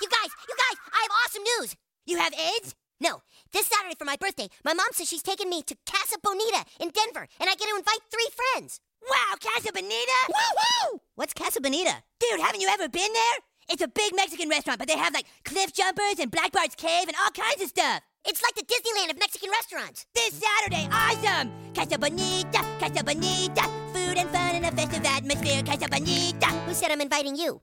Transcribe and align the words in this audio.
You 0.00 0.08
guys, 0.08 0.30
you 0.46 0.54
guys, 0.54 0.78
I 0.94 1.00
have 1.02 1.10
awesome 1.24 1.42
news. 1.42 1.76
You 2.06 2.18
have 2.18 2.32
AIDS? 2.34 2.74
No. 3.00 3.22
This 3.52 3.66
Saturday 3.66 3.96
for 3.98 4.04
my 4.04 4.16
birthday, 4.16 4.48
my 4.64 4.72
mom 4.72 4.86
says 4.92 5.08
she's 5.08 5.22
taking 5.22 5.50
me 5.50 5.62
to 5.62 5.76
Casa 5.90 6.18
Bonita 6.22 6.64
in 6.78 6.90
Denver, 6.90 7.26
and 7.40 7.50
I 7.50 7.54
get 7.54 7.68
to 7.68 7.76
invite 7.76 8.06
three 8.10 8.28
friends. 8.30 8.80
Wow, 9.02 9.34
Casa 9.42 9.72
Bonita? 9.72 10.18
Woo-hoo! 10.28 11.00
What's 11.16 11.34
Casa 11.34 11.60
Bonita? 11.60 12.02
Dude, 12.20 12.40
haven't 12.40 12.60
you 12.60 12.68
ever 12.68 12.88
been 12.88 13.12
there? 13.12 13.38
It's 13.70 13.82
a 13.82 13.88
big 13.88 14.14
Mexican 14.14 14.48
restaurant, 14.48 14.78
but 14.78 14.86
they 14.86 14.96
have 14.96 15.12
like 15.12 15.26
cliff 15.44 15.72
jumpers 15.72 16.20
and 16.20 16.30
Black 16.30 16.52
Bart's 16.52 16.76
Cave 16.76 17.08
and 17.08 17.16
all 17.22 17.30
kinds 17.30 17.60
of 17.60 17.68
stuff. 17.68 18.02
It's 18.24 18.42
like 18.42 18.54
the 18.54 18.62
Disneyland 18.62 19.10
of 19.10 19.18
Mexican 19.18 19.50
restaurants. 19.50 20.06
This 20.14 20.40
Saturday, 20.40 20.88
awesome! 20.92 21.50
Casa 21.74 21.98
Bonita, 21.98 22.64
Casa 22.78 23.02
Bonita, 23.02 23.62
food 23.92 24.16
and 24.16 24.30
fun 24.30 24.54
and 24.54 24.66
a 24.66 24.70
festive 24.70 25.04
atmosphere, 25.04 25.62
Casa 25.64 25.88
Bonita. 25.88 26.46
Who 26.66 26.74
said 26.74 26.92
I'm 26.92 27.00
inviting 27.00 27.34
you? 27.34 27.60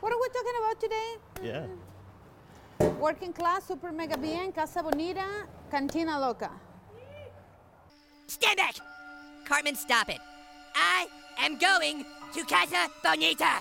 What 0.00 0.12
are 0.12 0.18
we 0.20 0.28
talking 0.28 0.52
about 0.58 0.80
today? 0.80 1.68
Yeah. 2.80 2.86
Work 2.98 3.22
and 3.22 3.34
Class, 3.34 3.66
super 3.66 3.92
mega 3.92 4.16
bien, 4.16 4.50
Casa 4.52 4.82
Bonita, 4.82 5.26
Cantina 5.70 6.18
Loca. 6.18 6.50
Stand 8.26 8.56
back! 8.56 8.76
Cartman, 9.44 9.74
stop 9.74 10.08
it. 10.08 10.18
I 10.74 11.06
am 11.38 11.58
going 11.58 12.06
to 12.32 12.44
Casa 12.44 12.88
Bonita. 13.02 13.60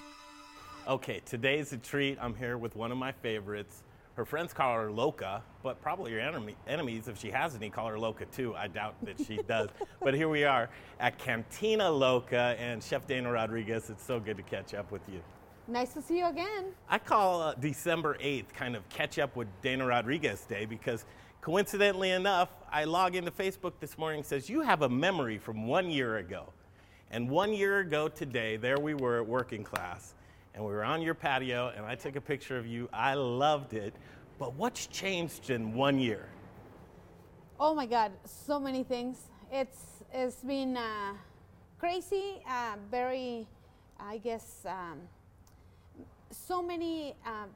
Okay, 0.88 1.22
today's 1.26 1.74
a 1.74 1.78
treat. 1.78 2.18
I'm 2.22 2.34
here 2.36 2.58
with 2.58 2.76
one 2.76 2.92
of 2.92 2.98
my 2.98 3.12
favorites. 3.12 3.84
Her 4.16 4.24
friends 4.24 4.54
call 4.54 4.76
her 4.76 4.92
Loca, 4.92 5.42
but 5.62 5.82
probably 5.82 6.12
your 6.12 6.22
enemy, 6.22 6.56
enemies, 6.68 7.08
if 7.10 7.20
she 7.20 7.32
has 7.32 7.56
any, 7.56 7.70
call 7.70 7.88
her 7.88 8.00
Loca 8.00 8.26
too. 8.26 8.56
I 8.56 8.68
doubt 8.68 8.96
that 9.04 9.20
she 9.26 9.38
does. 9.48 9.70
but 10.02 10.14
here 10.14 10.30
we 10.30 10.46
are 10.46 10.70
at 11.00 11.18
Cantina 11.18 11.90
Loca, 11.90 12.56
and 12.60 12.82
Chef 12.82 13.06
Dana 13.08 13.30
Rodriguez, 13.32 13.90
it's 13.90 14.06
so 14.06 14.20
good 14.22 14.38
to 14.38 14.44
catch 14.44 14.74
up 14.74 14.92
with 14.92 15.02
you. 15.12 15.22
Nice 15.70 15.94
to 15.94 16.02
see 16.02 16.18
you 16.18 16.26
again. 16.26 16.66
I 16.90 16.98
call 16.98 17.44
uh, 17.44 17.54
December 17.54 18.18
8th 18.20 18.52
kind 18.56 18.76
of 18.76 18.90
catch 18.90 19.20
up 19.20 19.36
with 19.36 19.48
Dana 19.62 19.86
Rodriguez 19.86 20.42
Day 20.42 20.66
because 20.66 21.06
coincidentally 21.42 22.10
enough, 22.10 22.50
I 22.72 22.86
log 22.86 23.16
into 23.16 23.30
Facebook 23.30 23.74
this 23.80 23.96
morning 23.96 24.24
says 24.24 24.50
you 24.50 24.62
have 24.62 24.82
a 24.82 24.90
memory 24.90 25.38
from 25.38 25.68
one 25.68 25.92
year 25.92 26.18
ago. 26.18 26.52
And 27.12 27.30
one 27.30 27.54
year 27.54 27.80
ago 27.80 28.08
today, 28.08 28.58
there 28.58 28.80
we 28.80 28.96
were 28.96 29.20
at 29.20 29.28
Work 29.28 29.52
and 29.52 29.64
Class, 29.64 30.16
and 30.56 30.66
we 30.66 30.72
were 30.72 30.84
on 30.84 31.04
your 31.04 31.14
patio, 31.14 31.72
and 31.76 31.86
I 31.86 31.94
took 31.94 32.16
a 32.16 32.22
picture 32.22 32.58
of 32.58 32.66
you. 32.66 32.90
I 32.92 33.14
loved 33.14 33.74
it. 33.74 33.94
But 34.40 34.56
what's 34.56 34.88
changed 34.88 35.52
in 35.52 35.76
one 35.76 36.00
year? 36.00 36.30
Oh 37.60 37.76
my 37.76 37.86
God, 37.86 38.12
so 38.26 38.60
many 38.60 38.84
things. 38.84 39.18
It's 39.52 40.04
it's 40.12 40.38
been 40.38 40.78
uh, 40.78 41.14
crazy, 41.78 42.42
uh, 42.48 42.76
very, 42.90 43.48
I 44.00 44.18
guess, 44.18 44.66
um, 44.66 45.02
so 46.32 46.62
many 46.62 47.16
um, 47.26 47.50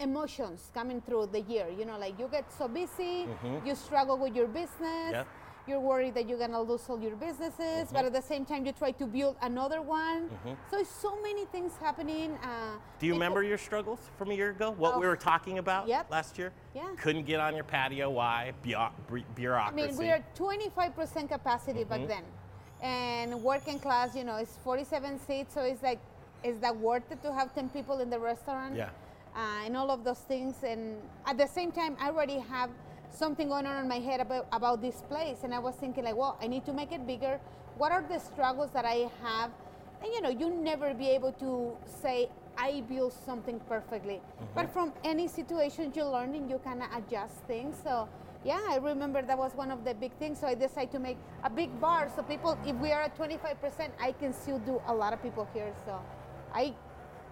emotions 0.00 0.70
coming 0.74 1.00
through 1.00 1.26
the 1.32 1.40
year. 1.40 1.66
You 1.76 1.84
know, 1.84 1.98
like 1.98 2.18
you 2.18 2.28
get 2.30 2.50
so 2.52 2.68
busy, 2.68 3.26
you 3.64 3.74
struggle 3.74 4.16
with 4.18 4.34
your 4.34 4.46
business. 4.48 5.12
Yep. 5.12 5.26
You're 5.68 5.78
worried 5.78 6.14
that 6.14 6.28
you're 6.28 6.40
gonna 6.40 6.60
lose 6.60 6.82
all 6.88 6.98
your 7.00 7.14
businesses, 7.14 7.88
but 7.92 8.04
at 8.04 8.12
the 8.12 8.20
same 8.20 8.44
time 8.44 8.66
you 8.66 8.72
try 8.72 8.90
to 8.90 9.06
build 9.06 9.36
another 9.42 9.80
one. 9.80 10.28
So 10.68 10.80
it's 10.80 10.90
so 10.90 11.22
many 11.22 11.44
things 11.44 11.76
happening. 11.80 12.32
Uh, 12.42 12.78
Do 12.98 13.06
you 13.06 13.12
remember 13.12 13.44
your 13.44 13.58
struggles 13.58 14.00
from 14.18 14.32
a 14.32 14.34
year 14.34 14.50
ago? 14.50 14.72
What 14.72 14.98
we 14.98 15.06
Oh. 15.06 15.10
were 15.10 15.16
talking 15.16 15.58
about 15.58 15.86
Yep. 15.86 16.10
last 16.10 16.36
year? 16.36 16.52
Yeah. 16.74 16.88
Couldn't 16.98 17.26
get 17.26 17.38
on 17.38 17.54
your 17.54 17.62
patio. 17.62 18.10
Why? 18.10 18.52
Bureau- 18.62 18.90
bu- 19.06 19.22
I 19.46 19.70
mean, 19.70 19.96
we 19.96 20.10
are 20.10 20.24
25% 20.34 21.28
capacity 21.30 21.84
Mm-hmm. 21.84 21.88
back 21.90 22.08
then, 22.08 22.24
and 22.82 23.40
Work 23.44 23.68
and 23.68 23.80
Class, 23.80 24.16
you 24.16 24.24
know, 24.24 24.38
it's 24.38 24.56
47 24.64 25.20
seats, 25.20 25.54
so 25.54 25.60
it's 25.62 25.80
like, 25.84 26.00
is 26.44 26.58
that 26.58 26.76
worth 26.76 27.10
it 27.10 27.22
to 27.22 27.32
have 27.32 27.54
10 27.54 27.68
people 27.70 28.00
in 28.00 28.10
the 28.10 28.18
restaurant? 28.18 28.76
Yeah. 28.76 28.90
Uh, 29.34 29.64
and 29.64 29.76
all 29.76 29.90
of 29.90 30.04
those 30.04 30.18
things, 30.18 30.56
and 30.62 30.96
at 31.26 31.38
the 31.38 31.46
same 31.46 31.72
time, 31.72 31.96
I 31.98 32.08
already 32.08 32.38
have 32.38 32.70
something 33.10 33.48
going 33.48 33.66
on 33.66 33.82
in 33.82 33.88
my 33.88 33.98
head 33.98 34.20
about, 34.20 34.46
about 34.52 34.82
this 34.82 35.02
place, 35.08 35.38
and 35.42 35.54
I 35.54 35.58
was 35.58 35.74
thinking 35.76 36.04
like, 36.04 36.16
well, 36.16 36.36
I 36.40 36.46
need 36.46 36.66
to 36.66 36.72
make 36.72 36.92
it 36.92 37.06
bigger. 37.06 37.40
What 37.78 37.92
are 37.92 38.04
the 38.06 38.18
struggles 38.18 38.70
that 38.72 38.84
I 38.84 39.10
have? 39.22 39.50
And 40.02 40.12
you 40.12 40.20
know, 40.20 40.28
you 40.28 40.50
never 40.50 40.92
be 40.92 41.08
able 41.08 41.32
to 41.32 41.72
say 42.02 42.28
I 42.58 42.82
built 42.82 43.14
something 43.24 43.60
perfectly, 43.68 44.20
but 44.54 44.70
from 44.72 44.92
any 45.04 45.28
situation 45.28 45.92
you 45.94 46.04
learn 46.04 46.34
and 46.34 46.50
you 46.50 46.58
kind 46.58 46.82
of 46.82 46.88
adjust 46.94 47.36
things. 47.46 47.76
So 47.82 48.08
yeah, 48.44 48.60
I 48.68 48.76
remember 48.76 49.22
that 49.22 49.38
was 49.38 49.52
one 49.54 49.70
of 49.70 49.84
the 49.84 49.94
big 49.94 50.12
things. 50.18 50.40
So 50.40 50.48
I 50.48 50.54
decided 50.54 50.90
to 50.92 50.98
make 50.98 51.16
a 51.44 51.50
big 51.50 51.80
bar 51.80 52.10
so 52.14 52.22
people, 52.22 52.58
if 52.66 52.76
we 52.76 52.90
are 52.90 53.02
at 53.02 53.16
25%, 53.16 53.88
I 54.00 54.12
can 54.12 54.32
still 54.32 54.58
do 54.60 54.82
a 54.86 54.94
lot 54.94 55.12
of 55.12 55.22
people 55.22 55.48
here. 55.54 55.72
So 55.86 56.00
I 56.54 56.74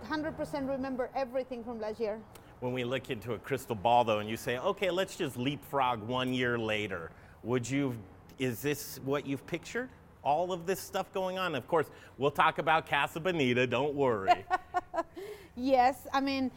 100% 0.08 0.68
remember 0.68 1.10
everything 1.14 1.62
from 1.62 1.80
last 1.80 2.00
year. 2.00 2.18
when 2.60 2.72
we 2.72 2.84
look 2.84 3.10
into 3.10 3.32
a 3.34 3.38
crystal 3.38 3.74
ball 3.74 4.04
though 4.04 4.18
and 4.18 4.28
you 4.28 4.36
say 4.36 4.58
okay 4.58 4.90
let's 4.90 5.16
just 5.16 5.36
leapfrog 5.36 6.02
one 6.06 6.32
year 6.34 6.58
later 6.58 7.10
would 7.42 7.68
you 7.68 7.96
is 8.38 8.60
this 8.60 9.00
what 9.04 9.26
you've 9.26 9.46
pictured 9.46 9.88
all 10.22 10.52
of 10.52 10.66
this 10.66 10.78
stuff 10.80 11.10
going 11.12 11.38
on 11.38 11.54
of 11.54 11.66
course 11.66 11.88
we'll 12.18 12.30
talk 12.30 12.58
about 12.58 12.86
casa 12.86 13.18
bonita 13.20 13.66
don't 13.66 13.94
worry 13.94 14.44
Yes, 15.56 16.06
I 16.12 16.20
mean, 16.20 16.50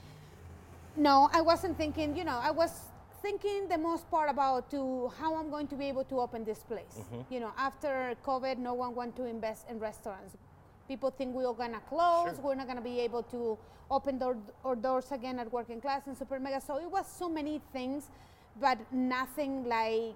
no, 0.96 1.30
I 1.34 1.42
wasn't 1.42 1.78
thinking, 1.78 2.16
you 2.16 2.24
know, 2.24 2.40
I 2.42 2.52
was 2.52 2.72
thinking 3.22 3.68
the 3.68 3.78
most 3.78 4.10
part 4.10 4.30
about 4.30 4.70
to 4.72 5.12
how 5.20 5.36
I'm 5.36 5.50
going 5.50 5.68
to 5.68 5.76
be 5.76 5.86
able 5.86 6.04
to 6.06 6.20
open 6.22 6.44
this 6.44 6.60
place. 6.60 7.00
Mm-hmm. 7.00 7.34
You 7.34 7.40
know, 7.42 7.52
after 7.58 8.16
COVID, 8.26 8.58
no 8.58 8.74
one 8.74 8.96
want 8.96 9.16
to 9.18 9.26
invest 9.26 9.66
in 9.70 9.80
restaurants. 9.80 10.36
People 10.88 11.12
think 11.12 11.34
we're 11.34 11.54
gonna 11.54 11.82
close, 11.88 12.40
we're 12.40 12.56
not 12.56 12.68
gonna 12.68 12.82
be 12.82 13.00
able 13.00 13.24
to 13.24 13.58
open 13.90 14.18
door, 14.18 14.38
our 14.66 14.76
doors 14.76 15.12
again 15.12 15.40
at 15.40 15.52
Work 15.52 15.70
and 15.70 15.82
Class 15.82 16.08
and 16.08 16.18
super 16.18 16.40
mega. 16.40 16.60
So 16.60 16.78
it 16.80 16.90
was 16.90 17.08
so 17.08 17.30
many 17.30 17.62
things, 17.72 18.10
but 18.60 18.78
nothing 18.92 19.66
like 19.66 20.16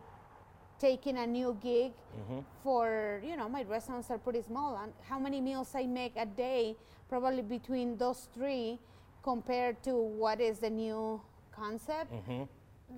taking 0.80 1.18
a 1.18 1.26
new 1.26 1.58
gig 1.62 1.92
mm-hmm. 1.92 2.40
for 2.64 3.20
you 3.26 3.36
know 3.36 3.50
my 3.50 3.64
restaurants 3.64 4.12
are 4.12 4.18
pretty 4.18 4.42
small. 4.42 4.78
And 4.82 4.94
how 5.10 5.20
many 5.20 5.42
meals 5.42 5.72
i 5.76 5.86
make 5.86 6.14
a 6.18 6.26
day 6.26 6.76
probably 7.10 7.42
between 7.42 7.98
those 7.98 8.28
three 8.34 8.80
compared 9.24 9.82
to 9.84 9.96
what 9.96 10.40
is 10.40 10.60
the 10.60 10.70
new 10.70 11.20
concept 11.52 12.14
mm-hmm. 12.14 12.44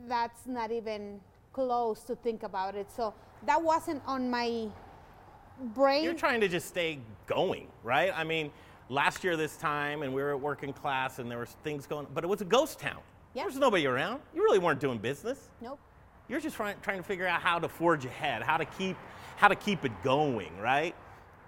that's 0.07 0.45
not 0.45 0.71
even 0.71 1.19
close 1.53 2.01
to 2.03 2.15
think 2.15 2.43
about 2.43 2.75
it. 2.75 2.87
So 2.91 3.13
that 3.45 3.61
wasn't 3.61 4.01
on 4.05 4.29
my 4.29 4.67
brain 5.73 6.03
you're 6.03 6.13
trying 6.13 6.41
to 6.41 6.47
just 6.47 6.67
stay 6.67 6.99
going 7.27 7.67
right? 7.83 8.11
I 8.15 8.23
mean 8.23 8.51
last 8.89 9.23
year 9.23 9.37
this 9.37 9.57
time 9.57 10.01
and 10.01 10.13
we 10.13 10.21
were 10.21 10.31
at 10.31 10.39
Work 10.39 10.63
and 10.63 10.75
Class 10.75 11.19
and 11.19 11.29
there 11.29 11.37
were 11.37 11.45
things 11.45 11.85
going 11.85 12.07
but 12.13 12.23
it 12.23 12.27
was 12.27 12.41
a 12.41 12.45
ghost 12.45 12.79
town. 12.79 12.99
Yeah. 13.33 13.41
there 13.43 13.47
was 13.47 13.57
nobody 13.57 13.85
around. 13.85 14.21
You 14.33 14.43
really 14.43 14.59
weren't 14.59 14.79
doing 14.79 14.97
business. 14.97 15.49
Nope. 15.61 15.79
You're 16.27 16.39
just 16.39 16.55
trying, 16.55 16.75
trying 16.81 16.97
to 16.97 17.03
figure 17.03 17.27
out 17.27 17.41
how 17.41 17.57
to 17.59 17.67
forge 17.67 18.05
ahead, 18.05 18.43
how 18.43 18.57
to 18.57 18.65
keep, 18.65 18.95
how 19.37 19.47
to 19.47 19.55
keep 19.55 19.83
it 19.83 19.91
going, 20.03 20.55
right? 20.59 20.95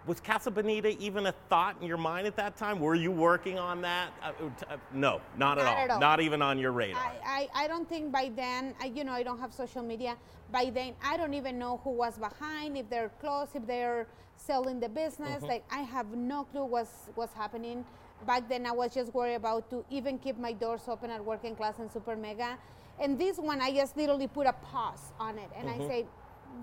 Was 0.08 0.20
Casa 0.20 0.50
Bonita 0.50 0.98
even 1.00 1.28
a 1.28 1.32
thought 1.48 1.76
in 1.80 1.88
your 1.88 1.98
mind 1.98 2.26
at 2.26 2.36
that 2.36 2.58
time? 2.58 2.80
Were 2.80 2.96
you 2.96 3.12
working 3.12 3.60
on 3.60 3.82
that? 3.84 4.10
Uh, 4.24 4.32
uh, 4.70 4.78
no, 4.94 5.22
not, 5.38 5.60
at, 5.60 5.68
all. 5.68 5.76
at 5.76 5.90
all. 5.92 6.00
Not 6.00 6.20
even 6.20 6.42
on 6.42 6.58
your 6.58 6.72
radar. 6.72 7.00
I, 7.00 7.50
I, 7.54 7.66
I 7.66 7.68
don't 7.68 7.88
think 7.88 8.12
by 8.12 8.32
then, 8.36 8.74
I, 8.82 8.86
you 8.88 9.04
know, 9.04 9.12
I 9.12 9.22
don't 9.22 9.40
have 9.40 9.54
social 9.54 9.84
media. 9.84 10.18
By 10.52 10.72
then, 10.74 10.96
I 11.04 11.18
don't 11.18 11.36
even 11.36 11.60
know 11.60 11.80
who 11.84 11.92
was 11.92 12.18
behind, 12.18 12.78
if 12.78 12.90
they're 12.90 13.12
close, 13.20 13.50
if 13.54 13.68
they're 13.68 14.08
selling 14.38 14.80
the 14.80 14.90
business. 14.90 15.44
Like, 15.44 15.64
I 15.72 15.82
have 15.82 16.08
no 16.16 16.46
clue 16.46 16.66
what's, 16.66 17.10
what's 17.14 17.36
happening. 17.36 17.86
Back 18.26 18.50
then, 18.50 18.66
I 18.66 18.72
was 18.72 18.94
just 18.96 19.14
worried 19.14 19.36
about 19.36 19.70
to 19.70 19.86
even 19.92 20.18
keep 20.18 20.38
my 20.40 20.52
doors 20.52 20.82
open 20.88 21.12
at 21.12 21.24
Work 21.24 21.44
and 21.44 21.56
Class 21.56 21.78
and 21.78 21.92
Super 21.92 22.16
Mega. 22.16 22.58
And 23.00 23.20
this 23.20 23.38
one, 23.38 23.62
I 23.62 23.72
just 23.72 23.96
literally 23.96 24.28
put 24.28 24.48
a 24.48 24.54
pause 24.54 25.12
on 25.20 25.38
it. 25.38 25.50
And 25.56 25.70
I 25.70 25.78
say, 25.88 26.06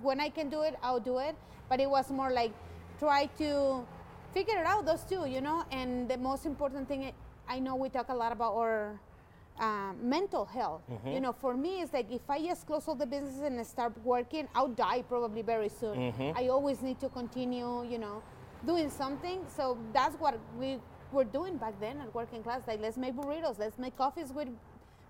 when 0.03 0.21
I 0.21 0.29
can 0.29 0.49
do 0.49 0.63
it, 0.63 0.77
I'll 0.83 1.01
do 1.01 1.19
it. 1.19 1.37
But 1.69 1.79
it 1.81 1.89
was 1.89 2.11
more 2.11 2.33
like, 2.33 2.53
try 2.99 3.27
to 3.39 3.85
figure 4.33 4.59
it 4.59 4.67
out, 4.67 4.85
those 4.87 5.05
two, 5.05 5.27
you 5.27 5.41
know? 5.41 5.65
And 5.71 6.09
the 6.09 6.19
most 6.19 6.47
important 6.47 6.89
thing, 6.89 7.13
I 7.49 7.59
know 7.59 7.77
we 7.77 7.89
talk 7.89 8.09
a 8.09 8.15
lot 8.15 8.33
about 8.33 8.55
our 8.55 9.01
uh, 9.59 9.93
mental 10.01 10.45
health. 10.45 10.83
You 11.15 11.21
know, 11.21 11.33
for 11.33 11.57
me, 11.57 11.81
it's 11.83 11.93
like 11.93 12.11
if 12.13 12.29
I 12.29 12.45
just 12.45 12.67
close 12.67 12.87
all 12.87 12.95
the 12.95 13.07
businesses 13.07 13.43
and 13.43 13.67
start 13.67 13.93
working, 14.05 14.49
I'll 14.55 14.69
die 14.69 15.03
probably 15.03 15.43
very 15.43 15.69
soon. 15.69 16.13
I 16.37 16.49
always 16.49 16.83
need 16.83 17.01
to 17.01 17.09
continue, 17.09 17.85
you 17.85 17.99
know, 17.99 18.23
doing 18.67 18.91
something. 18.91 19.45
So 19.57 19.79
that's 19.93 20.15
what 20.17 20.39
we 20.59 20.79
were 21.13 21.25
doing 21.25 21.57
back 21.57 21.75
then 21.81 22.01
at 22.01 22.15
Work 22.15 22.29
and 22.33 22.45
Class. 22.45 22.63
Like, 22.67 22.81
let's 22.81 22.97
make 22.97 23.15
burritos, 23.15 23.59
let's 23.59 23.79
make 23.79 23.97
coffees 23.97 24.33
with 24.33 24.49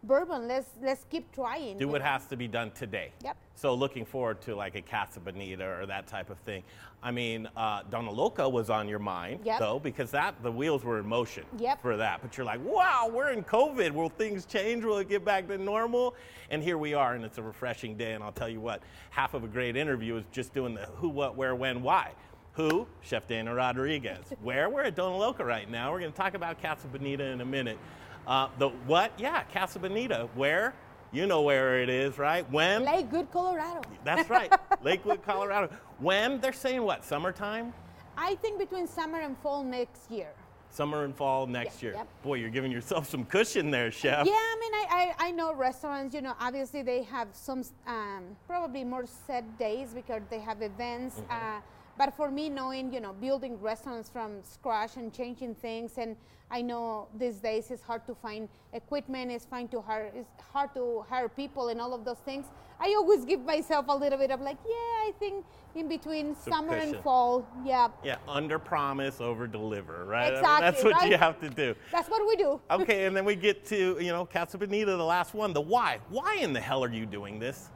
bourbon. 0.03 0.49
Let's 0.49 0.69
let's 0.83 1.05
keep 1.11 1.31
trying. 1.33 1.79
Do 1.79 1.89
what 1.89 2.03
has 2.03 2.27
to 2.27 2.37
be 2.37 2.49
done 2.49 2.71
today. 2.73 3.13
Yep. 3.25 3.37
So 3.55 3.75
looking 3.75 4.05
forward 4.05 4.41
to 4.43 4.55
like 4.55 4.75
a 4.77 4.83
Casa 4.83 5.21
Bonita 5.21 5.65
or 5.67 5.87
that 5.87 6.07
type 6.07 6.31
of 6.31 6.39
thing. 6.39 6.63
I 7.03 7.11
mean, 7.11 7.49
uh, 7.57 7.83
Donna 7.91 8.11
Loca 8.11 8.49
was 8.49 8.71
on 8.71 8.89
your 8.89 8.99
mind 8.99 9.41
Yep. 9.45 9.59
though 9.61 9.79
because 9.79 10.11
that 10.13 10.43
the 10.43 10.51
wheels 10.51 10.85
were 10.85 10.99
in 10.99 11.07
motion 11.07 11.45
Yep. 11.59 11.81
for 11.83 11.97
that. 11.97 12.21
But 12.23 12.37
you're 12.37 12.47
like, 12.47 12.65
wow, 12.65 13.09
we're 13.13 13.31
in 13.31 13.45
COVID. 13.45 13.93
Will 13.93 14.09
things 14.09 14.45
change? 14.47 14.85
Will 14.85 14.99
it 14.99 15.09
get 15.09 15.25
back 15.25 15.47
to 15.49 15.59
normal? 15.59 16.15
And 16.51 16.63
here 16.63 16.79
we 16.79 16.95
are, 16.95 17.15
and 17.15 17.25
it's 17.25 17.39
a 17.39 17.43
refreshing 17.43 17.97
day. 17.97 18.13
And 18.15 18.25
I'll 18.25 18.33
tell 18.33 18.49
you 18.49 18.61
what, 18.61 18.83
half 19.11 19.35
of 19.35 19.45
a 19.45 19.49
great 19.49 19.77
interview 19.77 20.17
is 20.17 20.25
just 20.33 20.53
doing 20.55 20.75
the 20.75 20.87
who, 20.97 21.09
what, 21.09 21.37
where, 21.37 21.55
when, 21.55 21.83
why. 21.83 22.13
Who? 22.55 22.89
Chef 23.03 23.29
Dana 23.29 23.55
Rodriguez. 23.55 24.25
Where? 24.43 24.69
We're 24.69 24.83
at 24.83 24.97
Dona 24.97 25.17
Loca 25.17 25.45
right 25.45 25.71
now. 25.71 25.93
We're 25.93 26.01
going 26.01 26.11
to 26.11 26.17
talk 26.17 26.35
about 26.35 26.61
Casa 26.61 26.89
Bonita 26.89 27.23
in 27.23 27.41
a 27.41 27.45
minute. 27.45 27.79
Uh, 28.29 28.49
the 28.59 28.69
what? 28.87 29.11
Yeah, 29.19 29.43
Casa 29.55 29.79
Bonita. 29.79 30.29
Where? 30.35 30.75
You 31.13 31.27
know 31.27 31.41
where 31.41 31.81
it 31.81 31.89
is, 31.89 32.19
right? 32.19 32.49
When? 32.53 32.85
Lakewood, 32.85 33.33
Colorado. 33.33 33.81
That's 34.05 34.29
right, 34.29 34.53
Lakewood, 34.83 35.23
Colorado. 35.23 35.71
When? 35.99 36.39
They're 36.39 36.53
saying 36.53 36.83
what? 36.83 37.07
Summertime? 37.07 37.73
I 38.19 38.35
think 38.37 38.59
between 38.59 38.87
summer 38.87 39.21
and 39.21 39.37
fall 39.39 39.65
next 39.65 40.11
year. 40.11 40.29
Summer 40.71 41.05
and 41.05 41.17
fall 41.17 41.47
next 41.47 41.83
Yeah, 41.83 41.89
year. 41.89 41.97
yep. 42.01 42.09
Boy, 42.23 42.35
you're 42.35 42.51
giving 42.51 42.71
yourself 42.71 43.09
some 43.09 43.25
cushion 43.25 43.71
there, 43.71 43.91
chef. 43.91 44.27
Yeah, 44.27 44.33
I 44.35 44.57
mean, 44.61 44.75
I, 44.75 45.15
I, 45.19 45.29
I 45.29 45.31
know 45.31 45.55
restaurants, 45.55 46.15
you 46.15 46.21
know, 46.21 46.35
obviously 46.39 46.83
they 46.83 47.05
have 47.05 47.29
some 47.33 47.63
um, 47.87 48.25
probably 48.47 48.85
more 48.85 49.07
set 49.07 49.59
days 49.59 49.95
because 49.95 50.21
they 50.29 50.41
have 50.41 50.61
events. 50.61 51.17
Mm-hmm. 51.21 51.33
Uh, 51.33 51.61
but 51.99 52.15
for 52.15 52.31
me, 52.31 52.49
knowing, 52.49 52.93
you 52.93 53.01
know, 53.01 53.13
building 53.13 53.61
restaurants 53.61 54.09
from 54.09 54.43
scratch 54.45 54.97
and 54.97 55.13
changing 55.13 55.57
things, 55.57 55.99
and 55.99 56.17
I 56.49 56.63
know 56.63 57.09
these 57.19 57.37
days 57.37 57.73
it's 57.73 57.83
hard 57.83 58.07
to 58.07 58.15
find 58.15 58.49
equipment, 58.73 59.33
it's, 59.33 59.45
fine 59.45 59.67
to 59.69 59.81
hire, 59.81 60.11
it's 60.15 60.29
hard 60.53 60.73
to 60.75 61.05
hire 61.11 61.29
people 61.29 61.69
and 61.69 61.81
all 61.81 61.93
of 61.93 62.05
those 62.05 62.19
things. 62.19 62.47
I 62.81 62.95
always 62.97 63.25
give 63.25 63.45
myself 63.45 63.87
a 63.89 63.97
little 63.97 64.17
bit 64.19 64.31
of 64.31 64.41
like, 64.41 64.59
yeah, 64.65 65.09
I 65.09 65.13
think 65.19 65.45
in 65.75 65.89
between 65.89 66.37
Some 66.37 66.53
summer 66.53 66.77
and 66.77 66.97
fall, 66.99 67.45
yeah, 67.67 67.89
Yeah, 68.05 68.17
under 68.29 68.61
promise, 68.61 69.21
over 69.21 69.49
deliver, 69.49 70.05
right? 70.05 70.29
I 70.29 70.31
mean, 70.31 70.39
Exactly, 70.39 70.65
that's 70.71 70.85
what 70.85 71.11
you 71.11 71.17
have 71.17 71.41
to 71.41 71.51
do. 71.51 71.75
that's 71.91 72.09
what 72.09 72.27
we 72.27 72.37
do. 72.37 72.61
Okay, 72.71 73.07
and 73.07 73.17
then 73.17 73.25
we 73.25 73.35
get 73.35 73.65
to, 73.67 73.99
you 74.01 74.13
know, 74.13 74.25
Casa 74.25 74.57
Bonita, 74.57 74.97
the 74.97 75.05
last 75.05 75.35
one, 75.35 75.53
the 75.53 75.61
why. 75.61 75.99
Why 76.09 76.37
in 76.37 76.53
the 76.53 76.61
hell 76.61 76.85
are 76.85 76.93
you 76.93 77.07
doing 77.07 77.41
this? 77.41 77.71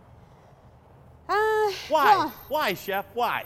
Uh, 1.29 1.35
Why? 1.89 2.05
well, 2.05 2.29
Why, 2.49 2.75
chef? 2.75 3.07
Why? 3.15 3.45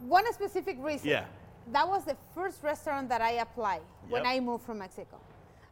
One 0.00 0.30
specific 0.32 0.76
reason. 0.80 1.08
Yeah. 1.08 1.24
That 1.72 1.86
was 1.86 2.04
the 2.04 2.16
first 2.34 2.62
restaurant 2.62 3.08
that 3.10 3.20
I 3.20 3.32
applied 3.32 3.82
when 4.08 4.24
I 4.24 4.40
moved 4.40 4.64
from 4.64 4.78
Mexico. 4.78 5.20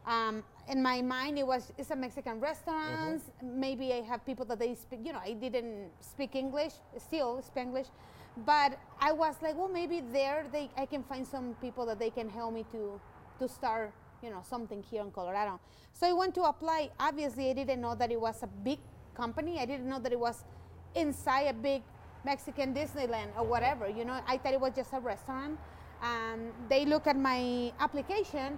Um, 0.05 0.43
in 0.69 0.81
my 0.81 1.01
mind, 1.01 1.37
it 1.37 1.45
was 1.45 1.73
it's 1.77 1.91
a 1.91 1.95
Mexican 1.95 2.39
restaurant. 2.39 3.21
Mm-hmm. 3.21 3.59
Maybe 3.59 3.93
I 3.93 4.01
have 4.01 4.25
people 4.25 4.45
that 4.45 4.59
they 4.59 4.75
speak. 4.75 4.99
You 5.03 5.13
know, 5.13 5.21
I 5.23 5.33
didn't 5.33 5.89
speak 5.99 6.35
English, 6.35 6.73
still 6.97 7.41
speak 7.41 7.63
English, 7.63 7.87
but 8.45 8.77
I 9.01 9.11
was 9.11 9.35
like, 9.41 9.57
well, 9.57 9.67
maybe 9.67 10.01
there 10.13 10.45
they 10.51 10.69
I 10.77 10.85
can 10.85 11.03
find 11.03 11.27
some 11.27 11.55
people 11.59 11.85
that 11.87 11.99
they 11.99 12.09
can 12.09 12.29
help 12.29 12.53
me 12.53 12.63
to 12.71 13.01
to 13.39 13.47
start. 13.47 13.91
You 14.23 14.31
know, 14.31 14.41
something 14.41 14.81
here 14.81 15.03
in 15.03 15.11
Colorado. 15.11 15.59
So 15.93 16.07
I 16.07 16.13
went 16.13 16.33
to 16.35 16.43
apply. 16.43 16.89
Obviously, 16.99 17.51
I 17.51 17.53
didn't 17.53 17.81
know 17.81 17.93
that 17.93 18.11
it 18.11 18.19
was 18.19 18.41
a 18.41 18.47
big 18.47 18.79
company. 19.13 19.59
I 19.59 19.65
didn't 19.65 19.87
know 19.87 19.99
that 19.99 20.11
it 20.11 20.19
was 20.19 20.43
inside 20.95 21.47
a 21.47 21.53
big 21.53 21.83
Mexican 22.23 22.73
Disneyland 22.73 23.29
or 23.37 23.45
whatever. 23.45 23.87
You 23.87 24.05
know, 24.05 24.19
I 24.27 24.37
thought 24.37 24.53
it 24.53 24.59
was 24.61 24.73
just 24.75 24.93
a 24.93 24.99
restaurant. 24.99 25.57
Um, 26.01 26.51
they 26.69 26.85
look 26.85 27.07
at 27.07 27.17
my 27.17 27.71
application 27.79 28.57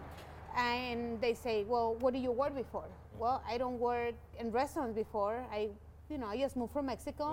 and 0.58 1.22
they 1.22 1.34
say, 1.34 1.64
"Well, 1.64 1.96
what 2.00 2.14
do 2.14 2.20
you 2.20 2.32
work 2.32 2.56
before?" 2.56 2.88
Well, 3.18 3.42
I 3.48 3.58
don't 3.58 3.80
work 3.80 4.16
in 4.40 4.52
restaurants 4.52 4.96
before. 4.96 5.46
I, 5.52 5.70
you 6.10 6.18
know, 6.18 6.28
I 6.28 6.38
just 6.38 6.56
moved 6.56 6.74
from 6.74 6.86
Mexico. 6.88 7.26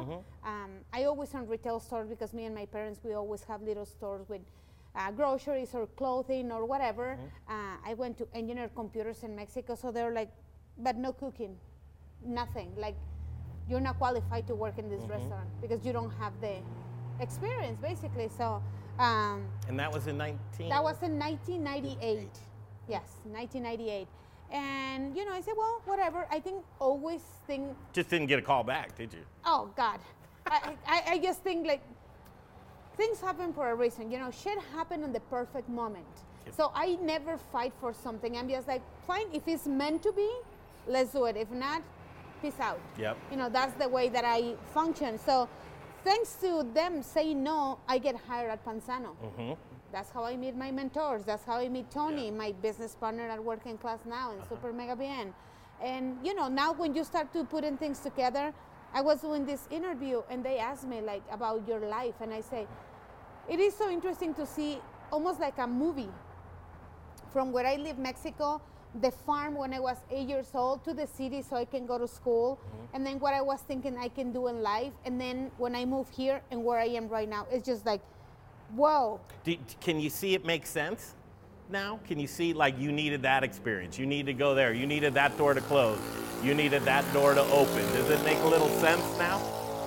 Um, 0.44 0.70
I 0.92 1.04
always 1.04 1.34
own 1.34 1.46
retail 1.48 1.80
stores 1.80 2.08
because 2.08 2.32
me 2.32 2.44
and 2.44 2.54
my 2.54 2.66
parents 2.66 3.00
we 3.04 3.14
always 3.14 3.42
have 3.44 3.62
little 3.62 3.86
stores 3.86 4.28
with. 4.28 4.42
Uh, 4.98 5.10
groceries 5.10 5.74
or 5.74 5.86
clothing 5.88 6.50
or 6.50 6.64
whatever. 6.64 7.18
Uh, 7.46 7.76
I 7.84 7.92
went 7.92 8.16
to 8.16 8.26
engineer 8.32 8.70
computers 8.74 9.24
in 9.24 9.36
Mexico, 9.36 9.74
so 9.74 9.90
they're 9.92 10.10
like, 10.14 10.30
but 10.78 10.96
no 10.96 11.12
cooking, 11.12 11.54
nothing. 12.24 12.72
Like, 12.78 12.96
you're 13.68 13.80
not 13.80 13.98
qualified 13.98 14.46
to 14.46 14.54
work 14.54 14.78
in 14.78 14.88
this 14.88 15.02
restaurant 15.02 15.48
because 15.60 15.84
you 15.84 15.92
don't 15.92 16.12
have 16.18 16.32
the 16.40 16.56
experience, 17.20 17.78
basically. 17.80 18.28
So 18.36 18.62
um, 18.98 19.46
And 19.68 19.78
that 19.78 19.92
was 19.92 20.06
in 20.06 20.16
19. 20.16 20.68
that 20.68 20.82
was 20.82 20.96
in 21.02 21.18
1998. 21.18 22.28
Yes, 22.88 23.02
1998. 23.24 24.06
And 24.52 25.16
you 25.16 25.24
know, 25.24 25.32
I 25.32 25.40
said, 25.40 25.54
well, 25.56 25.82
whatever. 25.86 26.26
I 26.30 26.38
think 26.38 26.62
always 26.78 27.22
think, 27.46 27.76
Just 27.92 28.10
didn't 28.10 28.26
get 28.28 28.38
a 28.38 28.42
call 28.42 28.62
back, 28.62 28.96
did 28.96 29.12
you? 29.12 29.20
oh 29.44 29.70
God, 29.76 29.98
I, 30.46 30.74
I, 30.86 31.02
I 31.12 31.18
just 31.18 31.42
think 31.42 31.66
like 31.66 31.82
things 32.96 33.20
happen 33.20 33.52
for 33.52 33.70
a 33.70 33.74
reason. 33.74 34.10
You 34.10 34.18
know, 34.18 34.30
shit 34.30 34.58
happen 34.74 35.02
in 35.02 35.12
the 35.12 35.20
perfect 35.20 35.68
moment. 35.68 36.06
So 36.56 36.70
I 36.76 36.96
never 37.02 37.36
fight 37.36 37.72
for 37.80 37.92
something. 37.92 38.36
I'm 38.38 38.48
just 38.48 38.68
like, 38.68 38.80
fine, 39.04 39.26
if 39.32 39.42
it's 39.48 39.66
meant 39.66 40.02
to 40.04 40.12
be, 40.12 40.30
let's 40.86 41.10
do 41.10 41.24
it. 41.24 41.36
If 41.36 41.50
not, 41.50 41.82
peace 42.40 42.60
out. 42.60 42.80
Yep. 42.98 43.16
You 43.30 43.36
know, 43.36 43.48
that's 43.48 43.74
the 43.74 43.88
way 43.88 44.08
that 44.08 44.24
I 44.24 44.54
function. 44.72 45.18
So 45.18 45.48
thanks 46.04 46.34
to 46.42 46.66
them 46.74 47.02
saying 47.02 47.42
no, 47.42 47.78
I 47.88 47.98
get 47.98 48.16
hired 48.16 48.50
at 48.50 48.64
Panzano. 48.64 49.16
Mm-hmm. 49.22 49.52
That's 49.92 50.10
how 50.10 50.24
I 50.24 50.36
meet 50.36 50.56
my 50.56 50.70
mentors. 50.70 51.24
That's 51.24 51.44
how 51.44 51.54
I 51.54 51.68
meet 51.68 51.90
Tony, 51.90 52.30
my 52.30 52.52
business 52.60 52.94
partner 52.94 53.28
at 53.28 53.42
Work 53.42 53.66
and 53.66 53.80
Class 53.80 54.00
Now 54.04 54.32
and 54.32 54.40
uh-huh. 54.40 54.56
Super 54.56 54.72
Mega 54.72 54.96
Bien. 54.96 55.32
And 55.82 56.18
you 56.22 56.34
know, 56.34 56.48
now 56.48 56.72
when 56.72 56.94
you 56.94 57.04
start 57.04 57.32
to 57.32 57.44
putting 57.44 57.76
things 57.76 58.00
together, 58.00 58.52
I 58.92 59.00
was 59.00 59.20
doing 59.20 59.44
this 59.44 59.68
interview 59.70 60.22
and 60.30 60.44
they 60.44 60.58
asked 60.58 60.86
me 60.86 61.00
like 61.00 61.22
about 61.30 61.66
your 61.68 61.80
life, 61.80 62.14
and 62.20 62.32
I 62.32 62.40
say, 62.40 62.66
it 63.48 63.60
is 63.60 63.74
so 63.74 63.90
interesting 63.90 64.34
to 64.34 64.46
see 64.46 64.80
almost 65.12 65.38
like 65.38 65.58
a 65.58 65.66
movie 65.66 66.08
from 67.32 67.52
where 67.52 67.66
I 67.66 67.76
live, 67.76 67.98
Mexico, 67.98 68.60
the 69.00 69.10
farm 69.10 69.54
when 69.54 69.72
I 69.74 69.80
was 69.80 69.96
eight 70.10 70.28
years 70.28 70.50
old 70.54 70.84
to 70.84 70.94
the 70.94 71.06
city 71.06 71.42
so 71.42 71.56
I 71.56 71.64
can 71.64 71.86
go 71.86 71.98
to 71.98 72.08
school, 72.08 72.58
and 72.94 73.04
then 73.06 73.18
what 73.18 73.34
I 73.34 73.42
was 73.42 73.60
thinking 73.60 73.96
I 73.98 74.08
can 74.08 74.32
do 74.32 74.48
in 74.48 74.62
life, 74.62 74.92
and 75.04 75.20
then 75.20 75.50
when 75.58 75.74
I 75.74 75.84
move 75.84 76.08
here 76.10 76.40
and 76.50 76.64
where 76.64 76.78
I 76.78 76.86
am 76.86 77.08
right 77.08 77.28
now, 77.28 77.46
it's 77.50 77.66
just 77.66 77.84
like, 77.84 78.00
whoa. 78.74 79.20
Do, 79.44 79.56
can 79.80 80.00
you 80.00 80.10
see 80.10 80.34
it 80.34 80.44
make 80.44 80.66
sense 80.66 81.14
now? 81.70 82.00
Can 82.06 82.18
you 82.18 82.26
see 82.26 82.52
like 82.52 82.78
you 82.78 82.90
needed 82.92 83.22
that 83.22 83.44
experience? 83.44 83.98
You 83.98 84.06
need 84.06 84.26
to 84.26 84.32
go 84.34 84.54
there. 84.54 84.72
You 84.72 84.86
needed 84.86 85.14
that 85.14 85.36
door 85.36 85.54
to 85.54 85.60
close. 85.60 85.98
You 86.42 86.54
needed 86.54 86.82
that 86.84 87.04
door 87.12 87.34
to 87.34 87.42
open. 87.42 87.84
Does 87.92 88.10
it 88.10 88.22
make 88.24 88.38
a 88.38 88.46
little 88.46 88.68
sense 88.80 89.02
now? 89.18 89.40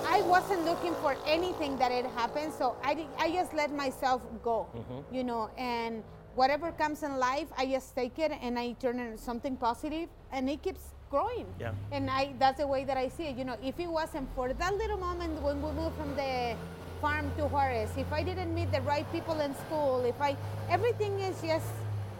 I 0.06 0.22
wasn't 0.22 0.64
looking 0.64 0.94
for 0.96 1.16
anything 1.26 1.78
that 1.78 1.90
had 1.92 2.06
happened, 2.06 2.52
so 2.52 2.76
I, 2.82 3.06
I 3.18 3.30
just 3.30 3.54
let 3.54 3.72
myself 3.72 4.22
go, 4.42 4.66
Mm-hmm. 4.76 5.14
you 5.14 5.24
know, 5.24 5.50
and 5.56 6.02
whatever 6.34 6.72
comes 6.72 7.02
in 7.02 7.18
life, 7.18 7.48
I 7.56 7.66
just 7.66 7.94
take 7.94 8.18
it 8.18 8.32
and 8.42 8.58
I 8.58 8.72
turn 8.72 8.98
it 8.98 9.06
into 9.12 9.18
something 9.18 9.56
positive, 9.56 10.08
and 10.32 10.48
it 10.48 10.62
keeps 10.62 10.94
growing. 11.10 11.46
Yeah. 11.58 11.72
And 11.92 12.08
I 12.08 12.34
that's 12.38 12.58
the 12.58 12.66
way 12.66 12.84
that 12.84 12.96
I 12.96 13.08
see 13.08 13.24
it. 13.24 13.36
You 13.36 13.44
know, 13.44 13.56
if 13.62 13.78
it 13.78 13.88
wasn't 13.88 14.28
for 14.34 14.52
that 14.52 14.74
little 14.74 14.98
moment 14.98 15.42
when 15.42 15.60
we 15.62 15.72
moved 15.72 15.96
from 15.96 16.14
the 16.14 16.56
farm 17.00 17.30
to 17.36 17.46
Juarez, 17.46 17.90
if 17.96 18.12
I 18.12 18.22
didn't 18.22 18.54
meet 18.54 18.70
the 18.72 18.80
right 18.82 19.10
people 19.12 19.40
in 19.40 19.54
school, 19.54 20.04
if 20.04 20.20
I 20.20 20.36
everything 20.68 21.18
is 21.20 21.40
just 21.42 21.66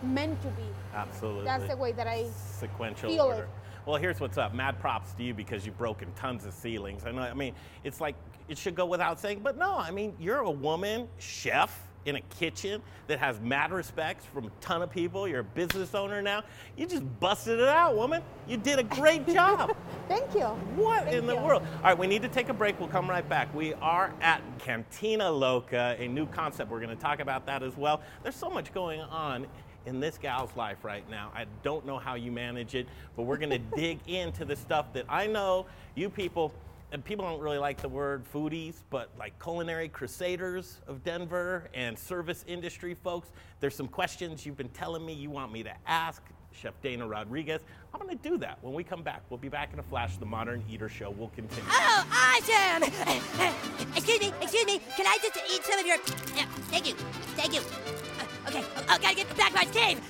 meant 0.03 0.41
to 0.43 0.49
be. 0.49 0.65
Absolutely. 0.95 1.45
That's 1.45 1.69
the 1.69 1.77
way 1.77 1.93
that 1.93 2.07
I 2.07 2.27
sequential 2.59 3.11
feel 3.11 3.27
order. 3.27 3.43
it. 3.45 3.49
Well, 3.87 3.97
here's 3.97 4.21
what's 4.21 4.39
up. 4.39 4.55
Mad 4.55 4.79
props 4.81 5.13
to 5.15 5.23
you 5.23 5.35
because 5.35 5.65
you've 5.65 5.79
broken 5.79 6.13
tons 6.15 6.45
of 6.45 6.53
ceilings. 6.53 7.05
I 7.07 7.13
know. 7.13 7.23
I 7.23 7.35
mean, 7.35 7.55
it's 7.85 8.01
like 8.01 8.15
it 8.49 8.59
should 8.59 8.75
go 8.75 8.87
without 8.87 9.19
saying, 9.21 9.41
but 9.43 9.57
no. 9.57 9.77
I 9.77 9.91
mean, 9.91 10.15
you're 10.19 10.41
a 10.41 10.51
woman 10.51 11.09
chef 11.19 11.87
in 12.07 12.17
a 12.17 12.21
kitchen 12.39 12.81
that 13.07 13.19
has 13.19 13.41
mad 13.41 13.73
respects 13.73 14.25
from 14.25 14.47
a 14.47 14.51
ton 14.61 14.83
of 14.83 14.91
people. 14.91 15.29
You're 15.29 15.41
a 15.41 15.45
business 15.45 15.95
owner 15.95 16.23
now. 16.23 16.43
You 16.77 16.87
just 16.87 17.05
busted 17.21 17.59
it 17.59 17.69
out, 17.69 17.97
woman. 17.97 18.23
You 18.49 18.57
did 18.57 18.79
a 18.79 18.83
great 18.83 19.27
job. 19.33 19.77
Thank 20.09 20.35
you. 20.35 20.47
What 20.77 21.05
Thank 21.05 21.17
in 21.17 21.27
the 21.27 21.35
you. 21.35 21.41
world? 21.41 21.63
All 21.79 21.83
right, 21.83 21.99
we 21.99 22.07
need 22.07 22.23
to 22.23 22.29
take 22.29 22.49
a 22.49 22.55
break. 22.55 22.79
We'll 22.81 22.89
come 22.89 23.09
right 23.09 23.29
back. 23.29 23.55
We 23.55 23.75
are 23.75 24.13
at 24.21 24.43
Cantina 24.59 25.31
Loca, 25.31 25.97
a 25.99 26.09
new 26.09 26.27
concept. 26.27 26.71
We're 26.71 26.81
going 26.81 26.97
to 26.97 27.03
talk 27.03 27.21
about 27.21 27.47
that 27.47 27.63
as 27.63 27.77
well. 27.77 28.01
There's 28.23 28.37
so 28.37 28.51
much 28.51 28.73
going 28.73 29.01
on 29.01 29.47
in 29.87 30.01
this 30.01 30.19
gal's 30.19 30.55
life 30.57 30.85
right 30.85 31.09
now. 31.11 31.31
I 31.35 31.47
don't 31.63 31.87
know 31.87 31.99
how 31.99 32.15
you 32.15 32.31
manage 32.31 32.75
it, 32.75 32.87
but 33.17 33.23
we're 33.23 33.39
going 33.39 33.51
to 33.73 33.77
dig 33.77 33.99
into 34.07 34.45
the 34.45 34.57
stuff 34.57 34.93
that 34.95 35.07
I 35.09 35.27
know 35.27 35.67
you 35.95 36.09
people. 36.09 36.53
And 36.93 37.05
people 37.05 37.25
don't 37.25 37.41
really 37.41 37.59
like 37.59 37.81
the 37.81 37.89
word 37.89 38.25
foodies, 38.33 38.75
but 38.91 39.11
like 39.17 39.41
culinary 39.41 39.89
crusaders 39.89 40.81
of 40.89 41.05
Denver 41.05 41.69
and 41.73 41.97
service 41.97 42.45
industry 42.49 42.95
folks, 42.95 43.31
there's 43.61 43.77
some 43.77 43.87
questions 43.87 44.45
you've 44.45 44.57
been 44.57 44.71
telling 44.71 45.07
me 45.07 45.13
you 45.13 45.31
want 45.31 45.53
me 45.53 45.63
to 45.63 45.73
ask 45.87 46.21
Chef 46.53 46.75
Dana 46.83 47.07
Rodriguez. 47.07 47.63
I'm 47.95 48.01
going 48.01 48.17
to 48.17 48.29
do 48.29 48.37
that 48.39 48.59
when 48.63 48.75
we 48.75 48.83
come 48.83 49.03
back. 49.03 49.23
We'll 49.31 49.39
be 49.39 49.49
back 49.49 49.73
in 49.73 49.79
a 49.79 49.83
flash. 49.85 50.17
The 50.17 50.27
Modern 50.27 50.65
Eater 50.69 50.89
Show 50.89 51.11
will 51.11 51.29
continue. 51.29 51.65
Oh, 51.71 52.05
awesome! 52.11 52.83
excuse 53.97 54.21
me, 54.21 54.33
excuse 54.41 54.67
me. 54.67 54.81
Can 54.97 55.07
I 55.07 55.17
just 55.23 55.39
eat 55.53 55.65
some 55.65 55.79
of 55.79 55.87
your? 55.87 55.97
Yeah, 56.37 56.47
thank 56.71 56.89
you, 56.89 56.95
thank 57.37 57.55
you. 57.55 57.61
Uh, 57.61 58.49
okay, 58.49 58.65
oh, 58.77 58.85
oh, 58.89 58.99
gotta 59.01 59.15
get 59.15 59.29
to 59.29 59.35
Black 59.35 59.55
Bart's 59.55 59.71
cave. 59.71 60.01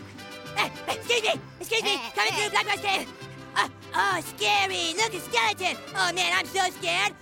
Uh, 0.57 0.69
excuse 0.89 1.23
me, 1.23 1.35
excuse 1.61 1.83
me. 1.83 2.01
Coming 2.15 2.33
through 2.33 2.51
Black 2.51 2.67
Bart's 2.67 2.83
cave. 2.83 3.30
Uh, 3.57 3.69
oh, 3.95 4.21
scary! 4.37 4.95
Look, 4.97 5.15
a 5.15 5.21
skeleton. 5.21 5.77
Oh 5.97 6.13
man, 6.13 6.33
I'm 6.35 6.47
so 6.47 6.61
scared. 6.71 7.15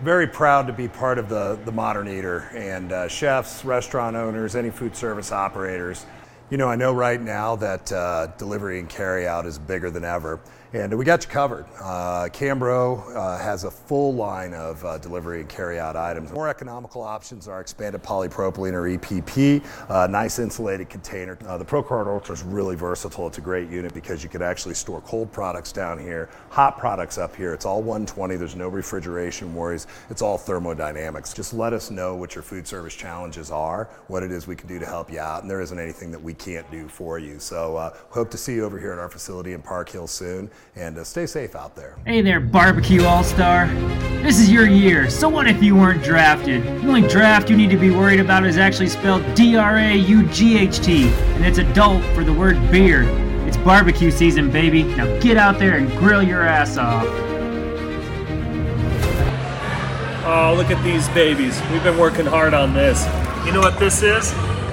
Very 0.00 0.26
proud 0.26 0.66
to 0.66 0.72
be 0.72 0.88
part 0.88 1.16
of 1.18 1.28
the, 1.28 1.60
the 1.64 1.70
Modern 1.70 2.08
Eater 2.08 2.50
and 2.54 2.90
uh, 2.90 3.06
chefs, 3.06 3.64
restaurant 3.64 4.16
owners, 4.16 4.56
any 4.56 4.70
food 4.70 4.96
service 4.96 5.30
operators. 5.30 6.06
You 6.50 6.56
know, 6.56 6.68
I 6.68 6.74
know 6.74 6.92
right 6.92 7.20
now 7.20 7.54
that 7.56 7.92
uh, 7.92 8.26
delivery 8.36 8.80
and 8.80 8.88
carry 8.88 9.28
out 9.28 9.46
is 9.46 9.60
bigger 9.60 9.90
than 9.90 10.04
ever. 10.04 10.40
And 10.74 10.96
we 10.96 11.04
got 11.04 11.22
you 11.22 11.28
covered. 11.28 11.66
Uh, 11.78 12.28
Cambro 12.32 13.14
uh, 13.14 13.36
has 13.36 13.64
a 13.64 13.70
full 13.70 14.14
line 14.14 14.54
of 14.54 14.82
uh, 14.86 14.96
delivery 14.96 15.40
and 15.40 15.48
carry 15.48 15.78
out 15.78 15.96
items. 15.96 16.32
More 16.32 16.48
economical 16.48 17.02
options 17.02 17.46
are 17.46 17.60
expanded 17.60 18.02
polypropylene 18.02 18.72
or 18.72 18.84
EPP, 18.84 19.62
uh, 19.90 20.06
nice 20.06 20.38
insulated 20.38 20.88
container. 20.88 21.36
Uh, 21.46 21.58
the 21.58 21.64
ProCart 21.64 22.06
Ultra 22.06 22.34
is 22.34 22.42
really 22.42 22.74
versatile. 22.74 23.26
It's 23.26 23.36
a 23.36 23.42
great 23.42 23.68
unit 23.68 23.92
because 23.92 24.22
you 24.22 24.30
can 24.30 24.40
actually 24.40 24.72
store 24.72 25.02
cold 25.02 25.30
products 25.30 25.72
down 25.72 25.98
here, 25.98 26.30
hot 26.48 26.78
products 26.78 27.18
up 27.18 27.36
here. 27.36 27.52
It's 27.52 27.66
all 27.66 27.82
120. 27.82 28.36
There's 28.36 28.56
no 28.56 28.68
refrigeration 28.68 29.54
worries. 29.54 29.86
It's 30.08 30.22
all 30.22 30.38
thermodynamics. 30.38 31.34
Just 31.34 31.52
let 31.52 31.74
us 31.74 31.90
know 31.90 32.16
what 32.16 32.34
your 32.34 32.42
food 32.42 32.66
service 32.66 32.94
challenges 32.94 33.50
are, 33.50 33.90
what 34.06 34.22
it 34.22 34.32
is 34.32 34.46
we 34.46 34.56
can 34.56 34.68
do 34.68 34.78
to 34.78 34.86
help 34.86 35.12
you 35.12 35.18
out, 35.18 35.42
and 35.42 35.50
there 35.50 35.60
isn't 35.60 35.78
anything 35.78 36.10
that 36.12 36.22
we 36.22 36.32
can't 36.32 36.68
do 36.70 36.88
for 36.88 37.18
you. 37.18 37.38
So 37.38 37.76
uh, 37.76 37.94
hope 38.08 38.30
to 38.30 38.38
see 38.38 38.54
you 38.54 38.64
over 38.64 38.78
here 38.78 38.92
at 38.92 38.98
our 38.98 39.10
facility 39.10 39.52
in 39.52 39.60
Park 39.60 39.90
Hill 39.90 40.06
soon 40.06 40.50
and 40.76 40.96
uh, 40.96 41.04
stay 41.04 41.26
safe 41.26 41.54
out 41.54 41.76
there. 41.76 41.96
Hey 42.06 42.22
there, 42.22 42.40
Barbecue 42.40 43.04
All 43.04 43.22
Star. 43.22 43.66
This 44.22 44.38
is 44.38 44.50
your 44.50 44.66
year, 44.66 45.10
so 45.10 45.28
what 45.28 45.48
if 45.48 45.62
you 45.62 45.74
weren't 45.74 46.02
drafted? 46.02 46.62
The 46.64 46.88
only 46.88 47.06
draft 47.08 47.50
you 47.50 47.56
need 47.56 47.70
to 47.70 47.76
be 47.76 47.90
worried 47.90 48.20
about 48.20 48.46
is 48.46 48.56
actually 48.56 48.88
spelled 48.88 49.22
D 49.34 49.56
R 49.56 49.76
A 49.76 49.94
U 49.94 50.26
G 50.28 50.58
H 50.58 50.80
T, 50.80 51.08
and 51.08 51.44
it's 51.44 51.58
adult 51.58 52.02
for 52.14 52.24
the 52.24 52.32
word 52.32 52.56
beer. 52.70 53.02
It's 53.46 53.56
barbecue 53.56 54.10
season, 54.10 54.50
baby. 54.50 54.84
Now 54.84 55.18
get 55.20 55.36
out 55.36 55.58
there 55.58 55.76
and 55.76 55.90
grill 55.98 56.22
your 56.22 56.42
ass 56.42 56.76
off. 56.76 57.06
Oh, 60.24 60.54
look 60.56 60.70
at 60.70 60.82
these 60.84 61.08
babies. 61.08 61.60
We've 61.72 61.82
been 61.82 61.98
working 61.98 62.26
hard 62.26 62.54
on 62.54 62.72
this. 62.72 63.04
You 63.44 63.52
know 63.52 63.60
what 63.60 63.78
this 63.80 64.02
is? 64.02 64.32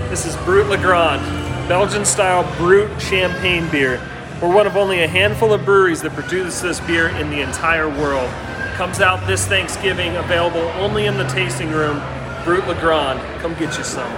This 0.09 0.25
is 0.25 0.35
Brut 0.45 0.67
Legrand, 0.67 1.21
Belgian 1.67 2.05
style 2.05 2.43
Brut 2.57 3.01
champagne 3.01 3.67
beer. 3.69 3.99
We're 4.41 4.55
one 4.55 4.67
of 4.67 4.77
only 4.77 5.03
a 5.03 5.07
handful 5.07 5.51
of 5.51 5.65
breweries 5.65 6.01
that 6.01 6.13
produce 6.13 6.61
this 6.61 6.79
beer 6.79 7.09
in 7.09 7.29
the 7.29 7.41
entire 7.41 7.89
world. 7.89 8.29
Comes 8.75 9.01
out 9.01 9.27
this 9.27 9.45
Thanksgiving, 9.45 10.15
available 10.15 10.61
only 10.81 11.07
in 11.07 11.17
the 11.17 11.27
tasting 11.27 11.69
room. 11.71 11.97
Brut 12.45 12.65
Legrand. 12.65 13.19
Come 13.41 13.53
get 13.55 13.77
you 13.77 13.83
some. 13.83 14.09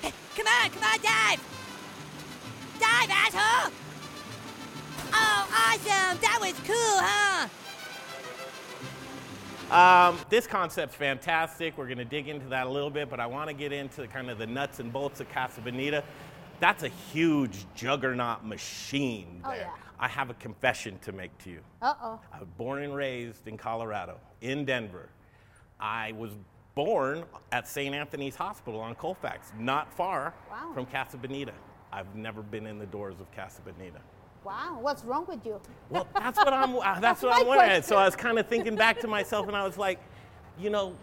Come 0.00 0.46
on, 0.46 0.70
come 0.70 0.84
on, 0.84 0.98
dive! 1.02 1.38
Dive, 2.80 3.10
asshole! 3.10 3.72
Oh, 5.12 5.48
awesome! 5.52 6.18
That 6.22 6.38
was 6.40 6.54
cool, 6.64 7.02
huh? 7.02 7.48
Um, 9.70 10.18
this 10.30 10.46
concept's 10.46 10.96
fantastic. 10.96 11.76
We're 11.76 11.88
going 11.88 11.98
to 11.98 12.06
dig 12.06 12.28
into 12.28 12.46
that 12.46 12.66
a 12.66 12.70
little 12.70 12.88
bit, 12.88 13.10
but 13.10 13.20
I 13.20 13.26
want 13.26 13.48
to 13.48 13.54
get 13.54 13.70
into 13.70 14.06
kind 14.06 14.30
of 14.30 14.38
the 14.38 14.46
nuts 14.46 14.80
and 14.80 14.90
bolts 14.90 15.20
of 15.20 15.28
Casa 15.28 15.60
Bonita. 15.60 16.02
That's 16.60 16.82
a 16.82 16.88
huge 17.12 17.66
juggernaut 17.74 18.44
machine 18.44 19.40
Oh, 19.44 19.50
there. 19.50 19.58
yeah. 19.60 19.70
I 19.98 20.08
have 20.08 20.28
a 20.30 20.34
confession 20.34 20.98
to 21.02 21.12
make 21.12 21.36
to 21.38 21.50
you. 21.50 21.60
Uh 21.80 21.94
oh. 22.02 22.20
I 22.32 22.38
was 22.40 22.48
born 22.58 22.82
and 22.82 22.94
raised 22.94 23.46
in 23.48 23.56
Colorado, 23.56 24.18
in 24.42 24.64
Denver. 24.64 25.08
I 25.80 26.12
was 26.12 26.32
born 26.74 27.24
at 27.52 27.66
St. 27.66 27.94
Anthony's 27.94 28.36
Hospital 28.36 28.80
on 28.80 28.94
Colfax, 28.94 29.52
not 29.58 29.92
far 29.92 30.34
Wow. 30.50 30.72
from 30.74 30.86
Casa 30.86 31.16
Bonita. 31.16 31.52
I've 31.92 32.14
never 32.14 32.42
been 32.42 32.66
in 32.66 32.78
the 32.78 32.86
doors 32.86 33.20
of 33.20 33.30
Casa 33.34 33.62
Bonita. 33.62 34.00
Wow. 34.44 34.78
What's 34.80 35.02
wrong 35.04 35.24
with 35.26 35.44
you? 35.46 35.60
Well, 35.88 36.06
that's 36.14 36.38
what 36.38 36.52
I'm. 36.52 36.76
uh, 36.76 37.00
that's 37.00 37.22
what 37.22 37.32
I'm 37.40 37.46
wondering. 37.46 37.82
So 37.82 37.96
I 37.96 38.04
was 38.04 38.14
kind 38.16 38.38
of 38.38 38.46
thinking 38.46 38.76
back 38.76 39.00
to 39.00 39.08
myself, 39.08 39.48
and 39.48 39.56
I 39.56 39.64
was 39.64 39.76
like, 39.78 39.98
you 40.58 40.68
know, 40.70 40.94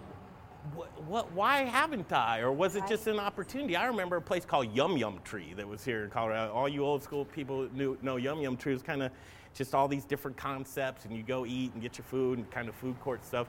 what, 0.76 1.04
what? 1.04 1.32
Why 1.34 1.64
haven't 1.64 2.12
I? 2.12 2.40
Or 2.40 2.52
was 2.52 2.76
it 2.76 2.84
just 2.88 3.08
an 3.08 3.20
opportunity? 3.20 3.76
I 3.76 3.86
remember 3.86 4.16
a 4.16 4.22
place 4.22 4.46
called 4.46 4.74
Yum 4.76 4.98
Yum 4.98 5.20
Tree 5.24 5.54
that 5.56 5.68
was 5.68 5.84
here 5.84 6.06
in 6.06 6.10
Colorado. 6.10 6.54
All 6.54 6.70
you 6.70 6.84
old 6.86 7.04
school 7.04 7.26
people 7.26 7.68
knew 7.74 7.98
know 8.02 8.16
Yum 8.16 8.40
Yum 8.40 8.58
Tree 8.58 8.74
was 8.74 8.82
kind 8.82 9.04
of 9.04 9.12
just 9.54 9.76
all 9.76 9.88
these 9.88 10.06
different 10.06 10.38
concepts, 10.38 11.06
and 11.06 11.16
you 11.16 11.24
go 11.24 11.46
eat 11.46 11.74
and 11.74 11.82
get 11.82 11.98
your 11.98 12.06
food 12.06 12.40
and 12.40 12.50
kind 12.50 12.70
of 12.70 12.76
food 12.76 13.00
court 13.02 13.26
stuff. 13.26 13.48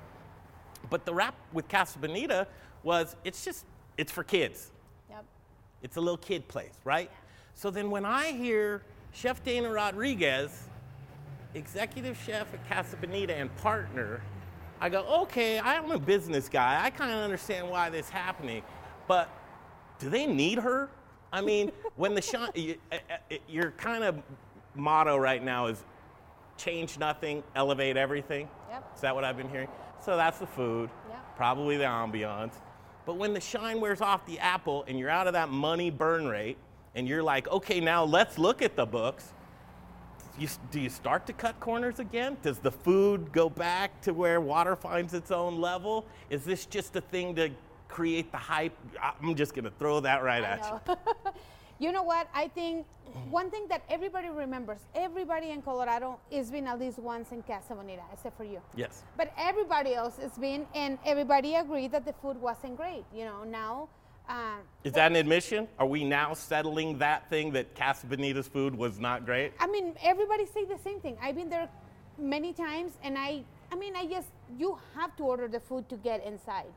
But 0.91 1.07
the 1.07 1.15
rap 1.15 1.35
with 1.53 1.69
Casa 1.69 1.99
Bonita 1.99 2.47
was 2.83 3.17
it's 3.25 3.45
just 3.45 3.65
it's 3.97 4.13
for 4.13 4.25
kids. 4.25 4.73
Yep. 5.09 5.25
It's 5.83 5.97
a 5.97 6.01
little 6.01 6.19
kid 6.19 6.49
place, 6.49 6.75
right? 6.85 7.11
So 7.55 7.71
then 7.71 7.91
when 7.91 8.05
I 8.05 8.33
hear 8.33 8.83
Chef 9.13 9.43
Dana 9.45 9.71
Rodriguez, 9.71 10.69
executive 11.55 12.21
chef 12.27 12.53
at 12.53 12.69
Casa 12.69 12.97
Bonita 12.97 13.35
and 13.35 13.55
partner, 13.59 14.21
I 14.85 14.91
go, 14.91 15.01
okay, 15.23 15.59
I'm 15.59 15.91
a 15.93 15.99
business 15.99 16.51
guy. 16.51 16.79
I 16.85 16.91
kind 16.91 17.11
of 17.11 17.17
understand 17.21 17.71
why 17.71 17.89
this 17.89 18.05
is 18.05 18.11
happening, 18.11 18.63
but 19.09 19.31
do 19.99 20.11
they 20.11 20.27
need 20.27 20.59
her? 20.59 20.91
I 21.33 21.41
mean, 21.41 21.73
when 21.97 22.15
the 22.15 22.21
shine, 22.21 22.51
you- 22.55 22.77
your 23.49 23.71
kind 23.79 24.05
of 24.05 24.19
motto 24.75 25.17
right 25.17 25.43
now 25.43 25.69
is 25.69 25.83
change 26.59 26.99
nothing, 26.99 27.43
elevate 27.57 27.97
everything. 27.97 28.47
Yep. 28.69 28.91
Is 28.95 29.01
that 29.01 29.15
what 29.15 29.25
I've 29.25 29.39
been 29.39 29.49
hearing? 29.49 29.69
So 30.05 30.19
that's 30.19 30.39
the 30.39 30.47
food, 30.47 30.91
Yep. 31.09 31.37
probably 31.37 31.79
the 31.79 31.85
ambiance. 31.85 32.53
But 33.07 33.17
when 33.17 33.33
the 33.33 33.41
shine 33.41 33.81
wears 33.81 34.03
off 34.03 34.27
the 34.27 34.39
apple 34.39 34.85
and 34.87 34.99
you're 34.99 35.09
out 35.09 35.27
of 35.27 35.33
that 35.33 35.49
money 35.49 35.89
burn 35.89 36.27
rate 36.29 36.59
and 36.95 37.09
you're 37.09 37.23
like, 37.23 37.49
okay, 37.49 37.81
now 37.81 38.05
let's 38.05 38.37
look 38.39 38.61
at 38.61 38.77
the 38.77 38.85
books. 38.85 39.33
You, 40.39 40.49
do 40.73 40.81
you 40.81 40.91
start 40.91 41.27
to 41.27 41.33
cut 41.33 41.61
corners 41.61 42.01
again? 42.01 42.37
Does 42.43 42.59
the 42.59 42.71
food 42.73 43.33
go 43.33 43.49
back 43.49 44.01
to 44.03 44.13
where 44.13 44.41
water 44.41 44.75
finds 44.75 45.15
its 45.15 45.31
own 45.31 45.61
level? 45.61 46.07
Is 46.29 46.45
this 46.45 46.67
just 46.67 46.97
a 46.97 47.01
thing 47.01 47.37
to 47.37 47.51
create 47.89 48.33
the 48.33 48.39
hype? 48.39 48.77
I'm 49.01 49.37
just 49.37 49.55
going 49.55 49.65
to 49.65 49.71
throw 49.71 50.01
that 50.01 50.25
right 50.25 50.43
at 50.43 50.83
you. 50.89 50.97
You 51.81 51.91
know 51.91 52.05
what? 52.05 52.29
I 52.33 52.49
think 52.49 52.87
one 53.31 53.51
thing 53.51 53.67
that 53.69 53.83
everybody 53.91 54.29
remembers, 54.29 54.79
everybody 54.95 55.51
in 55.51 55.61
Colorado 55.61 56.19
has 56.33 56.51
been 56.51 56.67
at 56.67 56.79
least 56.79 56.99
once 56.99 57.33
in 57.33 57.43
Casa 57.43 57.75
Bonita, 57.75 58.03
except 58.13 58.37
for 58.37 58.45
you. 58.45 58.61
Yes. 58.77 59.03
But 59.17 59.33
everybody 59.37 59.95
else 59.95 60.17
has 60.19 60.39
been, 60.39 60.67
and 60.75 60.99
everybody 61.05 61.57
agreed 61.57 61.91
that 61.93 62.05
the 62.05 62.13
food 62.23 62.41
wasn't 62.41 62.77
great. 62.77 63.05
You 63.15 63.25
know, 63.25 63.45
now. 63.45 63.89
Uh, 64.29 64.57
Is 64.85 64.93
that 64.95 65.11
an 65.11 65.17
admission? 65.17 65.69
Are 65.79 65.87
we 65.87 66.05
now 66.05 66.33
settling 66.33 66.99
that 66.99 67.29
thing 67.29 67.53
that 67.53 67.75
Casa 67.75 68.07
Bonita's 68.07 68.49
food 68.49 68.75
was 68.75 68.99
not 68.99 69.27
great? 69.27 69.53
I 69.61 69.67
mean, 69.67 69.95
everybody 70.03 70.47
say 70.47 70.65
the 70.65 70.79
same 70.79 71.01
thing. 71.01 71.17
I've 71.21 71.37
been 71.37 71.51
there 71.51 71.69
many 72.19 72.53
times, 72.53 72.93
and 73.03 73.19
I, 73.19 73.45
I 73.71 73.77
mean, 73.77 73.95
I 73.97 74.07
just 74.07 74.29
you 74.59 74.79
have 74.95 75.15
to 75.17 75.25
order 75.25 75.49
the 75.49 75.61
food 75.61 75.89
to 75.91 75.97
get 75.97 76.25
inside. 76.25 76.73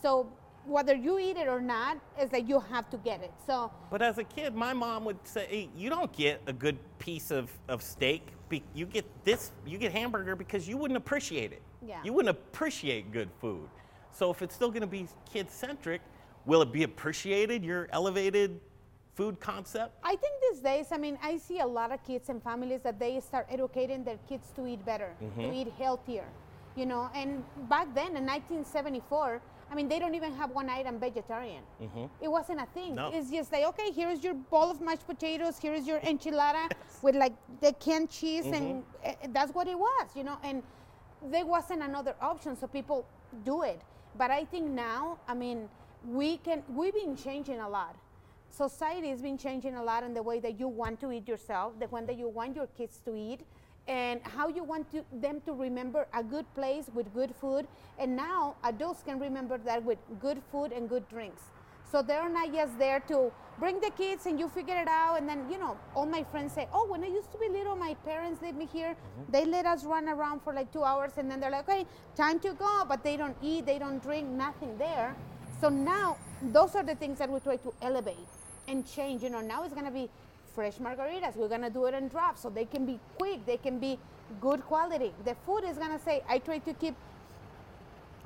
So 0.00 0.28
whether 0.66 0.94
you 0.94 1.18
eat 1.18 1.36
it 1.36 1.48
or 1.48 1.60
not, 1.60 1.98
it's 2.18 2.32
like 2.32 2.48
you 2.48 2.60
have 2.60 2.90
to 2.90 2.96
get 2.98 3.22
it. 3.22 3.32
So 3.46 3.70
But 3.90 4.02
as 4.02 4.18
a 4.18 4.24
kid, 4.24 4.54
my 4.54 4.72
mom 4.72 5.04
would 5.04 5.18
say, 5.24 5.46
hey, 5.48 5.68
you 5.76 5.90
don't 5.90 6.12
get 6.12 6.42
a 6.46 6.52
good 6.52 6.78
piece 6.98 7.30
of, 7.30 7.50
of 7.68 7.82
steak. 7.82 8.26
You 8.74 8.86
get 8.86 9.04
this, 9.24 9.52
you 9.66 9.78
get 9.78 9.92
hamburger 9.92 10.34
because 10.34 10.66
you 10.66 10.76
wouldn't 10.76 10.96
appreciate 10.96 11.52
it. 11.52 11.62
Yeah. 11.86 12.00
You 12.02 12.12
wouldn't 12.12 12.30
appreciate 12.30 13.12
good 13.12 13.30
food. 13.40 13.68
So 14.10 14.30
if 14.30 14.42
it's 14.42 14.54
still 14.54 14.70
going 14.70 14.80
to 14.80 14.86
be 14.86 15.06
kid 15.30 15.50
centric, 15.50 16.00
will 16.48 16.62
it 16.62 16.72
be 16.72 16.82
appreciated, 16.82 17.62
your 17.62 17.88
elevated 17.92 18.58
food 19.14 19.38
concept? 19.38 19.92
I 20.02 20.16
think 20.16 20.32
these 20.50 20.60
days, 20.60 20.86
I 20.90 20.96
mean, 20.96 21.18
I 21.22 21.36
see 21.36 21.60
a 21.60 21.66
lot 21.66 21.92
of 21.92 22.02
kids 22.02 22.30
and 22.30 22.42
families 22.42 22.80
that 22.82 22.98
they 22.98 23.20
start 23.20 23.46
educating 23.50 24.02
their 24.02 24.18
kids 24.28 24.46
to 24.56 24.66
eat 24.66 24.82
better, 24.84 25.10
to 25.20 25.26
mm-hmm. 25.26 25.52
eat 25.52 25.68
healthier, 25.78 26.24
you 26.74 26.86
know. 26.86 27.10
And 27.14 27.44
back 27.68 27.94
then, 27.94 28.16
in 28.16 28.24
1974, 28.24 29.42
I 29.70 29.74
mean, 29.74 29.88
they 29.88 29.98
don't 29.98 30.14
even 30.14 30.32
have 30.32 30.50
one 30.50 30.70
item 30.70 30.98
vegetarian. 30.98 31.62
Mm-hmm. 31.82 32.06
It 32.22 32.28
wasn't 32.28 32.62
a 32.62 32.66
thing. 32.72 32.94
No. 32.94 33.10
It's 33.12 33.30
just 33.30 33.52
like, 33.52 33.64
okay, 33.66 33.90
here's 33.90 34.24
your 34.24 34.32
bowl 34.32 34.70
of 34.70 34.80
mashed 34.80 35.06
potatoes, 35.06 35.58
here's 35.60 35.86
your 35.86 36.00
enchilada 36.00 36.70
with 37.02 37.14
like 37.14 37.34
the 37.60 37.74
canned 37.74 38.08
cheese, 38.08 38.46
and 38.46 38.82
uh, 39.04 39.12
that's 39.34 39.52
what 39.52 39.68
it 39.68 39.78
was, 39.78 40.08
you 40.16 40.24
know. 40.24 40.38
And 40.42 40.62
there 41.30 41.44
wasn't 41.44 41.82
another 41.82 42.14
option, 42.22 42.56
so 42.56 42.66
people 42.66 43.04
do 43.44 43.64
it. 43.64 43.82
But 44.16 44.30
I 44.30 44.46
think 44.46 44.70
now, 44.70 45.18
I 45.28 45.34
mean, 45.34 45.68
we 46.06 46.38
can. 46.38 46.62
We've 46.68 46.94
been 46.94 47.16
changing 47.16 47.60
a 47.60 47.68
lot 47.68 47.96
society 48.50 49.08
has 49.08 49.22
been 49.22 49.38
changing 49.38 49.76
a 49.76 49.82
lot 49.82 50.02
in 50.02 50.14
the 50.14 50.22
way 50.22 50.40
that 50.40 50.58
you 50.58 50.68
want 50.68 51.00
to 51.00 51.12
eat 51.12 51.28
yourself, 51.28 51.78
the 51.78 51.86
way 51.88 52.04
that 52.04 52.18
you 52.18 52.28
want 52.28 52.56
your 52.56 52.66
kids 52.78 53.00
to 53.04 53.14
eat, 53.14 53.40
and 53.86 54.20
how 54.22 54.48
you 54.48 54.62
want 54.64 54.90
to, 54.92 55.04
them 55.12 55.40
to 55.46 55.52
remember 55.52 56.06
a 56.14 56.22
good 56.22 56.46
place 56.54 56.90
with 56.94 57.12
good 57.14 57.34
food. 57.40 57.66
And 57.98 58.16
now 58.16 58.56
adults 58.64 59.02
can 59.02 59.18
remember 59.18 59.58
that 59.58 59.82
with 59.82 59.98
good 60.20 60.42
food 60.50 60.72
and 60.72 60.88
good 60.88 61.08
drinks. 61.08 61.42
So 61.90 62.02
they're 62.02 62.28
not 62.28 62.52
just 62.52 62.78
there 62.78 63.00
to 63.08 63.32
bring 63.58 63.80
the 63.80 63.90
kids 63.90 64.26
and 64.26 64.38
you 64.38 64.46
figure 64.48 64.76
it 64.76 64.88
out. 64.88 65.18
And 65.18 65.26
then, 65.26 65.50
you 65.50 65.58
know, 65.58 65.78
all 65.94 66.04
my 66.04 66.22
friends 66.22 66.52
say, 66.52 66.68
oh, 66.74 66.86
when 66.86 67.02
I 67.02 67.06
used 67.06 67.32
to 67.32 67.38
be 67.38 67.48
little, 67.48 67.76
my 67.76 67.94
parents 68.04 68.42
let 68.42 68.54
me 68.54 68.68
here. 68.70 68.90
Mm-hmm. 68.90 69.32
They 69.32 69.46
let 69.46 69.64
us 69.64 69.84
run 69.84 70.06
around 70.06 70.42
for 70.42 70.52
like 70.52 70.70
two 70.70 70.84
hours 70.84 71.12
and 71.16 71.30
then 71.30 71.40
they're 71.40 71.50
like, 71.50 71.66
okay, 71.66 71.86
time 72.14 72.40
to 72.40 72.52
go. 72.52 72.84
But 72.86 73.02
they 73.02 73.16
don't 73.16 73.36
eat, 73.42 73.64
they 73.64 73.78
don't 73.78 74.02
drink, 74.02 74.28
nothing 74.28 74.76
there. 74.76 75.16
So 75.60 75.68
now 75.68 76.16
those 76.42 76.74
are 76.76 76.82
the 76.82 76.94
things 76.94 77.18
that 77.18 77.28
we 77.30 77.40
try 77.40 77.56
to 77.56 77.74
elevate 77.82 78.16
and 78.68 78.86
change. 78.86 79.22
You 79.22 79.30
know, 79.30 79.40
now 79.40 79.64
it's 79.64 79.74
gonna 79.74 79.90
be 79.90 80.08
fresh 80.54 80.74
margaritas. 80.74 81.36
We're 81.36 81.48
gonna 81.48 81.70
do 81.70 81.86
it 81.86 81.94
in 81.94 82.08
drops 82.08 82.42
so 82.42 82.50
they 82.50 82.64
can 82.64 82.86
be 82.86 82.98
quick, 83.18 83.44
they 83.46 83.56
can 83.56 83.78
be 83.78 83.98
good 84.40 84.62
quality. 84.66 85.12
The 85.24 85.34
food 85.46 85.64
is 85.64 85.78
gonna 85.78 85.98
say, 85.98 86.22
I 86.28 86.38
try 86.38 86.58
to 86.58 86.72
keep 86.74 86.94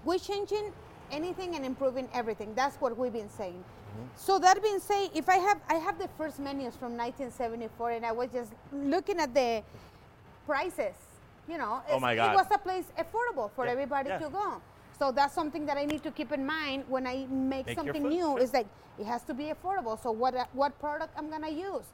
we're 0.05 0.19
changing 0.19 0.73
anything 1.13 1.55
and 1.55 1.65
improving 1.65 2.09
everything. 2.13 2.55
That's 2.55 2.77
what 2.81 2.97
we've 2.99 3.13
been 3.13 3.31
saying. 3.31 3.63
Mm-hmm. 3.63 4.07
So 4.17 4.39
that 4.41 4.61
being 4.63 4.81
said, 4.81 5.11
if 5.15 5.29
I 5.29 5.37
have 5.37 5.61
I 5.69 5.75
have 5.75 5.99
the 5.99 6.09
first 6.19 6.39
menus 6.41 6.75
from 6.77 6.97
1974, 6.97 7.91
and 7.93 8.07
I 8.07 8.13
was 8.13 8.29
just 8.33 8.53
looking 8.73 9.19
at 9.21 9.33
the 9.35 9.63
prices. 10.47 10.95
You 11.49 11.59
know, 11.59 11.83
Oh 11.91 11.99
my 11.99 12.15
God. 12.15 12.33
it 12.33 12.37
was 12.37 12.47
a 12.53 12.59
place 12.59 12.85
affordable 12.99 13.51
for 13.53 13.65
Yeah, 13.67 13.73
everybody 13.73 14.09
yeah. 14.11 14.19
to 14.19 14.29
go. 14.31 14.61
So 14.99 15.11
that's 15.13 15.35
something 15.35 15.67
that 15.67 15.77
I 15.77 15.85
need 15.85 16.03
to 16.05 16.11
keep 16.11 16.33
in 16.33 16.47
mind 16.47 16.85
when 16.89 17.07
I 17.07 17.27
make, 17.31 17.67
Make 17.67 17.77
something 17.77 18.03
new. 18.09 18.37
Is 18.37 18.51
that 18.53 18.67
it 18.99 19.07
has 19.07 19.23
to 19.25 19.35
be 19.35 19.53
affordable. 19.53 20.01
So 20.03 20.13
what 20.13 20.35
what 20.53 20.79
product 20.79 21.15
I'm 21.17 21.29
gonna 21.31 21.49
use 21.51 21.85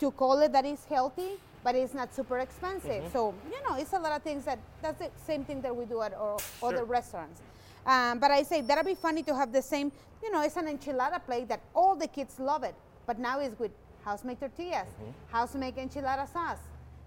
to 0.00 0.10
call 0.10 0.38
it 0.40 0.52
that 0.52 0.64
is 0.64 0.84
healthy, 0.86 1.38
but 1.62 1.74
it's 1.74 1.94
not 1.94 2.14
super 2.14 2.38
expensive. 2.38 3.02
Mm-hmm. 3.04 3.12
So 3.12 3.34
you 3.50 3.60
know, 3.68 3.76
it's 3.76 3.92
a 3.92 3.98
lot 3.98 4.12
of 4.12 4.22
things 4.22 4.44
that 4.46 4.58
that's 4.82 4.98
the 4.98 5.10
same 5.26 5.44
thing 5.44 5.60
that 5.62 5.74
we 5.74 5.84
do 5.84 6.00
at 6.02 6.14
our 6.14 6.38
other 6.62 6.84
restaurants. 6.84 7.40
Um, 7.86 8.18
but 8.18 8.30
I 8.30 8.42
say 8.42 8.60
that'd 8.62 8.84
be 8.86 8.94
funny 8.94 9.22
to 9.24 9.34
have 9.34 9.52
the 9.52 9.62
same. 9.62 9.92
You 10.22 10.30
know, 10.32 10.42
it's 10.42 10.56
an 10.56 10.66
enchilada 10.66 11.24
plate 11.24 11.48
that 11.48 11.60
all 11.74 11.94
the 11.96 12.06
kids 12.08 12.38
love 12.38 12.62
it, 12.64 12.74
but 13.06 13.18
now 13.18 13.40
it's 13.40 13.58
with 13.58 13.72
house-made 14.04 14.40
tortillas, 14.40 14.86
Mm-hmm. 14.88 15.32
house-made 15.36 15.76
enchilada 15.76 16.26
sauce. 16.30 16.58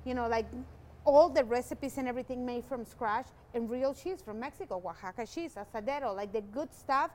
You 0.05 0.13
know, 0.13 0.27
like 0.27 0.45
all 1.05 1.29
the 1.29 1.43
recipes 1.43 1.97
and 1.97 2.07
everything 2.07 2.45
made 2.45 2.63
from 2.65 2.85
scratch 2.85 3.27
and 3.53 3.69
real 3.69 3.93
cheese 3.93 4.21
from 4.21 4.39
Mexico, 4.39 4.81
Oaxaca 4.85 5.25
cheese, 5.27 5.55
asadero, 5.55 6.15
like 6.15 6.31
the 6.31 6.41
good 6.41 6.73
stuff. 6.73 7.11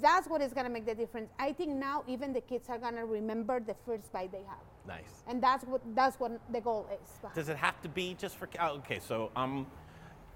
That's 0.00 0.26
what 0.28 0.40
is 0.40 0.52
gonna 0.54 0.70
make 0.70 0.86
the 0.86 0.94
difference. 0.94 1.30
I 1.38 1.52
think 1.52 1.70
now 1.74 2.04
even 2.08 2.32
the 2.32 2.40
kids 2.40 2.68
are 2.70 2.78
gonna 2.78 3.04
remember 3.04 3.60
the 3.60 3.74
first 3.86 4.10
bite 4.12 4.32
they 4.32 4.42
have, 4.48 4.64
Nice. 4.86 5.22
and 5.26 5.42
that's 5.42 5.64
what 5.64 5.82
that's 5.94 6.18
what 6.18 6.40
the 6.52 6.60
goal 6.60 6.88
is. 6.92 7.08
Does 7.34 7.48
it 7.50 7.56
have 7.56 7.80
to 7.82 7.88
be 7.88 8.14
just 8.18 8.36
for? 8.36 8.48
oh, 8.60 8.76
Okay, 8.78 8.98
so 8.98 9.30
I'm 9.36 9.66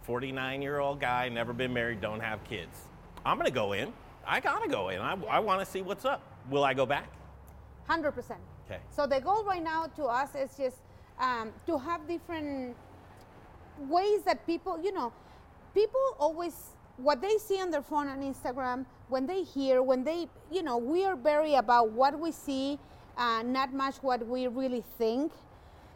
49 0.02 0.60
year 0.62 0.80
old 0.80 1.00
guy, 1.00 1.28
never 1.30 1.52
been 1.52 1.72
married, 1.72 2.00
don't 2.00 2.20
have 2.20 2.44
kids. 2.44 2.78
I'm 3.24 3.38
gonna 3.38 3.50
go 3.50 3.72
in. 3.72 3.92
I 4.26 4.40
gotta 4.40 4.68
go 4.68 4.90
in. 4.90 5.00
I, 5.00 5.14
I 5.30 5.38
want 5.38 5.60
to 5.60 5.66
see 5.66 5.80
what's 5.80 6.04
up. 6.04 6.20
Will 6.50 6.64
I 6.64 6.74
go 6.74 6.84
back? 6.84 7.08
Hundred 7.86 8.12
percent. 8.12 8.40
Okay. 8.66 8.80
So 8.90 9.06
the 9.06 9.18
goal 9.20 9.44
right 9.44 9.62
now 9.62 9.86
to 9.96 10.04
us 10.04 10.34
is 10.34 10.54
just 10.58 10.76
um, 11.20 11.52
to 11.66 11.78
have 11.78 12.06
different 12.08 12.76
ways 13.88 14.22
that 14.22 14.46
people, 14.46 14.80
you 14.82 14.92
know, 14.92 15.12
people 15.74 16.00
always 16.18 16.54
what 16.98 17.22
they 17.22 17.38
see 17.38 17.60
on 17.60 17.70
their 17.70 17.82
phone 17.82 18.08
on 18.08 18.20
Instagram, 18.22 18.84
when 19.08 19.26
they 19.26 19.42
hear, 19.42 19.82
when 19.82 20.02
they, 20.02 20.28
you 20.50 20.62
know, 20.62 20.76
we 20.76 21.04
are 21.04 21.16
very 21.16 21.54
about 21.54 21.92
what 21.92 22.18
we 22.18 22.32
see, 22.32 22.78
uh, 23.16 23.42
not 23.44 23.72
much 23.72 23.96
what 24.02 24.26
we 24.26 24.48
really 24.48 24.82
think. 24.98 25.32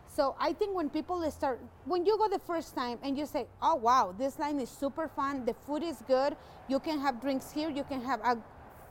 So 0.06 0.36
I 0.38 0.52
think 0.52 0.76
when 0.76 0.90
people 0.90 1.28
start, 1.30 1.60
when 1.86 2.06
you 2.06 2.16
go 2.18 2.28
the 2.28 2.38
first 2.38 2.74
time 2.74 2.98
and 3.02 3.16
you 3.16 3.26
say, 3.26 3.46
"Oh 3.62 3.76
wow, 3.76 4.14
this 4.16 4.38
line 4.38 4.60
is 4.60 4.68
super 4.68 5.08
fun. 5.08 5.44
The 5.44 5.54
food 5.66 5.82
is 5.82 6.02
good. 6.06 6.36
You 6.68 6.78
can 6.78 7.00
have 7.00 7.20
drinks 7.20 7.50
here. 7.50 7.70
You 7.70 7.84
can 7.84 8.02
have 8.02 8.20
a 8.20 8.36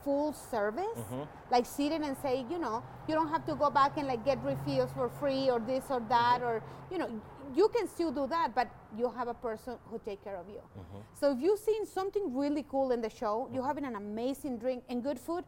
full 0.04 0.32
service, 0.32 0.98
mm-hmm. 0.98 1.22
like 1.50 1.66
sitting 1.66 2.02
and 2.04 2.16
say, 2.18 2.44
you 2.50 2.58
know, 2.58 2.82
you 3.08 3.14
don't 3.14 3.28
have 3.28 3.44
to 3.46 3.54
go 3.54 3.70
back 3.70 3.96
and 3.96 4.06
like 4.08 4.24
get 4.24 4.42
refills 4.44 4.90
for 4.92 5.08
free 5.08 5.50
or 5.50 5.60
this 5.60 5.84
or 5.90 6.00
that 6.08 6.40
mm-hmm. 6.40 6.44
or 6.44 6.62
you 6.90 6.98
know, 6.98 7.08
you 7.54 7.68
can 7.68 7.88
still 7.88 8.12
do 8.12 8.26
that, 8.26 8.54
but 8.54 8.68
you 8.96 9.10
have 9.10 9.28
a 9.28 9.34
person 9.34 9.76
who 9.90 10.00
take 10.04 10.22
care 10.22 10.36
of 10.36 10.48
you. 10.48 10.60
Mm-hmm. 10.78 10.98
So 11.14 11.32
if 11.32 11.40
you've 11.40 11.58
seen 11.58 11.86
something 11.86 12.34
really 12.34 12.64
cool 12.68 12.92
in 12.92 13.00
the 13.00 13.10
show, 13.10 13.48
you're 13.52 13.66
having 13.66 13.84
an 13.84 13.96
amazing 13.96 14.58
drink 14.58 14.84
and 14.88 15.02
good 15.02 15.18
food, 15.18 15.44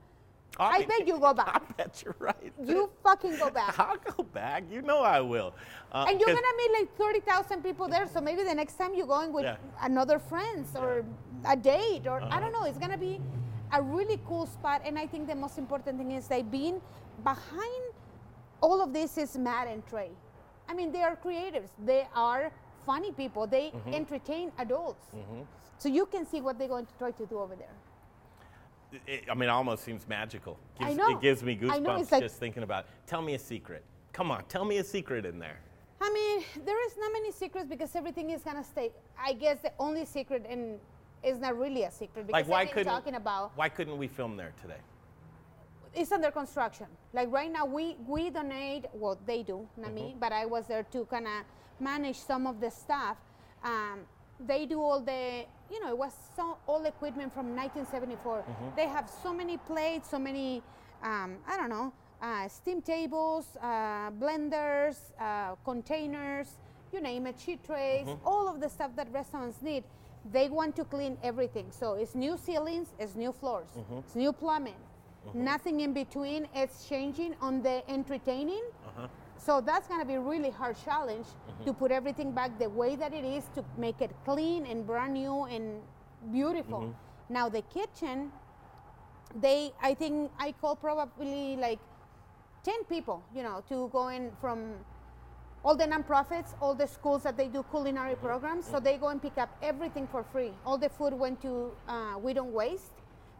I 0.58 0.78
mean, 0.78 0.88
bet 0.88 1.06
you 1.06 1.18
go 1.18 1.34
back. 1.34 1.62
I 1.68 1.72
bet 1.72 2.02
you're 2.04 2.14
right. 2.18 2.52
You 2.62 2.90
fucking 3.02 3.36
go 3.38 3.50
back. 3.50 3.78
I'll 3.78 3.96
go 3.96 4.22
back. 4.22 4.64
You 4.70 4.82
know 4.82 5.00
I 5.00 5.20
will. 5.20 5.54
Uh, 5.92 6.06
And 6.08 6.20
you're 6.20 6.28
gonna 6.28 6.56
meet 6.56 6.72
like 6.72 6.96
thirty 6.96 7.20
thousand 7.20 7.62
people 7.62 7.88
there. 7.88 8.06
So 8.06 8.20
maybe 8.20 8.42
the 8.42 8.54
next 8.54 8.74
time 8.74 8.94
you're 8.94 9.06
going 9.06 9.32
with 9.32 9.44
Yeah. 9.44 9.56
another 9.82 10.18
friends 10.18 10.76
or 10.76 11.04
a 11.44 11.56
date 11.56 12.06
or 12.06 12.20
I 12.20 12.24
uh-huh. 12.24 12.40
don't 12.40 12.52
know. 12.52 12.64
It's 12.64 12.78
gonna 12.78 12.98
be 12.98 13.20
a 13.74 13.82
really 13.82 14.18
cool 14.26 14.46
spot. 14.46 14.82
And 14.84 14.98
I 14.98 15.06
think 15.06 15.26
the 15.28 15.34
most 15.34 15.58
important 15.58 15.98
thing 15.98 16.12
is 16.12 16.26
they've 16.28 16.50
been 16.50 16.80
behind 17.22 17.84
all 18.60 18.80
of 18.82 18.92
this 18.92 19.18
is 19.18 19.36
Matt 19.36 19.66
and 19.68 19.86
Trey. 19.86 20.10
I 20.68 20.74
mean, 20.74 20.92
they 20.92 21.02
are 21.02 21.16
creatives. 21.16 21.68
They 21.84 22.06
are 22.14 22.50
funny 22.86 23.12
people. 23.12 23.46
They 23.46 23.66
Mm-hmm. 23.70 23.94
entertain 23.94 24.52
adults. 24.58 25.06
So 25.78 25.88
you 25.88 26.06
can 26.06 26.24
see 26.26 26.40
what 26.40 26.58
they're 26.58 26.68
going 26.68 26.86
to 26.86 26.94
try 26.98 27.10
to 27.10 27.26
do 27.26 27.38
over 27.38 27.56
there. 27.56 27.74
it, 29.06 29.24
I 29.30 29.34
mean, 29.34 29.48
it 29.48 29.52
almost 29.52 29.84
seems 29.84 30.06
magical. 30.08 30.58
I 30.80 30.94
know. 30.94 31.10
It 31.10 31.20
gives 31.20 31.42
me 31.42 31.56
goosebumps 31.56 31.82
know, 31.82 32.06
like- 32.10 32.22
just 32.22 32.38
thinking 32.38 32.62
about. 32.62 32.84
it. 32.84 32.90
Tell 33.06 33.22
me 33.22 33.34
a 33.34 33.38
secret. 33.38 33.82
Come 34.12 34.30
on, 34.30 34.44
tell 34.44 34.64
me 34.64 34.78
a 34.78 34.84
secret 34.84 35.26
in 35.26 35.38
there. 35.40 35.58
I 36.00 36.10
mean, 36.12 36.44
there 36.64 36.86
is 36.86 36.96
not 36.96 37.12
many 37.12 37.32
secrets 37.32 37.66
because 37.68 37.96
everything 37.96 38.30
is 38.30 38.42
gonna 38.42 38.62
stay. 38.62 38.92
I 39.18 39.32
guess 39.32 39.58
the 39.60 39.72
only 39.80 40.04
secret 40.04 40.46
and 40.48 40.78
is 41.24 41.38
not 41.40 41.58
really 41.58 41.84
a 41.84 41.90
secret 41.90 42.26
because 42.26 42.32
Like 42.32 42.48
why 42.48 42.66
couldn't 42.66 42.92
talking 42.92 43.14
about 43.14 43.52
why 43.56 43.68
couldn't 43.68 43.96
we 43.98 44.08
film 44.08 44.36
there 44.36 44.52
today? 44.60 44.80
it's 45.94 46.10
under 46.10 46.30
construction. 46.32 46.86
Like 47.12 47.30
right 47.30 47.50
now, 47.52 47.64
we 47.66 47.96
we 48.06 48.28
donate. 48.30 48.86
Well, 48.92 49.16
they 49.26 49.42
do, 49.42 49.66
not 49.76 49.90
Mm-hmm. 49.90 49.94
me, 49.94 50.16
but 50.18 50.32
I 50.32 50.44
was 50.44 50.66
there 50.66 50.82
to 50.94 51.04
kind 51.06 51.26
of 51.26 51.44
manage 51.80 52.16
some 52.18 52.46
of 52.48 52.60
the 52.60 52.70
stuff. 52.70 53.16
Um, 53.62 54.00
they 54.44 54.66
do 54.66 54.80
all 54.80 55.00
the, 55.00 55.44
you 55.70 55.80
know, 55.80 55.90
it 55.90 55.96
was 55.98 56.12
so 56.36 56.58
all 56.66 56.84
equipment 56.84 57.32
from 57.32 57.54
1974. 57.54 58.38
Mm-hmm. 58.38 58.76
They 58.76 58.88
have 58.88 59.08
so 59.22 59.32
many 59.32 59.56
plates, 59.56 60.10
so 60.10 60.18
many, 60.18 60.62
um, 61.04 61.36
I 61.46 61.56
don't 61.56 61.70
know, 61.70 61.92
uh, 62.20 62.48
steam 62.48 62.82
tables, 62.82 63.46
uh, 63.62 64.10
blenders, 64.22 64.96
uh, 65.20 65.54
containers, 65.64 66.48
you 66.92 67.00
name 67.00 67.28
it, 67.28 67.38
sheet 67.38 67.62
trays, 67.64 68.06
Mm-hmm. 68.06 68.26
all 68.26 68.48
of 68.48 68.60
the 68.60 68.68
stuff 68.68 68.90
that 68.96 69.06
restaurants 69.12 69.62
need. 69.62 69.84
They 70.32 70.48
want 70.48 70.74
to 70.76 70.84
clean 70.84 71.18
everything. 71.22 71.66
So 71.70 71.94
it's 71.94 72.14
new 72.14 72.36
ceilings, 72.36 72.88
it's 72.98 73.14
new 73.14 73.32
floors, 73.32 73.68
Mm-hmm. 73.76 73.98
it's 73.98 74.14
new 74.16 74.32
plumbing. 74.32 74.80
Nothing 75.32 75.80
in 75.80 75.94
between. 75.94 76.46
It's 76.54 76.86
changing 76.86 77.34
on 77.40 77.62
the 77.62 77.82
entertaining. 77.90 78.62
Uh-huh. 78.86 79.06
So 79.38 79.60
that's 79.62 79.88
going 79.88 80.00
to 80.00 80.06
be 80.06 80.14
a 80.14 80.20
really 80.20 80.50
hard 80.50 80.76
challenge 80.84 81.26
Mm-hmm. 81.26 81.64
to 81.64 81.72
put 81.72 81.90
everything 81.90 82.32
back 82.32 82.58
the 82.58 82.68
way 82.68 82.94
that 82.96 83.14
it 83.14 83.24
is 83.24 83.44
to 83.54 83.64
make 83.78 84.00
it 84.02 84.10
clean 84.24 84.66
and 84.66 84.86
brand 84.86 85.14
new 85.14 85.44
and 85.44 85.80
beautiful. 86.30 86.80
Mm-hmm. 86.80 87.32
Now 87.34 87.48
the 87.48 87.62
kitchen, 87.62 88.30
they 89.40 89.72
I 89.82 89.94
think 89.94 90.30
I 90.38 90.52
call 90.52 90.76
probably 90.76 91.56
like 91.56 91.80
10 92.64 92.84
people, 92.84 93.22
you 93.34 93.42
know, 93.42 93.62
to 93.68 93.88
go 93.92 94.08
in 94.08 94.30
from 94.40 94.74
all 95.64 95.74
the 95.74 95.84
nonprofits, 95.84 96.54
all 96.60 96.74
the 96.74 96.86
schools 96.86 97.22
that 97.22 97.36
they 97.36 97.48
do 97.48 97.64
culinary 97.70 98.16
programs. 98.16 98.66
So 98.66 98.78
they 98.78 98.98
go 98.98 99.08
and 99.08 99.20
pick 99.20 99.38
up 99.38 99.56
everything 99.62 100.06
for 100.06 100.22
free. 100.22 100.52
All 100.66 100.76
the 100.76 100.90
food 100.90 101.14
went 101.14 101.40
to 101.42 101.72
uh, 101.88 102.18
We 102.20 102.34
Don't 102.34 102.52
Waste. 102.52 102.92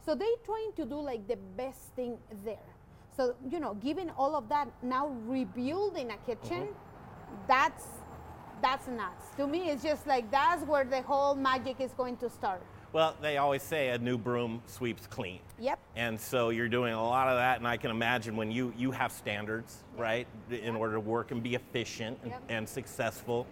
So 0.05 0.15
they 0.15 0.31
trying 0.45 0.73
to 0.77 0.85
do 0.85 1.01
like 1.01 1.27
the 1.29 1.37
best 1.57 1.81
thing 1.95 2.19
there. 2.45 2.69
So 3.17 3.35
you 3.49 3.61
know, 3.61 3.75
given 3.75 4.11
all 4.11 4.35
of 4.35 4.49
that, 4.49 4.69
now 4.83 5.09
rebuilding 5.27 6.11
a 6.11 6.17
kitchen, 6.27 6.69
that's 7.47 7.85
that's 8.61 8.89
nuts. 8.89 9.27
To 9.37 9.47
me, 9.47 9.71
it's 9.71 9.83
just 9.83 10.07
like 10.07 10.31
that's 10.31 10.65
where 10.67 10.85
the 10.85 11.03
whole 11.03 11.35
magic 11.35 11.81
is 11.81 11.93
going 11.93 12.17
to 12.19 12.31
start. 12.31 12.63
Well, 12.95 13.17
they 13.21 13.39
always 13.39 13.65
say 13.65 13.89
a 13.89 13.99
new 13.99 14.17
broom 14.17 14.63
sweeps 14.69 15.09
clean. 15.09 15.41
Yep. 15.59 15.81
And 15.97 16.19
so 16.19 16.51
you're 16.51 16.69
doing 16.69 16.95
a 16.95 17.03
lot 17.03 17.27
of 17.27 17.37
that, 17.37 17.59
and 17.59 17.67
I 17.67 17.77
can 17.77 17.91
imagine 17.91 18.37
when 18.37 18.53
you 18.53 18.73
you 18.77 18.93
have 18.93 19.11
standards, 19.11 19.83
right, 19.97 20.29
in 20.49 20.77
order 20.77 20.95
to 20.95 21.01
work 21.01 21.33
and 21.33 21.43
be 21.43 21.57
efficient 21.57 22.17
and, 22.23 22.31
Yep. 22.31 22.43
and 22.51 22.69
successful. 22.69 23.49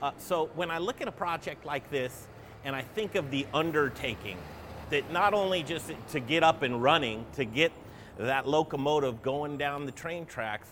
Uh, 0.00 0.12
so 0.16 0.46
when 0.54 0.70
I 0.70 0.78
look 0.78 1.02
at 1.02 1.08
a 1.08 1.12
project 1.12 1.66
like 1.66 1.90
this, 1.90 2.26
and 2.64 2.74
I 2.74 2.80
think 2.80 3.16
of 3.16 3.30
the 3.30 3.46
undertaking, 3.52 4.38
that 4.88 5.12
not 5.12 5.34
only 5.34 5.62
just 5.62 5.92
to 6.12 6.18
get 6.20 6.42
up 6.42 6.62
and 6.62 6.82
running, 6.82 7.26
to 7.34 7.44
get 7.44 7.72
that 8.16 8.48
locomotive 8.48 9.20
going 9.20 9.58
down 9.58 9.84
the 9.84 9.92
train 9.92 10.24
tracks, 10.24 10.68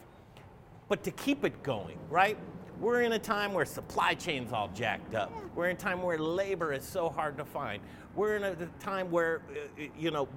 but 0.89 1.05
to 1.05 1.11
keep 1.11 1.45
it 1.45 1.63
going, 1.63 1.99
right? 2.09 2.39
We're 2.81 3.03
in 3.03 3.13
a 3.13 3.19
time 3.19 3.55
where 3.55 3.65
supply 3.65 4.15
chain's 4.15 4.53
all 4.53 4.69
jacked 4.69 5.15
up. 5.17 5.33
We're 5.57 5.69
in 5.69 5.77
a 5.77 5.79
time 5.79 6.01
where 6.01 6.17
labor 6.17 6.73
is 6.73 6.85
so 6.85 7.09
hard 7.09 7.37
to 7.39 7.45
find. 7.45 7.83
We're 8.15 8.37
in 8.37 8.45
a 8.45 8.55
time 8.79 9.11
where, 9.11 9.43
uh, 9.51 9.83
you 9.99 10.13
know, 10.13 10.29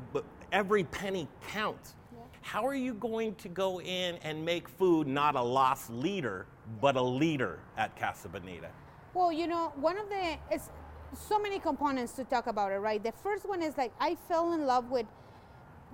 every 0.51 0.84
penny 0.86 1.27
counts. 1.47 1.95
How 2.41 2.65
are 2.65 2.73
you 2.73 2.95
going 2.95 3.36
to 3.36 3.49
go 3.49 3.80
in 3.80 4.15
and 4.23 4.43
make 4.43 4.67
food 4.67 5.06
not 5.08 5.36
a 5.36 5.41
loss 5.41 5.88
leader, 5.91 6.47
but 6.82 6.95
a 6.95 7.01
leader 7.01 7.60
at 7.77 7.95
Casa 7.95 8.27
Bonita? 8.27 8.69
Well, 9.13 9.32
you 9.32 9.45
know, 9.45 9.71
one 9.75 9.99
of 9.99 10.10
the 10.10 10.38
it's 10.49 10.71
so 11.13 11.38
many 11.38 11.60
components 11.60 12.13
to 12.13 12.23
talk 12.23 12.47
about 12.47 12.71
it, 12.71 12.77
right? 12.77 13.04
The 13.04 13.12
first 13.12 13.47
one 13.47 13.62
is 13.62 13.77
like 13.77 13.93
I 13.99 14.17
fell 14.27 14.54
in 14.54 14.65
love 14.65 14.89
with 14.89 15.06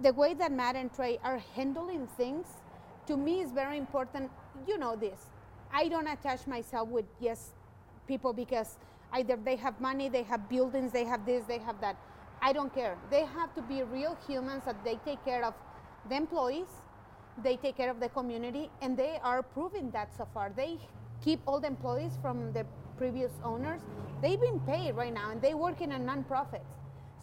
the 0.02 0.14
way 0.14 0.34
that 0.36 0.54
Matt 0.54 0.78
and 0.78 0.94
Trey 0.94 1.20
are 1.24 1.40
handling 1.56 2.08
things. 2.16 2.48
To 3.08 3.18
me, 3.18 3.42
is 3.42 3.52
very 3.52 3.78
important. 3.78 4.32
You 4.66 4.78
know 4.78 4.96
this. 4.96 5.28
I 5.74 5.88
don't 5.88 6.08
attach 6.08 6.48
myself 6.48 6.90
with 6.90 7.06
yes 7.20 7.52
people 8.08 8.34
because 8.34 8.78
either 9.14 9.38
they 9.44 9.56
have 9.56 9.80
money, 9.80 10.10
they 10.10 10.24
have 10.24 10.50
buildings, 10.50 10.92
they 10.92 11.06
have 11.06 11.26
this, 11.26 11.44
they 11.46 11.60
have 11.60 11.80
that. 11.82 11.98
I 12.42 12.54
don't 12.54 12.74
care. 12.74 12.98
They 13.10 13.26
have 13.26 13.54
to 13.56 13.62
be 13.62 13.84
real 13.84 14.18
humans 14.28 14.64
that 14.66 14.84
they 14.84 15.00
take 15.06 15.24
care 15.26 15.44
of 15.44 15.54
the 16.10 16.16
employees, 16.16 16.68
they 17.44 17.58
take 17.58 17.76
care 17.78 17.90
of 17.90 18.00
the 18.00 18.10
community, 18.10 18.70
and 18.82 18.96
they 18.96 19.20
are 19.24 19.42
proving 19.44 19.92
that 19.92 20.16
so 20.16 20.28
far. 20.34 20.52
They 20.56 20.78
keep 21.24 21.40
all 21.48 21.60
the 21.60 21.68
employees 21.68 22.18
from 22.22 22.54
the 22.54 22.66
previous 22.98 23.32
owners. 23.44 23.82
They've 24.22 24.40
been 24.40 24.60
paid 24.62 24.94
right 24.94 25.14
now, 25.14 25.32
and 25.32 25.42
they 25.42 25.54
work 25.54 25.82
in 25.82 25.92
a 25.92 26.00
nonprofit. 26.00 26.62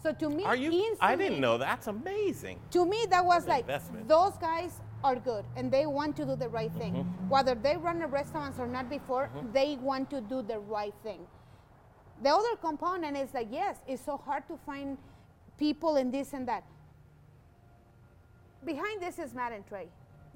So 0.01 0.13
to 0.13 0.29
me, 0.29 0.43
Are 0.43 0.55
you? 0.55 0.95
I 1.01 1.15
didn't 1.15 1.39
know. 1.39 1.57
That's 1.57 1.87
amazing. 1.87 2.59
to 2.71 2.85
me 2.85 3.05
that 3.09 3.25
was 3.25 3.47
like 3.47 3.61
investment. 3.61 4.07
those 4.07 4.33
guys 4.37 4.79
are 5.05 5.15
good 5.15 5.45
and 5.55 5.71
they 5.71 5.85
want 5.85 6.15
to 6.17 6.25
do 6.25 6.35
the 6.35 6.49
right 6.49 6.73
thing. 6.81 6.93
Mm-hmm. 6.93 7.29
whether 7.29 7.55
they 7.65 7.75
run 7.77 8.01
a 8.01 8.07
restaurant 8.07 8.55
or 8.59 8.67
not 8.67 8.89
before 8.89 9.29
they 9.53 9.77
want 9.89 10.09
to 10.09 10.21
do 10.21 10.41
the 10.41 10.59
right 10.59 10.95
thing. 11.03 11.19
The 12.23 12.29
other 12.29 12.55
component 12.61 13.17
is 13.17 13.33
like 13.33 13.49
yes 13.51 13.77
it's 13.87 14.05
so 14.05 14.17
hard 14.17 14.47
to 14.47 14.57
find 14.65 14.97
people 15.57 15.97
in 15.97 16.11
this 16.11 16.33
and 16.33 16.47
that. 16.47 16.63
Behind 18.73 19.01
this 19.01 19.19
is 19.19 19.33
matt 19.41 19.53
and 19.59 19.67
trey 19.67 19.87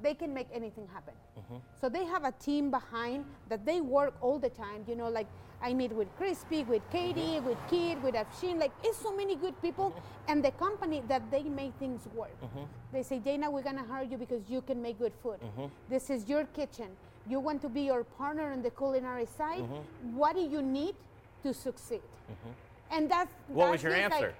they 0.02 0.14
can 0.14 0.34
make 0.34 0.48
anything 0.54 0.88
happen. 0.94 1.14
Mm-hmm. 1.38 1.58
So 1.80 1.90
they 1.90 2.06
have 2.06 2.24
a 2.24 2.32
team 2.34 2.72
behind 2.72 3.26
that 3.50 3.66
they 3.66 3.82
work 3.82 4.14
all 4.22 4.40
the 4.40 4.50
time 4.50 4.84
you 4.88 4.96
know 4.96 5.10
like 5.10 5.28
i 5.62 5.74
meet 5.74 5.92
with 5.92 6.08
crispy 6.18 6.64
with 6.64 6.82
katie 6.92 7.22
mm-hmm. 7.22 7.48
with 7.48 7.58
kid 7.70 8.02
with 8.04 8.16
afshin 8.16 8.60
like 8.60 8.72
it's 8.84 8.98
so 8.98 9.16
many 9.16 9.36
good 9.36 9.60
people 9.62 9.90
mm-hmm. 9.92 10.32
and 10.32 10.44
the 10.44 10.52
company 10.52 11.02
that 11.08 11.24
they 11.32 11.44
make 11.44 11.74
things 11.80 12.08
work. 12.16 12.36
They 12.92 13.04
say 13.04 13.20
dana 13.20 13.50
we're 13.50 13.62
going 13.70 13.78
to 13.78 13.84
hire 13.84 14.04
you 14.04 14.18
because 14.18 14.44
you 14.50 14.62
can 14.62 14.82
make 14.82 15.00
good 15.00 15.14
food. 15.22 15.40
This 15.90 16.10
is 16.10 16.28
your 16.28 16.46
kitchen. 16.46 16.90
You 17.28 17.40
want 17.40 17.62
to 17.62 17.70
be 17.70 17.82
your 17.82 18.04
partner 18.04 18.52
on 18.52 18.62
the 18.62 18.72
culinary 18.72 19.28
side? 19.38 19.64
What 20.14 20.36
do 20.36 20.42
you 20.42 20.62
need 20.62 20.96
to 21.44 21.54
succeed? 21.54 22.02
And 22.92 23.10
that's 23.10 23.32
What 23.48 23.72
was 23.72 23.84
your 23.84 23.92
just 23.92 24.04
like, 24.04 24.14
answer? 24.14 24.34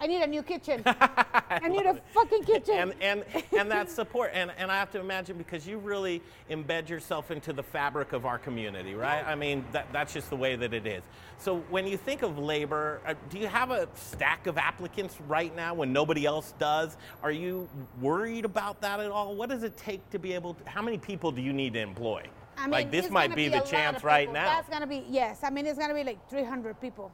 I 0.00 0.06
need 0.06 0.22
a 0.22 0.26
new 0.26 0.42
kitchen. 0.42 0.82
I 0.86 1.68
need 1.68 1.84
a 1.84 2.00
fucking 2.14 2.44
kitchen. 2.44 2.74
and 2.76 2.94
and 3.00 3.24
and 3.56 3.70
that 3.70 3.90
support 3.90 4.30
and 4.32 4.52
and 4.56 4.70
I 4.70 4.76
have 4.76 4.90
to 4.92 5.00
imagine 5.00 5.36
because 5.36 5.66
you 5.66 5.78
really 5.78 6.22
embed 6.50 6.88
yourself 6.88 7.30
into 7.30 7.52
the 7.52 7.62
fabric 7.62 8.12
of 8.12 8.24
our 8.24 8.38
community, 8.38 8.94
right? 8.94 9.24
I 9.26 9.34
mean 9.34 9.64
that 9.72 9.92
that's 9.92 10.12
just 10.12 10.30
the 10.30 10.36
way 10.36 10.54
that 10.56 10.72
it 10.72 10.86
is. 10.86 11.02
So 11.38 11.58
when 11.70 11.86
you 11.86 11.96
think 11.96 12.22
of 12.22 12.38
labor, 12.38 13.00
uh, 13.06 13.14
do 13.28 13.38
you 13.38 13.48
have 13.48 13.70
a 13.70 13.88
stack 13.94 14.46
of 14.46 14.56
applicants 14.56 15.16
right 15.26 15.54
now 15.54 15.74
when 15.74 15.92
nobody 15.92 16.26
else 16.26 16.54
does? 16.58 16.96
Are 17.22 17.32
you 17.32 17.68
worried 18.00 18.44
about 18.44 18.80
that 18.82 19.00
at 19.00 19.10
all? 19.10 19.34
What 19.34 19.48
does 19.48 19.62
it 19.64 19.76
take 19.76 20.08
to 20.10 20.18
be 20.18 20.32
able 20.32 20.54
to, 20.54 20.70
how 20.70 20.82
many 20.82 20.98
people 20.98 21.32
do 21.32 21.42
you 21.42 21.52
need 21.52 21.74
to 21.74 21.80
employ? 21.80 22.24
I 22.56 22.62
mean, 22.62 22.70
like 22.72 22.90
this 22.90 23.10
might 23.10 23.28
gonna 23.28 23.36
be 23.36 23.48
the 23.48 23.60
chance 23.60 24.02
right 24.02 24.32
now. 24.32 24.46
That's 24.46 24.68
gonna 24.68 24.86
be 24.86 25.04
yes. 25.08 25.40
I 25.42 25.50
mean, 25.50 25.66
it's 25.66 25.78
gonna 25.78 25.94
be 25.94 26.04
like 26.04 26.28
300 26.28 26.80
people. 26.80 27.12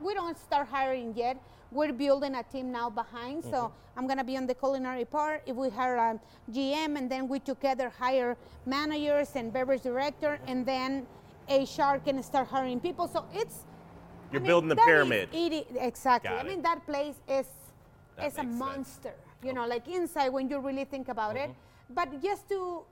We 0.00 0.14
don't 0.14 0.38
start 0.38 0.68
hiring 0.68 1.14
yet. 1.16 1.40
We're 1.72 1.92
building 1.92 2.34
a 2.34 2.42
team 2.42 2.72
now 2.72 2.90
behind. 2.90 3.44
So 3.44 3.50
Mm-hmm. 3.50 3.98
I'm 3.98 4.06
gonna 4.06 4.24
be 4.24 4.36
on 4.36 4.46
the 4.46 4.54
culinary 4.54 5.04
part. 5.04 5.42
If 5.46 5.56
we 5.56 5.68
hire 5.68 5.96
a 5.96 6.20
GM 6.50 6.96
and 6.96 7.10
then 7.10 7.28
we 7.28 7.38
together 7.38 7.90
hire 7.90 8.36
managers 8.66 9.30
and 9.36 9.52
beverage 9.52 9.82
director, 9.82 10.38
Mm-hmm. 10.38 10.50
and 10.50 10.66
then 10.66 11.06
HR 11.48 11.98
can 11.98 12.22
start 12.22 12.46
hiring 12.48 12.80
people. 12.80 13.08
So 13.08 13.24
it's 13.34 13.66
You're 14.32 14.40
mean, 14.40 14.46
building 14.46 14.68
the 14.68 14.76
is 14.76 14.84
pyramid. 14.84 15.28
it- 15.32 15.66
exactly. 15.76 16.30
Got 16.30 16.38
I 16.38 16.40
it. 16.42 16.46
mean, 16.50 16.62
that 16.62 16.86
place 16.86 17.16
is 17.28 17.46
That 18.16 18.26
is 18.28 18.38
a 18.38 18.42
makes 18.44 18.58
sense. 18.58 18.58
monster. 18.58 19.14
You 19.42 19.52
know, 19.52 19.66
like 19.66 19.88
inside 19.88 20.28
when 20.30 20.48
you 20.48 20.58
really 20.60 20.84
think 20.84 21.08
about 21.08 21.36
it. 21.36 21.50
Mm-hmm. 21.50 21.94
But 21.94 22.22
just 22.22 22.48
to 22.50 22.84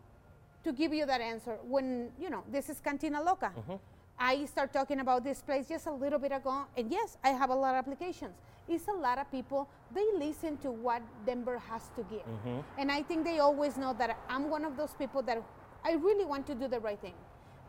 to 0.65 0.73
give 0.73 0.93
you 0.93 1.07
that 1.07 1.21
answer, 1.21 1.57
when 1.63 2.11
you 2.19 2.29
know 2.31 2.43
this 2.51 2.69
is 2.69 2.81
Cantina 2.81 3.23
Loca, 3.23 3.51
Mm-hmm. 3.57 3.77
I 4.21 4.45
start 4.47 4.73
talking 4.73 4.99
about 4.99 5.23
this 5.23 5.41
place 5.43 5.69
just 5.69 5.87
a 5.87 5.93
little 5.93 6.19
bit 6.19 6.33
ago, 6.33 6.67
and 6.77 6.91
yes, 6.91 7.17
I 7.23 7.29
have 7.31 7.51
a 7.51 7.55
lot 7.55 7.71
of 7.75 7.79
applications. 7.87 8.35
It's 8.69 8.87
a 8.89 8.93
lot 8.93 9.19
of 9.19 9.31
people. 9.31 9.69
They 9.95 10.05
listen 10.19 10.57
to 10.59 10.71
what 10.71 11.03
Denver 11.27 11.59
has 11.59 11.83
to 11.97 12.03
give, 12.05 12.21
Mm-hmm. 12.27 12.59
and 12.79 12.93
I 12.93 13.03
think 13.03 13.25
they 13.25 13.39
always 13.39 13.77
know 13.77 13.95
that 13.99 14.17
I'm 14.29 14.51
one 14.51 14.65
of 14.65 14.77
those 14.77 14.93
people 14.99 15.23
that 15.23 15.43
I 15.85 15.93
really 15.93 16.25
want 16.25 16.47
to 16.49 16.55
do 16.55 16.69
the 16.69 16.81
right 16.81 17.01
thing. 17.01 17.15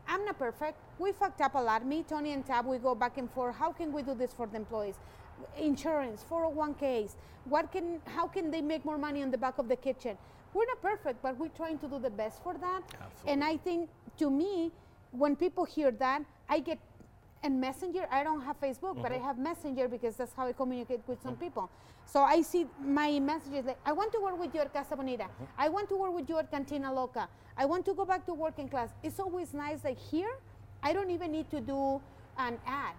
I'm 0.07 0.25
not 0.25 0.37
perfect. 0.39 0.77
We 0.97 1.11
fucked 1.11 1.39
up 1.41 1.53
a 1.55 1.59
lot. 1.59 1.85
Me, 1.85 2.03
Tony, 2.03 2.33
and 2.33 2.45
Tab, 2.45 2.65
we 2.65 2.77
go 2.79 2.95
back 2.95 3.17
and 3.17 3.29
forth. 3.31 3.55
How 3.55 3.71
can 3.71 3.93
we 3.93 4.01
do 4.01 4.13
this 4.15 4.33
for 4.33 4.47
the 4.47 4.57
employees? 4.57 4.95
Insurance, 5.57 6.25
401ks. 6.29 7.15
What 7.45 7.71
can? 7.71 8.01
How 8.05 8.27
can 8.27 8.51
they 8.51 8.61
make 8.61 8.83
more 8.83 8.97
money 8.97 9.21
on 9.23 9.31
the 9.31 9.37
back 9.37 9.57
of 9.59 9.67
the 9.69 9.75
kitchen? 9.75 10.17
We're 10.53 10.65
not 10.65 10.81
perfect, 10.81 11.21
but 11.21 11.37
we're 11.37 11.49
trying 11.55 11.77
to 11.79 11.87
do 11.87 11.99
the 11.99 12.09
best 12.09 12.41
for 12.43 12.55
that. 12.55 12.81
And 13.27 13.43
I 13.43 13.57
think, 13.57 13.87
to 14.17 14.29
me, 14.31 14.71
when 15.11 15.35
people 15.35 15.63
hear 15.63 15.91
that, 15.91 16.23
I 16.49 16.59
get. 16.59 16.79
And 17.41 17.59
Messenger, 17.61 18.05
I 18.11 18.23
don't 18.23 18.41
have 18.41 18.59
Facebook, 18.59 19.01
but 19.01 19.11
I 19.11 19.15
mm-hmm. 19.15 19.25
have 19.25 19.37
Messenger 19.37 19.87
because 19.87 20.17
that's 20.17 20.33
how 20.33 20.47
I 20.47 20.51
communicate 20.51 21.01
with 21.07 21.21
some 21.21 21.35
mm-hmm. 21.35 21.43
people. 21.43 21.69
So 22.05 22.21
I 22.21 22.41
see 22.41 22.65
my 22.83 23.19
messages 23.19 23.65
like, 23.65 23.79
I 23.85 23.93
want 23.93 24.11
to 24.13 24.19
work 24.19 24.37
with 24.39 24.53
you 24.53 24.61
at 24.61 24.73
Casa 24.73 24.95
Bonita. 24.95 25.23
Mm-hmm. 25.23 25.45
I 25.57 25.69
want 25.69 25.87
to 25.89 25.95
work 25.95 26.13
with 26.13 26.27
you 26.27 26.37
at 26.37 26.51
Cantina 26.51 26.93
Loca. 26.93 27.29
I 27.55 27.65
want 27.65 27.85
to 27.85 27.93
go 27.93 28.03
back 28.03 28.25
to 28.25 28.33
Work 28.33 28.55
and 28.57 28.69
Class. 28.69 28.89
It's 29.03 29.19
always 29.19 29.53
nice 29.53 29.81
that 29.81 29.97
here, 29.97 30.35
I 30.83 30.91
don't 30.91 31.11
even 31.11 31.31
need 31.31 31.49
to 31.51 31.61
do 31.61 32.01
an 32.37 32.57
ad. 32.65 32.95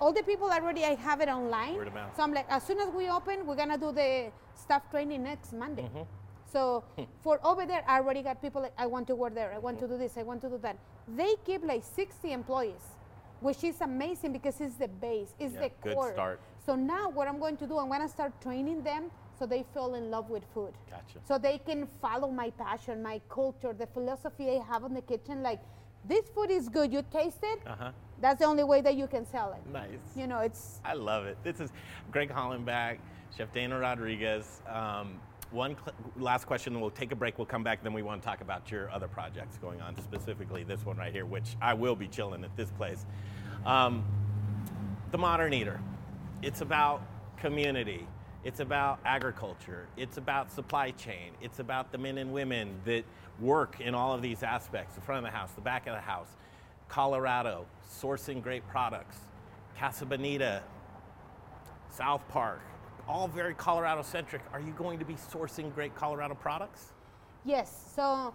All 0.00 0.12
the 0.12 0.22
people 0.22 0.50
already, 0.50 0.84
I 0.84 0.94
have 0.94 1.20
it 1.20 1.28
online. 1.28 1.74
Word 1.74 1.88
of 1.88 1.94
mouth. 1.94 2.16
So 2.16 2.22
I'm 2.22 2.32
like, 2.32 2.46
as 2.48 2.62
soon 2.62 2.78
as 2.78 2.88
we 2.90 3.08
open, 3.08 3.46
we're 3.46 3.56
gonna 3.56 3.78
do 3.78 3.90
the 3.90 4.30
staff 4.54 4.88
training 4.90 5.24
next 5.24 5.52
Monday. 5.52 5.82
Mm-hmm. 5.82 6.02
So 6.52 6.84
hmm. 6.96 7.04
for 7.22 7.40
over 7.44 7.66
there, 7.66 7.84
I 7.86 7.98
already 7.98 8.22
got 8.22 8.40
people 8.40 8.62
like, 8.62 8.72
I 8.78 8.86
want 8.86 9.06
to 9.08 9.14
work 9.16 9.34
there. 9.34 9.52
I 9.52 9.58
want 9.58 9.78
hmm. 9.78 9.86
to 9.86 9.92
do 9.92 9.98
this. 9.98 10.16
I 10.16 10.22
want 10.22 10.40
to 10.42 10.48
do 10.48 10.58
that. 10.62 10.76
They 11.16 11.34
keep 11.44 11.64
like 11.64 11.82
60 11.84 12.32
employees, 12.32 12.82
which 13.40 13.62
is 13.64 13.80
amazing 13.80 14.32
because 14.32 14.60
it's 14.60 14.76
the 14.76 14.88
base, 14.88 15.34
it's 15.38 15.54
Yeah, 15.54 15.60
the 15.60 15.70
good 15.82 15.94
core. 15.94 16.12
start. 16.12 16.40
So 16.64 16.74
now 16.74 17.08
what 17.10 17.28
I'm 17.28 17.38
going 17.38 17.56
to 17.58 17.66
do, 17.66 17.78
I'm 17.78 17.88
gonna 17.88 18.08
start 18.08 18.32
training 18.40 18.82
them 18.82 19.10
so 19.38 19.46
they 19.46 19.64
fall 19.74 19.94
in 19.94 20.10
love 20.10 20.28
with 20.30 20.42
food. 20.52 20.72
Gotcha. 20.90 21.20
So 21.26 21.38
they 21.38 21.58
can 21.58 21.86
follow 22.02 22.30
my 22.30 22.50
passion, 22.50 23.02
my 23.02 23.20
culture, 23.28 23.72
the 23.72 23.86
philosophy 23.86 24.50
I 24.50 24.64
have 24.72 24.84
in 24.84 24.94
the 24.94 25.02
kitchen. 25.02 25.42
Like, 25.42 25.60
this 26.04 26.28
food 26.34 26.50
is 26.50 26.68
good. 26.68 26.92
You 26.92 27.02
taste 27.10 27.38
it. 27.42 27.60
Uh-huh. 27.66 27.92
That's 28.20 28.40
the 28.40 28.46
only 28.46 28.64
way 28.64 28.80
that 28.80 28.96
you 28.96 29.06
can 29.06 29.24
sell 29.26 29.52
it. 29.52 29.72
Nice. 29.72 29.88
You 30.16 30.26
know, 30.26 30.38
it's 30.40 30.80
I 30.84 30.94
love 30.94 31.24
it. 31.26 31.38
This 31.44 31.60
is 31.60 31.70
Greg 32.10 32.30
Hollenback, 32.30 32.98
Chef 33.36 33.52
Dana 33.52 33.78
Rodriguez. 33.78 34.60
Um, 34.68 35.20
one 35.50 35.76
cl- 35.76 35.94
last 36.16 36.46
question, 36.46 36.80
we'll 36.80 36.90
take 36.90 37.12
a 37.12 37.16
break. 37.16 37.38
We'll 37.38 37.46
come 37.46 37.62
back, 37.62 37.82
then 37.82 37.92
we 37.92 38.02
want 38.02 38.22
to 38.22 38.26
talk 38.26 38.40
about 38.40 38.70
your 38.70 38.90
other 38.90 39.08
projects 39.08 39.56
going 39.58 39.80
on, 39.80 39.96
specifically 40.02 40.64
this 40.64 40.84
one 40.84 40.96
right 40.96 41.12
here, 41.12 41.26
which 41.26 41.56
I 41.60 41.74
will 41.74 41.96
be 41.96 42.08
chilling 42.08 42.44
at 42.44 42.56
this 42.56 42.70
place. 42.72 43.04
Um, 43.64 44.04
the 45.10 45.18
Modern 45.18 45.52
Eater. 45.54 45.80
It's 46.42 46.60
about 46.60 47.02
community. 47.38 48.06
It's 48.44 48.60
about 48.60 49.00
agriculture. 49.04 49.88
It's 49.96 50.16
about 50.16 50.52
supply 50.52 50.90
chain. 50.92 51.32
It's 51.40 51.58
about 51.58 51.92
the 51.92 51.98
men 51.98 52.18
and 52.18 52.32
women 52.32 52.80
that 52.84 53.04
work 53.40 53.80
in 53.80 53.94
all 53.94 54.14
of 54.14 54.22
these 54.22 54.42
aspects 54.42 54.94
the 54.94 55.00
front 55.00 55.24
of 55.24 55.32
the 55.32 55.36
house, 55.36 55.50
the 55.52 55.60
back 55.60 55.86
of 55.86 55.94
the 55.94 56.00
house. 56.00 56.28
Colorado, 56.88 57.66
sourcing 57.90 58.42
great 58.42 58.66
products. 58.68 59.18
Casa 59.78 60.06
Bonita, 60.06 60.62
South 61.90 62.26
Park, 62.28 62.60
all 63.08 63.26
very 63.26 63.54
Colorado 63.54 64.02
centric. 64.02 64.42
Are 64.52 64.60
you 64.60 64.72
going 64.72 64.98
to 64.98 65.04
be 65.04 65.14
sourcing 65.14 65.74
great 65.74 65.94
Colorado 65.94 66.34
products? 66.34 66.92
Yes. 67.44 67.92
So 67.96 68.34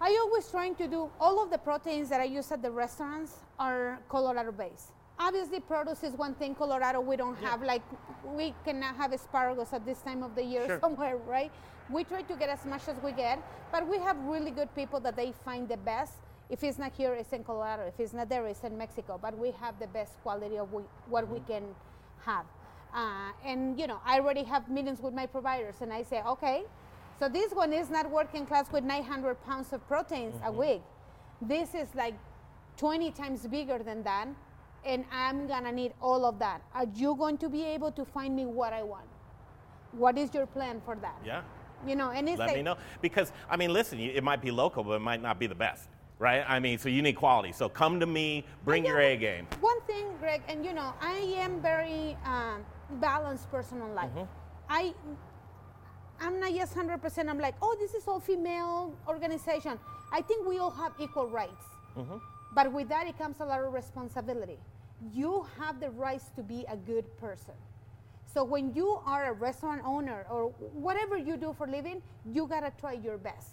I 0.00 0.18
always 0.22 0.48
trying 0.48 0.74
to 0.76 0.88
do 0.88 1.10
all 1.20 1.42
of 1.42 1.50
the 1.50 1.58
proteins 1.58 2.08
that 2.08 2.20
I 2.20 2.24
use 2.24 2.50
at 2.50 2.62
the 2.62 2.70
restaurants 2.70 3.32
are 3.58 4.00
Colorado 4.08 4.52
based. 4.52 4.92
Obviously, 5.18 5.60
produce 5.60 6.02
is 6.02 6.14
one 6.14 6.34
thing. 6.34 6.54
Colorado, 6.54 7.00
we 7.00 7.14
don't 7.14 7.36
have 7.36 7.62
like 7.62 7.82
we 8.24 8.54
cannot 8.64 8.96
have 8.96 9.12
asparagus 9.12 9.74
at 9.74 9.84
this 9.84 10.00
time 10.00 10.22
of 10.22 10.34
the 10.34 10.42
year 10.42 10.66
Sure. 10.66 10.80
somewhere, 10.80 11.18
right? 11.18 11.52
We 11.90 12.04
try 12.04 12.22
to 12.22 12.34
get 12.36 12.48
as 12.48 12.64
much 12.64 12.88
as 12.88 12.96
we 13.02 13.12
get, 13.12 13.38
but 13.70 13.86
we 13.86 13.98
have 13.98 14.16
really 14.24 14.50
good 14.50 14.74
people 14.74 14.98
that 15.00 15.16
they 15.16 15.32
find 15.44 15.68
the 15.68 15.76
best. 15.76 16.14
If 16.48 16.64
it's 16.64 16.78
not 16.78 16.92
here, 16.96 17.12
it's 17.12 17.32
in 17.32 17.44
Colorado. 17.44 17.82
If 17.86 18.00
it's 18.00 18.14
not 18.14 18.28
there, 18.30 18.46
it's 18.46 18.64
in 18.64 18.78
Mexico. 18.78 19.18
But 19.20 19.36
we 19.36 19.50
have 19.60 19.78
the 19.78 19.88
best 19.88 20.20
quality 20.22 20.56
of 20.56 20.72
we, 20.72 20.82
what 21.08 21.28
we 21.28 21.40
mm-hmm. 21.40 21.52
can 21.52 21.64
have. 22.24 22.46
Uh, 22.94 23.32
and 23.44 23.78
you 23.78 23.86
know, 23.86 24.00
I 24.04 24.18
already 24.18 24.42
have 24.44 24.68
meetings 24.68 25.00
with 25.00 25.14
my 25.14 25.26
providers, 25.26 25.76
and 25.80 25.92
I 25.92 26.02
say, 26.02 26.22
okay, 26.26 26.64
so 27.18 27.28
this 27.28 27.52
one 27.52 27.72
is 27.72 27.90
not 27.90 28.10
Work 28.10 28.30
and 28.34 28.46
Class 28.48 28.72
with 28.72 28.82
900 28.84 29.34
pounds 29.44 29.72
of 29.72 29.86
proteins 29.86 30.34
a 30.44 30.50
week. 30.50 30.82
This 31.42 31.74
is 31.74 31.88
like 31.94 32.14
20 32.76 33.10
times 33.12 33.46
bigger 33.46 33.78
than 33.78 34.02
that, 34.04 34.28
and 34.84 35.04
I'm 35.12 35.46
gonna 35.46 35.72
need 35.72 35.92
all 36.00 36.24
of 36.24 36.38
that. 36.38 36.62
Are 36.74 36.86
you 36.94 37.14
going 37.16 37.38
to 37.38 37.48
be 37.48 37.64
able 37.64 37.92
to 37.92 38.04
find 38.04 38.34
me 38.34 38.46
what 38.46 38.72
I 38.72 38.82
want? 38.82 39.06
What 39.92 40.16
is 40.16 40.32
your 40.32 40.46
plan 40.46 40.80
for 40.84 40.96
that? 40.96 41.18
Yeah. 41.24 41.42
You 41.86 41.96
know, 41.96 42.10
and 42.10 42.28
it's 42.28 42.38
Let 42.38 42.48
like, 42.48 42.56
me 42.56 42.62
know. 42.62 42.76
Because, 43.00 43.32
I 43.48 43.56
mean, 43.56 43.72
listen, 43.72 43.98
it 43.98 44.22
might 44.22 44.42
be 44.42 44.50
local, 44.50 44.84
but 44.84 44.92
it 44.92 45.00
might 45.00 45.22
not 45.22 45.38
be 45.38 45.46
the 45.46 45.54
best, 45.54 45.88
right? 46.18 46.44
I 46.46 46.60
mean, 46.60 46.78
so 46.78 46.88
you 46.88 47.00
need 47.02 47.14
quality. 47.14 47.52
So 47.52 47.68
come 47.68 47.98
to 48.00 48.06
me, 48.06 48.44
bring 48.64 48.84
your 48.84 49.00
A 49.00 49.16
game. 49.16 49.46
One 49.60 49.80
thing, 49.82 50.06
Greg, 50.20 50.42
and 50.48 50.64
you 50.64 50.74
know, 50.74 50.92
I 51.00 51.16
am 51.38 51.60
very 51.60 52.16
um, 52.24 52.64
balanced 53.00 53.50
person 53.50 53.80
in 53.82 53.94
life. 53.94 54.10
Mm-hmm. 54.10 54.24
I, 54.68 54.94
I'm 56.20 56.40
not 56.40 56.54
just 56.54 56.74
hundred 56.74 57.00
percent. 57.02 57.28
I'm 57.28 57.38
like, 57.38 57.54
oh, 57.62 57.76
this 57.78 57.94
is 57.94 58.06
all 58.06 58.20
female 58.20 58.94
organization. 59.08 59.78
I 60.12 60.20
think 60.20 60.46
we 60.46 60.58
all 60.58 60.70
have 60.70 60.92
equal 60.98 61.28
rights, 61.28 61.64
mm-hmm. 61.96 62.16
but 62.54 62.72
with 62.72 62.88
that, 62.88 63.06
it 63.06 63.16
comes 63.18 63.40
a 63.40 63.44
lot 63.44 63.60
of 63.62 63.72
responsibility. 63.72 64.58
You 65.14 65.46
have 65.58 65.80
the 65.80 65.90
rights 65.90 66.30
to 66.36 66.42
be 66.42 66.64
a 66.68 66.76
good 66.76 67.04
person. 67.18 67.54
So 68.32 68.44
when 68.44 68.72
you 68.74 69.00
are 69.06 69.30
a 69.30 69.32
restaurant 69.32 69.82
owner 69.84 70.24
or 70.30 70.50
whatever 70.86 71.16
you 71.18 71.36
do 71.36 71.52
for 71.52 71.66
living, 71.66 72.00
you 72.24 72.46
gotta 72.46 72.72
try 72.78 72.92
your 72.92 73.18
best. 73.18 73.50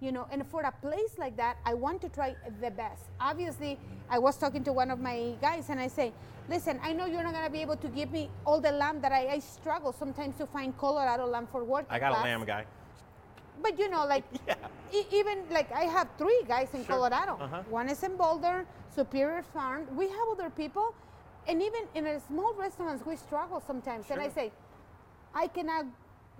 You 0.00 0.12
know, 0.12 0.26
and 0.30 0.46
for 0.46 0.62
a 0.62 0.70
place 0.72 1.18
like 1.18 1.36
that, 1.36 1.56
I 1.64 1.74
want 1.74 2.00
to 2.02 2.08
try 2.08 2.36
the 2.60 2.70
best. 2.70 3.02
Obviously, 3.20 3.76
I 4.08 4.18
was 4.18 4.36
talking 4.36 4.62
to 4.64 4.72
one 4.72 4.90
of 4.90 5.00
my 5.00 5.34
guys 5.40 5.68
and 5.68 5.80
I 5.80 5.88
say, 5.88 6.12
listen, 6.48 6.78
I 6.82 6.92
know 6.92 7.06
you're 7.06 7.22
not 7.24 7.32
gonna 7.34 7.50
be 7.50 7.60
able 7.60 7.76
to 7.76 7.88
give 7.88 8.12
me 8.12 8.30
all 8.44 8.60
the 8.60 8.70
lamb 8.72 9.00
that 9.00 9.10
I, 9.12 9.26
I 9.34 9.38
struggle 9.40 9.92
sometimes 9.92 10.36
to 10.38 10.46
find 10.46 10.76
Colorado 10.78 11.26
lamb 11.26 11.48
for 11.50 11.64
work. 11.64 11.86
I 11.90 11.98
got 11.98 12.12
a 12.12 12.22
lamb 12.22 12.44
guy. 12.44 12.66
But 13.62 13.78
you 13.78 13.88
know, 13.90 14.06
like 14.06 14.24
Yeah. 14.46 14.54
e- 14.94 15.06
even 15.12 15.42
like 15.50 15.70
I 15.72 15.84
have 15.84 16.08
three 16.16 16.42
guys 16.46 16.68
in 16.72 16.84
Sure. 16.86 16.94
Colorado. 16.96 17.36
Uh-huh. 17.40 17.62
One 17.68 17.88
is 17.88 18.02
in 18.02 18.16
Boulder, 18.16 18.64
Superior 18.94 19.42
Farm. 19.42 19.86
We 19.96 20.08
have 20.08 20.26
other 20.32 20.50
people, 20.50 20.94
and 21.48 21.62
even 21.62 21.82
in 21.94 22.06
a 22.06 22.20
small 22.20 22.54
restaurants, 22.54 23.04
we 23.04 23.16
struggle 23.16 23.62
sometimes. 23.66 24.10
And 24.10 24.20
I 24.20 24.28
say, 24.28 24.52
I 25.34 25.46
cannot 25.48 25.86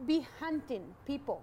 be 0.06 0.26
hunting 0.38 0.84
people 1.06 1.42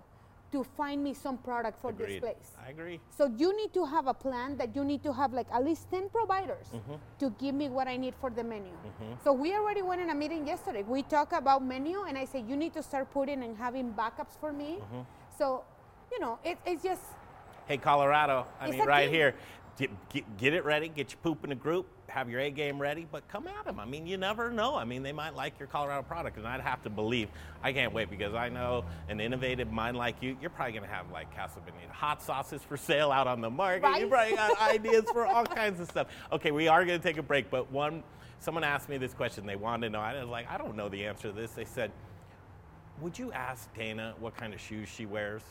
to 0.51 0.63
find 0.63 1.03
me 1.03 1.13
some 1.13 1.37
product 1.37 1.81
for 1.81 1.91
this 1.91 2.19
place. 2.19 2.51
I 2.65 2.69
agree. 2.69 3.01
So 3.09 3.29
you 3.37 3.55
need 3.57 3.73
to 3.73 3.83
have 3.83 4.07
a 4.07 4.13
plan 4.13 4.55
that 4.57 4.73
you 4.75 4.85
need 4.85 5.03
to 5.03 5.11
have 5.11 5.33
like 5.33 5.47
at 5.51 5.63
least 5.65 5.91
10 5.91 6.09
providers 6.09 6.67
Mm-hmm. 6.73 6.95
to 7.19 7.29
give 7.31 7.53
me 7.53 7.67
what 7.69 7.87
I 7.87 7.97
need 7.97 8.13
for 8.21 8.29
the 8.29 8.43
menu. 8.43 8.71
So 9.23 9.33
we 9.33 9.53
already 9.53 9.81
went 9.81 10.01
in 10.01 10.09
a 10.09 10.15
meeting 10.15 10.47
yesterday. 10.47 10.83
We 10.83 11.03
talked 11.03 11.33
about 11.33 11.63
menu 11.65 12.03
and 12.07 12.17
I 12.17 12.23
said 12.25 12.45
you 12.47 12.55
need 12.55 12.73
to 12.75 12.83
start 12.83 13.11
putting 13.11 13.43
and 13.43 13.57
having 13.57 13.91
backups 13.91 14.39
for 14.39 14.53
me. 14.53 14.77
Mm-hmm. 14.79 15.01
So, 15.37 15.63
you 16.11 16.19
know, 16.19 16.39
it, 16.45 16.57
it's 16.65 16.81
just 16.83 17.01
Hey, 17.67 17.77
Colorado, 17.77 18.45
I 18.61 18.71
mean, 18.71 18.85
right 18.85 19.09
here, 19.09 19.35
get, 19.77 20.09
get, 20.09 20.37
get 20.37 20.53
it 20.53 20.65
ready, 20.65 20.89
get 20.89 21.11
your 21.11 21.19
poop 21.23 21.43
in 21.43 21.51
a 21.51 21.55
group, 21.55 21.85
have 22.07 22.29
your 22.29 22.39
A 22.39 22.49
game 22.49 22.79
ready, 22.79 23.07
but 23.11 23.27
come 23.27 23.47
at 23.47 23.65
them. 23.65 23.79
I 23.79 23.85
mean, 23.85 24.07
you 24.07 24.17
never 24.17 24.51
know. 24.51 24.75
I 24.75 24.85
mean, 24.85 25.03
they 25.03 25.11
might 25.11 25.35
like 25.35 25.57
your 25.59 25.67
Colorado 25.67 26.01
product, 26.01 26.37
and 26.37 26.47
I'd 26.47 26.61
have 26.61 26.81
to 26.83 26.89
believe. 26.89 27.29
I 27.63 27.71
can't 27.71 27.93
wait 27.93 28.09
because 28.09 28.33
I 28.33 28.49
know 28.49 28.85
an 29.07 29.19
innovative 29.19 29.71
mind 29.71 29.95
like 29.97 30.21
you, 30.21 30.35
you're 30.41 30.49
probably 30.49 30.73
going 30.73 30.83
to 30.83 30.93
have 30.93 31.11
like 31.11 31.33
Casa 31.35 31.59
Bonita 31.59 31.93
hot 31.93 32.21
sauces 32.21 32.61
for 32.63 32.77
sale 32.77 33.11
out 33.11 33.27
on 33.27 33.41
the 33.41 33.49
market. 33.49 33.99
You 33.99 34.07
probably 34.07 34.35
got 34.35 34.59
ideas 34.69 35.05
for 35.11 35.25
all 35.25 35.45
kinds 35.45 35.79
of 35.79 35.89
stuff. 35.89 36.07
Okay, 36.31 36.51
we 36.51 36.67
are 36.67 36.85
going 36.85 36.99
to 36.99 37.07
take 37.07 37.17
a 37.17 37.23
break, 37.23 37.49
but 37.49 37.71
one, 37.71 38.03
someone 38.39 38.63
asked 38.63 38.89
me 38.89 38.97
this 38.97 39.13
question. 39.13 39.45
They 39.45 39.55
wanted 39.55 39.87
to 39.87 39.93
know. 39.93 39.99
I 39.99 40.19
was 40.19 40.29
like, 40.29 40.49
I 40.51 40.57
don't 40.57 40.75
know 40.75 40.89
the 40.89 41.05
answer 41.05 41.29
to 41.29 41.33
this. 41.33 41.51
They 41.51 41.65
said, 41.65 41.91
Would 43.01 43.17
you 43.17 43.31
ask 43.31 43.73
Dana 43.75 44.15
what 44.19 44.35
kind 44.35 44.53
of 44.53 44.59
shoes 44.59 44.89
she 44.89 45.05
wears? 45.05 45.43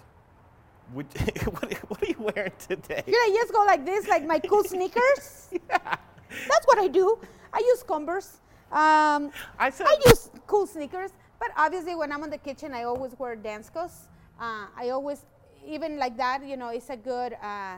Would, 0.94 1.06
what, 1.44 1.72
what 1.90 2.02
are 2.02 2.06
you 2.06 2.16
wearing 2.34 2.52
today? 2.58 3.02
Should 3.04 3.14
I 3.14 3.30
just 3.34 3.52
go 3.52 3.64
like 3.64 3.84
this, 3.84 4.06
like 4.08 4.24
my 4.24 4.38
cool 4.38 4.64
sneakers? 4.74 5.48
That's 5.70 6.66
what 6.66 6.78
I 6.78 6.88
do. 6.88 7.18
I 7.52 7.58
use 7.58 7.82
Converse. 7.82 8.40
Um, 8.70 9.30
I 9.58 9.70
said- 9.70 9.86
I 9.88 9.96
use 10.06 10.30
cool 10.46 10.66
sneakers, 10.66 11.10
but 11.38 11.48
obviously 11.56 11.94
when 11.94 12.12
I'm 12.12 12.22
in 12.24 12.30
the 12.30 12.38
kitchen, 12.38 12.72
I 12.74 12.84
always 12.84 13.18
wear 13.18 13.36
Danskos. 13.36 14.06
Uh, 14.40 14.66
I 14.76 14.90
always, 14.90 15.24
even 15.66 15.98
like 15.98 16.16
that, 16.18 16.44
you 16.46 16.56
know, 16.56 16.68
it's 16.68 16.90
a 16.90 16.96
good 16.96 17.34
uh, 17.42 17.76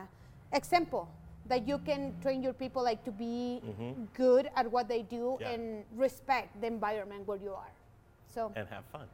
example 0.51 1.07
that 1.47 1.67
you 1.67 1.79
can 1.79 2.13
train 2.21 2.43
your 2.43 2.53
people 2.53 2.83
like 2.83 3.03
to 3.05 3.11
be 3.11 3.59
good 4.13 4.49
at 4.55 4.71
what 4.71 4.87
they 4.87 5.01
do 5.01 5.37
Mm-hmm. 5.39 5.41
Yeah. 5.41 5.49
and 5.51 5.83
respect 5.95 6.59
the 6.61 6.67
environment 6.67 7.27
where 7.27 7.37
you 7.37 7.53
are. 7.53 7.71
So 8.33 8.51
and 8.55 8.67
have 8.67 8.83
fun. 8.91 9.07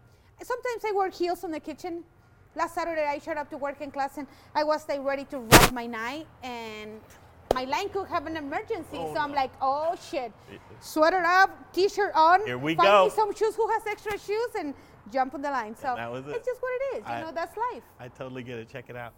sometimes 0.43 0.83
I 0.85 0.91
wear 0.91 1.09
heels 1.09 1.43
in 1.45 1.51
the 1.51 1.59
kitchen. 1.61 2.03
Last 2.55 2.73
Saturday, 2.73 3.05
I 3.05 3.19
showed 3.19 3.37
up 3.37 3.49
to 3.49 3.57
Work 3.57 3.81
and 3.81 3.91
Class 3.91 4.17
and 4.17 4.27
I 4.53 4.63
was 4.63 4.87
like 4.87 5.03
ready 5.03 5.25
to 5.25 5.39
rock 5.39 5.73
my 5.73 5.85
night, 5.85 6.25
and 6.41 7.01
my 7.53 7.65
line 7.65 7.89
could 7.89 8.07
have 8.07 8.27
an 8.27 8.37
emergency. 8.37 8.97
Oh, 8.97 9.13
so 9.13 9.19
I'm 9.19 9.31
no. 9.31 9.35
like, 9.35 9.51
oh 9.61 9.95
shit, 10.09 10.31
sweater 10.79 11.21
up, 11.23 11.73
t-shirt 11.73 12.13
on. 12.15 12.45
Here 12.45 12.57
we 12.57 12.75
find 12.75 12.87
go. 12.87 13.05
me 13.05 13.11
some 13.11 13.35
shoes. 13.35 13.55
Who 13.55 13.69
has 13.69 13.85
extra 13.87 14.17
shoes? 14.17 14.49
And 14.57 14.73
jump 15.11 15.33
on 15.33 15.41
the 15.41 15.51
line. 15.51 15.75
So 15.75 15.93
that 15.97 16.09
was 16.09 16.25
it. 16.27 16.35
it's 16.37 16.45
just 16.45 16.61
what 16.61 16.71
it 16.73 16.97
is. 16.97 17.03
I- 17.05 17.19
you 17.19 17.25
know, 17.25 17.31
that's 17.33 17.57
life. 17.57 17.83
I 17.99 18.07
totally 18.07 18.43
get 18.43 18.57
it. 18.57 18.69
Check 18.69 18.85
it 18.89 18.95
out. 18.95 19.13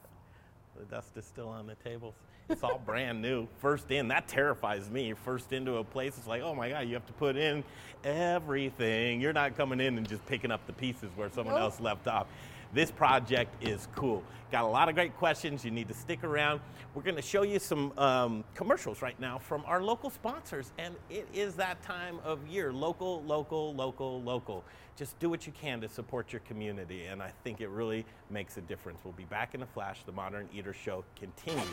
The 0.77 0.85
dust 0.85 1.15
is 1.15 1.25
still 1.25 1.49
on 1.49 1.67
the 1.67 1.75
tables. 1.75 2.13
It's 2.49 2.63
all 2.63 2.79
brand 2.85 3.21
new. 3.21 3.47
First 3.57 3.91
in. 3.91 4.07
That 4.07 4.27
terrifies 4.27 4.89
me. 4.89 5.13
First 5.13 5.51
into 5.51 5.77
a 5.77 5.83
place, 5.83 6.17
it's 6.17 6.27
like, 6.27 6.41
oh 6.41 6.53
my 6.55 6.69
God, 6.69 6.87
you 6.87 6.93
have 6.93 7.05
to 7.07 7.13
put 7.13 7.35
in 7.35 7.63
everything. 8.03 9.19
You're 9.19 9.33
not 9.33 9.57
coming 9.57 9.79
in 9.79 9.97
and 9.97 10.07
just 10.07 10.25
picking 10.27 10.51
up 10.51 10.65
the 10.67 10.73
pieces 10.73 11.09
where 11.15 11.29
someone 11.29 11.55
Nope. 11.55 11.63
else 11.63 11.79
left 11.79 12.07
off. 12.07 12.27
This 12.73 12.91
project 12.91 13.63
is 13.63 13.87
cool. 13.95 14.23
Got 14.51 14.63
a 14.63 14.67
lot 14.67 14.87
of 14.87 14.95
great 14.95 15.15
questions. 15.17 15.65
You 15.65 15.71
need 15.71 15.87
to 15.89 15.93
stick 15.93 16.23
around. 16.23 16.61
We're 16.93 17.01
going 17.01 17.15
to 17.15 17.21
show 17.21 17.43
you 17.43 17.59
some 17.59 17.91
um, 17.97 18.43
commercials 18.55 19.01
right 19.01 19.19
now 19.19 19.37
from 19.37 19.63
our 19.65 19.83
local 19.83 20.09
sponsors, 20.09 20.71
and 20.77 20.95
it 21.09 21.27
is 21.33 21.55
that 21.55 21.81
time 21.81 22.19
of 22.23 22.45
year. 22.47 22.71
Local, 22.71 23.21
local, 23.23 23.73
local, 23.75 24.21
local. 24.21 24.63
Just 24.95 25.19
do 25.19 25.29
what 25.29 25.45
you 25.45 25.53
can 25.53 25.81
to 25.81 25.89
support 25.89 26.33
your 26.33 26.39
community, 26.41 27.05
and 27.05 27.21
I 27.21 27.31
think 27.43 27.61
it 27.61 27.69
really 27.69 28.05
makes 28.29 28.57
a 28.57 28.61
difference. 28.61 28.99
We'll 29.03 29.13
be 29.13 29.25
back 29.25 29.53
in 29.53 29.61
a 29.61 29.67
flash. 29.67 30.03
The 30.05 30.11
Modern 30.11 30.49
Eater 30.53 30.73
Show 30.73 31.03
continues. 31.19 31.67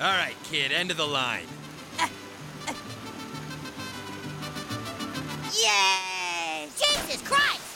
All 0.00 0.16
right, 0.16 0.36
kid, 0.44 0.72
end 0.72 0.90
of 0.90 0.98
the 0.98 1.06
line. 1.06 1.46
Yay! 5.58 6.68
Jesus 6.76 7.22
Christ! 7.22 7.67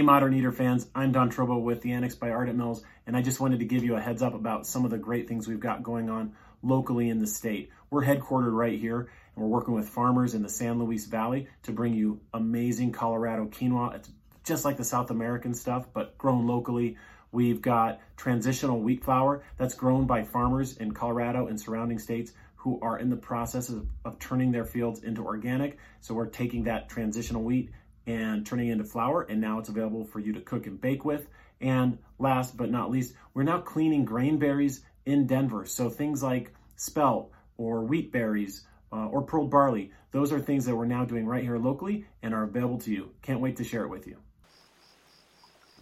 Hey, 0.00 0.06
Modern 0.06 0.32
Eater 0.32 0.50
fans, 0.50 0.88
I'm 0.94 1.12
Don 1.12 1.30
Trobo 1.30 1.60
with 1.60 1.82
the 1.82 1.92
Annex 1.92 2.14
by 2.14 2.30
Ardent 2.30 2.56
Mills, 2.56 2.82
and 3.06 3.14
I 3.14 3.20
just 3.20 3.38
wanted 3.38 3.58
to 3.58 3.66
give 3.66 3.84
you 3.84 3.96
a 3.96 4.00
heads 4.00 4.22
up 4.22 4.32
about 4.32 4.66
some 4.66 4.86
of 4.86 4.90
the 4.90 4.96
great 4.96 5.28
things 5.28 5.46
we've 5.46 5.60
got 5.60 5.82
going 5.82 6.08
on 6.08 6.32
locally 6.62 7.10
in 7.10 7.18
the 7.18 7.26
state. 7.26 7.68
We're 7.90 8.06
headquartered 8.06 8.56
right 8.56 8.80
here, 8.80 9.00
and 9.00 9.44
we're 9.44 9.50
working 9.50 9.74
with 9.74 9.90
farmers 9.90 10.32
in 10.32 10.40
the 10.40 10.48
San 10.48 10.78
Luis 10.78 11.04
Valley 11.04 11.48
to 11.64 11.72
bring 11.72 11.92
you 11.92 12.18
amazing 12.32 12.92
Colorado 12.92 13.44
quinoa. 13.44 13.96
It's 13.96 14.10
just 14.42 14.64
like 14.64 14.78
the 14.78 14.84
South 14.84 15.10
American 15.10 15.52
stuff, 15.52 15.86
but 15.92 16.16
grown 16.16 16.46
locally. 16.46 16.96
We've 17.30 17.60
got 17.60 18.00
transitional 18.16 18.80
wheat 18.80 19.04
flour 19.04 19.42
that's 19.58 19.74
grown 19.74 20.06
by 20.06 20.22
farmers 20.22 20.78
in 20.78 20.92
Colorado 20.92 21.48
and 21.48 21.60
surrounding 21.60 21.98
states 21.98 22.32
who 22.56 22.78
are 22.80 22.98
in 22.98 23.10
the 23.10 23.16
process 23.16 23.68
of, 23.68 23.86
of 24.06 24.18
turning 24.18 24.50
their 24.50 24.64
fields 24.64 25.02
into 25.02 25.26
organic. 25.26 25.76
So 26.00 26.14
we're 26.14 26.26
taking 26.26 26.64
that 26.64 26.88
transitional 26.88 27.42
wheat 27.42 27.70
and 28.06 28.44
turning 28.44 28.68
it 28.68 28.72
into 28.72 28.84
flour, 28.84 29.22
and 29.22 29.40
now 29.40 29.58
it's 29.58 29.68
available 29.68 30.04
for 30.04 30.20
you 30.20 30.32
to 30.32 30.40
cook 30.40 30.66
and 30.66 30.80
bake 30.80 31.04
with. 31.04 31.28
And 31.60 31.98
last 32.18 32.56
but 32.56 32.70
not 32.70 32.90
least, 32.90 33.14
we're 33.34 33.42
now 33.42 33.60
cleaning 33.60 34.04
grain 34.04 34.38
berries 34.38 34.82
in 35.06 35.26
Denver. 35.26 35.66
So 35.66 35.90
things 35.90 36.22
like 36.22 36.54
spelt 36.76 37.30
or 37.56 37.82
wheat 37.82 38.12
berries 38.12 38.66
uh, 38.92 39.06
or 39.06 39.22
pearl 39.22 39.46
barley, 39.46 39.92
those 40.12 40.32
are 40.32 40.40
things 40.40 40.64
that 40.64 40.74
we're 40.74 40.86
now 40.86 41.04
doing 41.04 41.26
right 41.26 41.44
here 41.44 41.58
locally 41.58 42.06
and 42.22 42.34
are 42.34 42.44
available 42.44 42.78
to 42.78 42.90
you. 42.90 43.10
Can't 43.22 43.40
wait 43.40 43.56
to 43.56 43.64
share 43.64 43.84
it 43.84 43.88
with 43.88 44.06
you. 44.06 44.16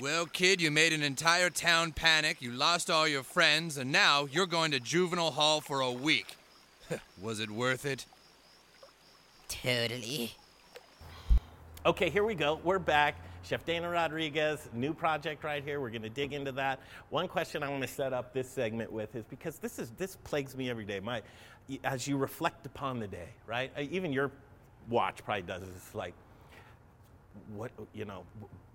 Well, 0.00 0.26
kid, 0.26 0.60
you 0.60 0.70
made 0.70 0.92
an 0.92 1.02
entire 1.02 1.50
town 1.50 1.90
panic, 1.90 2.40
you 2.40 2.52
lost 2.52 2.88
all 2.88 3.08
your 3.08 3.24
friends, 3.24 3.78
and 3.78 3.90
now 3.90 4.28
you're 4.30 4.46
going 4.46 4.70
to 4.70 4.78
juvenile 4.78 5.32
hall 5.32 5.60
for 5.60 5.80
a 5.80 5.90
week. 5.90 6.36
Was 7.20 7.40
it 7.40 7.50
worth 7.50 7.84
it? 7.84 8.04
Totally. 9.48 10.36
Okay, 11.86 12.10
here 12.10 12.24
we 12.24 12.34
go. 12.34 12.58
We're 12.64 12.80
back. 12.80 13.14
Chef 13.44 13.64
Dana 13.64 13.88
Rodriguez, 13.88 14.68
new 14.74 14.92
project 14.92 15.44
right 15.44 15.62
here. 15.62 15.80
We're 15.80 15.90
going 15.90 16.02
to 16.02 16.08
dig 16.08 16.32
into 16.32 16.50
that. 16.52 16.80
One 17.10 17.28
question 17.28 17.62
I 17.62 17.68
want 17.68 17.82
to 17.82 17.88
set 17.88 18.12
up 18.12 18.34
this 18.34 18.50
segment 18.50 18.90
with 18.90 19.14
is 19.14 19.24
because 19.24 19.58
this 19.58 19.78
is 19.78 19.92
this 19.92 20.16
plagues 20.24 20.56
me 20.56 20.68
every 20.70 20.84
day. 20.84 20.98
My, 20.98 21.22
as 21.84 22.08
you 22.08 22.16
reflect 22.16 22.66
upon 22.66 22.98
the 22.98 23.06
day, 23.06 23.28
right? 23.46 23.70
Even 23.78 24.12
your 24.12 24.32
watch 24.90 25.24
probably 25.24 25.42
does. 25.42 25.62
It's 25.62 25.94
like, 25.94 26.14
what 27.54 27.70
you 27.94 28.04
know, 28.04 28.24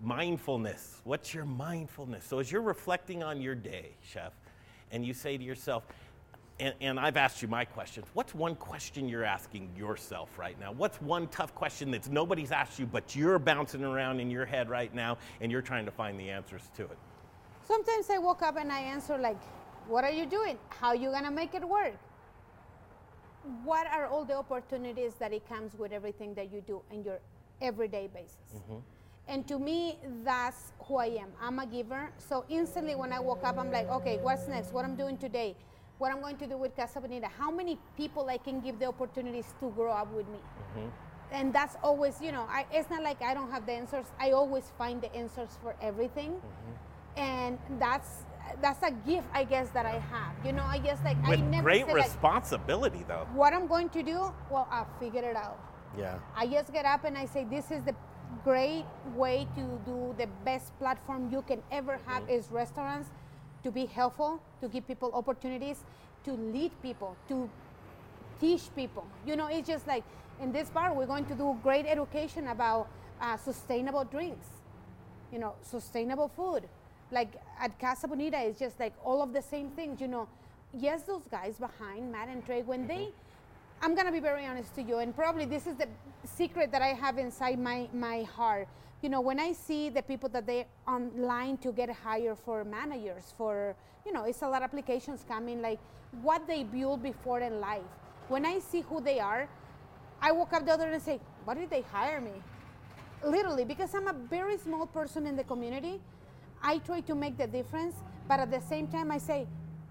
mindfulness. 0.02 1.02
What's 1.04 1.34
your 1.34 1.46
mindfulness? 1.46 2.24
So 2.24 2.40
as 2.40 2.50
you're 2.54 2.62
reflecting 2.62 3.22
on 3.22 3.42
your 3.42 3.54
day, 3.54 3.90
chef, 4.02 4.32
and 4.92 5.06
you 5.06 5.14
say 5.14 5.38
to 5.38 5.44
yourself, 5.44 5.84
and, 6.64 6.74
and 6.80 7.00
I've 7.00 7.18
asked 7.18 7.42
you 7.42 7.50
my 7.50 7.66
questions. 7.66 8.08
What's 8.14 8.34
one 8.34 8.56
question 8.56 9.10
you're 9.10 9.26
asking 9.26 9.70
yourself 9.76 10.40
right 10.40 10.58
now? 10.62 10.72
What's 10.72 11.02
one 11.02 11.28
tough 11.28 11.54
question 11.54 11.92
that 11.92 12.10
nobody's 12.10 12.54
asked 12.54 12.80
you, 12.80 12.86
but 12.86 13.14
you're 13.18 13.38
bouncing 13.38 13.84
around 13.84 14.22
in 14.22 14.32
your 14.32 14.46
head 14.46 14.70
right 14.70 14.94
now, 14.96 15.18
and 15.42 15.52
you're 15.52 15.62
trying 15.62 15.84
to 15.84 15.92
find 15.92 16.18
the 16.18 16.30
answers 16.30 16.62
to 16.78 16.84
it? 16.84 16.98
Sometimes 17.68 18.10
I 18.10 18.18
woke 18.18 18.42
up 18.42 18.56
and 18.56 18.72
I 18.72 18.80
answer 18.80 19.18
like, 19.18 19.42
"What 19.90 20.06
are 20.06 20.12
you 20.12 20.26
doing? 20.26 20.58
How 20.70 20.90
are 20.90 20.96
you 20.96 21.12
gonna 21.12 21.32
make 21.32 21.54
it 21.54 21.68
work?" 21.68 21.96
What 23.66 23.86
are 23.88 24.08
all 24.08 24.24
the 24.24 24.38
opportunities 24.38 25.16
that 25.16 25.34
it 25.34 25.48
comes 25.50 25.78
with 25.78 25.92
everything 25.92 26.34
that 26.36 26.50
you 26.54 26.62
do 26.62 26.82
in 26.92 27.04
your 27.04 27.20
everyday 27.62 28.08
basis? 28.08 28.56
Mm-hmm. 28.56 28.80
And 29.28 29.48
to 29.50 29.60
me, 29.60 29.98
that's 30.24 30.72
who 30.86 30.96
I 30.96 31.08
am. 31.08 31.30
I'm 31.42 31.60
a 31.60 31.66
giver. 31.66 32.10
So 32.18 32.46
instantly 32.48 32.96
when 32.96 33.12
I 33.12 33.20
woke 33.20 33.44
up, 33.44 33.58
I'm 33.58 33.72
like, 33.72 33.90
okay, 33.90 34.18
what's 34.22 34.48
next? 34.48 34.74
What 34.74 34.86
I'm 34.86 34.96
doing 34.96 35.18
today? 35.18 35.56
What 36.00 36.12
I'm 36.12 36.22
going 36.22 36.38
to 36.38 36.48
do 36.48 36.58
with 36.58 36.76
Casa 36.76 37.00
Bonita? 37.00 37.28
How 37.28 37.52
many 37.52 37.78
people 37.96 38.28
I 38.30 38.38
can 38.38 38.60
give 38.60 38.80
the 38.80 38.88
opportunities 38.88 39.54
to 39.60 39.70
grow 39.72 39.92
up 39.92 40.12
with 40.14 40.28
me? 40.28 40.40
Mm-hmm. 40.40 40.88
And 41.32 41.54
that's 41.54 41.78
always, 41.84 42.22
you 42.22 42.32
know, 42.32 42.46
I, 42.50 42.66
it's 42.72 42.90
not 42.90 43.04
like 43.04 43.22
I 43.22 43.34
don't 43.34 43.52
have 43.52 43.66
the 43.66 43.74
answers. 43.74 44.06
I 44.20 44.32
always 44.32 44.72
find 44.78 45.02
the 45.02 45.14
answers 45.16 45.58
for 45.62 45.76
everything. 45.82 46.32
Mm-hmm. 46.32 47.20
And 47.20 47.60
that's 47.80 48.26
that's 48.62 48.84
a 48.84 48.92
gift, 48.92 49.28
I 49.34 49.44
guess, 49.46 49.70
that 49.70 49.86
I 49.86 50.00
have. 50.00 50.34
You 50.46 50.52
know, 50.52 50.64
I 50.64 50.78
guess 50.78 51.00
like 51.04 51.18
I 51.24 51.36
never 51.36 51.64
great 51.64 51.86
say, 51.86 51.94
like, 51.94 52.04
responsibility, 52.04 53.04
though. 53.08 53.28
what 53.34 53.54
I'm 53.54 53.68
going 53.68 53.90
to 53.90 54.04
do, 54.04 54.34
well, 54.52 54.68
I'll 54.70 54.90
figure 55.00 55.24
it 55.24 55.36
out. 55.36 55.60
Yeah. 55.98 56.18
I 56.36 56.48
just 56.48 56.74
get 56.74 56.86
up 56.86 57.06
and 57.06 57.18
I 57.18 57.26
say, 57.26 57.46
this 57.50 57.72
is 57.72 57.84
the 57.84 57.96
great 58.44 58.86
way 59.16 59.48
to 59.56 59.80
do 59.86 60.16
the 60.18 60.28
best 60.44 60.78
platform 60.80 61.32
you 61.32 61.44
can 61.44 61.62
ever 61.72 62.00
have 62.06 62.24
mm-hmm. 62.24 62.32
is 62.32 62.52
restaurants 62.52 63.10
to 63.64 63.72
be 63.72 63.86
helpful, 63.86 64.42
to 64.62 64.68
give 64.68 64.88
people 64.88 65.12
opportunities, 65.14 65.84
to 66.26 66.34
lead 66.34 66.72
people, 66.82 67.16
to 67.28 67.50
teach 68.40 68.64
people. 68.76 69.06
You 69.26 69.36
know, 69.36 69.48
it's 69.48 69.68
just 69.68 69.88
like 69.88 70.04
in 70.42 70.52
this 70.52 70.70
bar, 70.70 70.94
we're 70.94 71.06
going 71.06 71.26
to 71.26 71.36
do 71.36 71.58
great 71.64 71.86
education 71.86 72.48
about 72.48 72.88
uh, 73.22 73.38
sustainable 73.38 74.04
drinks, 74.04 74.48
you 75.32 75.40
know, 75.40 75.54
sustainable 75.62 76.30
food. 76.36 76.64
Like 77.12 77.34
at 77.60 77.80
Casa 77.80 78.08
Bonita, 78.08 78.40
it's 78.40 78.60
just 78.60 78.80
like 78.80 78.94
all 79.04 79.22
of 79.22 79.34
the 79.34 79.42
same 79.42 79.70
things, 79.70 80.02
you 80.02 80.08
know. 80.08 80.28
Yes, 80.74 81.04
those 81.04 81.28
guys 81.30 81.58
behind 81.58 82.12
Matt 82.12 82.30
and 82.30 82.44
Trey, 82.46 82.64
when 82.64 82.88
they, 82.88 83.10
I'm 83.82 83.96
gonna 83.96 84.12
be 84.12 84.20
very 84.20 84.46
honest 84.46 84.74
to 84.76 84.82
you, 84.82 84.98
and 84.98 85.16
probably 85.16 85.46
this 85.46 85.68
is 85.68 85.76
the 85.76 85.88
secret 86.26 86.72
that 86.72 86.82
I 86.82 86.88
have 86.88 87.18
inside 87.18 87.60
my, 87.60 87.88
my 87.94 88.24
heart. 88.24 88.68
You 89.04 89.10
know, 89.10 89.20
when 89.20 89.38
I 89.38 89.52
see 89.52 89.90
the 89.90 90.02
people 90.02 90.30
that 90.30 90.48
they 90.48 90.66
online 90.88 91.58
to 91.58 91.74
get 91.74 91.90
hired 91.90 92.40
for 92.40 92.64
managers, 92.64 93.34
for 93.38 93.76
you 94.06 94.14
know, 94.14 94.24
it's 94.24 94.42
a 94.44 94.48
lot 94.48 94.62
of 94.62 94.70
applications 94.70 95.26
coming, 95.28 95.62
like 95.62 95.80
what 96.22 96.48
they 96.48 96.64
built 96.64 97.04
before 97.04 97.42
in 97.42 97.60
life. 97.60 97.84
When 98.30 98.46
I 98.46 98.60
see 98.60 98.80
who 98.80 99.02
they 99.02 99.20
are, 99.20 99.50
I 100.22 100.32
woke 100.32 100.54
up 100.54 100.66
the 100.66 100.72
other 100.72 100.88
day 100.88 100.94
and 100.94 101.04
say, 101.04 101.20
why 101.44 101.56
did 101.56 101.70
they 101.70 101.82
hire 101.82 102.22
me? 102.22 102.32
Literally, 103.26 103.66
because 103.66 103.94
I'm 103.94 104.08
a 104.08 104.14
very 104.14 104.58
small 104.58 104.88
person 104.88 105.28
in 105.28 105.36
the 105.36 105.44
community, 105.44 106.00
I 106.62 106.78
try 106.78 107.02
to 107.02 107.14
make 107.14 107.38
the 107.38 107.48
difference, 107.48 107.96
but 108.30 108.40
at 108.40 108.52
the 108.52 108.62
same 108.62 108.88
time, 108.88 109.12
I 109.12 109.18
say 109.18 109.48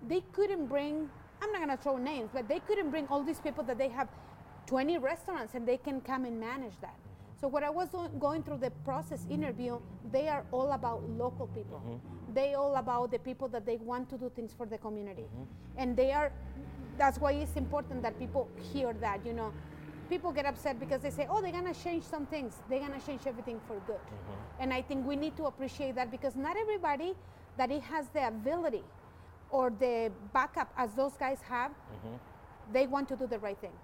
they 0.08 0.22
couldn't 0.32 0.68
bring. 0.68 1.10
I'm 1.42 1.52
not 1.52 1.60
gonna 1.60 1.76
throw 1.76 1.98
names, 1.98 2.30
but 2.32 2.48
they 2.48 2.60
couldn't 2.60 2.88
bring 2.88 3.06
all 3.08 3.22
these 3.22 3.40
people 3.40 3.62
that 3.64 3.76
they 3.76 3.88
have 3.88 4.08
20 4.68 4.96
restaurants 4.96 5.52
and 5.52 5.68
they 5.68 5.76
can 5.76 6.00
come 6.00 6.24
and 6.24 6.40
manage 6.40 6.80
that. 6.80 6.96
So 7.42 7.48
what 7.48 7.64
I 7.64 7.70
was 7.70 7.88
going 8.20 8.44
through 8.44 8.58
the 8.58 8.70
process 8.84 9.26
interview, 9.28 9.80
they 10.12 10.28
are 10.28 10.44
all 10.52 10.70
about 10.70 11.02
local 11.18 11.48
people. 11.48 11.82
Mm-hmm. 11.84 12.34
They 12.34 12.54
all 12.54 12.76
about 12.76 13.10
the 13.10 13.18
people 13.18 13.48
that 13.48 13.66
they 13.66 13.78
want 13.78 14.08
to 14.10 14.16
do 14.16 14.30
things 14.36 14.54
for 14.56 14.64
the 14.64 14.78
community, 14.78 15.22
mm-hmm. 15.22 15.42
and 15.76 15.96
they 15.96 16.12
are. 16.12 16.30
That's 16.98 17.18
why 17.18 17.32
it's 17.32 17.56
important 17.56 18.00
that 18.02 18.16
people 18.16 18.48
hear 18.72 18.92
that. 19.00 19.26
You 19.26 19.32
know, 19.32 19.52
people 20.08 20.30
get 20.30 20.46
upset 20.46 20.78
because 20.78 21.00
they 21.02 21.10
say, 21.10 21.26
"Oh, 21.28 21.42
they're 21.42 21.58
gonna 21.60 21.74
change 21.74 22.04
some 22.04 22.26
things. 22.26 22.62
They're 22.70 22.84
gonna 22.86 23.00
change 23.04 23.26
everything 23.26 23.58
for 23.66 23.74
good." 23.88 24.06
Mm-hmm. 24.06 24.62
And 24.62 24.72
I 24.72 24.80
think 24.80 25.04
we 25.04 25.16
need 25.16 25.36
to 25.38 25.46
appreciate 25.46 25.96
that 25.96 26.12
because 26.12 26.36
not 26.36 26.56
everybody 26.56 27.14
that 27.56 27.72
it 27.72 27.82
has 27.82 28.06
the 28.10 28.28
ability 28.28 28.84
or 29.50 29.70
the 29.70 30.12
backup 30.32 30.72
as 30.76 30.94
those 30.94 31.16
guys 31.16 31.42
have, 31.42 31.72
they 32.72 32.86
want 32.86 33.08
to 33.08 33.16
do 33.16 33.26
the 33.26 33.40
right 33.40 33.58
thing. 33.58 33.76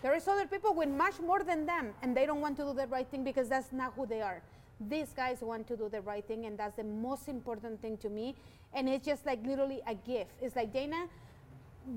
There 0.00 0.14
is 0.14 0.28
other 0.28 0.46
people 0.46 0.74
with 0.74 0.88
much 0.88 1.18
more 1.18 1.42
than 1.42 1.66
them, 1.66 1.92
and 2.02 2.16
they 2.16 2.24
don't 2.24 2.40
want 2.40 2.56
to 2.58 2.64
do 2.64 2.72
the 2.72 2.86
right 2.86 3.06
thing 3.08 3.24
because 3.24 3.48
that's 3.48 3.72
not 3.72 3.94
who 3.94 4.06
they 4.06 4.22
are. 4.22 4.40
These 4.88 5.08
guys 5.14 5.40
want 5.40 5.66
to 5.68 5.76
do 5.76 5.88
the 5.88 6.00
right 6.02 6.24
thing, 6.24 6.46
and 6.46 6.56
that's 6.56 6.76
the 6.76 6.84
most 6.84 7.28
important 7.28 7.82
thing 7.82 7.96
to 7.98 8.08
me. 8.08 8.36
And 8.72 8.88
it's 8.88 9.04
just 9.04 9.26
like 9.26 9.44
literally 9.44 9.80
a 9.88 9.94
gift. 9.94 10.30
It's 10.40 10.54
like 10.54 10.72
Dana, 10.72 11.08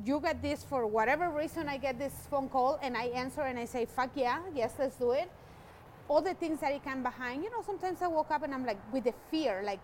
you 0.03 0.19
got 0.19 0.41
this 0.41 0.63
for 0.63 0.87
whatever 0.87 1.29
reason. 1.29 1.69
I 1.69 1.77
get 1.77 1.99
this 1.99 2.13
phone 2.31 2.49
call, 2.49 2.79
and 2.81 2.97
I 2.97 3.05
answer, 3.13 3.41
and 3.41 3.59
I 3.59 3.65
say, 3.65 3.85
"Fuck 3.85 4.11
yeah, 4.15 4.39
yes, 4.55 4.73
let's 4.79 4.95
do 4.95 5.11
it." 5.11 5.29
All 6.07 6.21
the 6.21 6.33
things 6.33 6.59
that 6.61 6.73
I 6.73 6.79
can 6.79 7.03
behind, 7.03 7.43
you 7.43 7.51
know. 7.51 7.61
Sometimes 7.61 8.01
I 8.01 8.07
woke 8.07 8.31
up 8.31 8.43
and 8.43 8.53
I'm 8.53 8.65
like 8.65 8.79
with 8.91 9.03
the 9.03 9.13
fear, 9.29 9.61
like, 9.63 9.79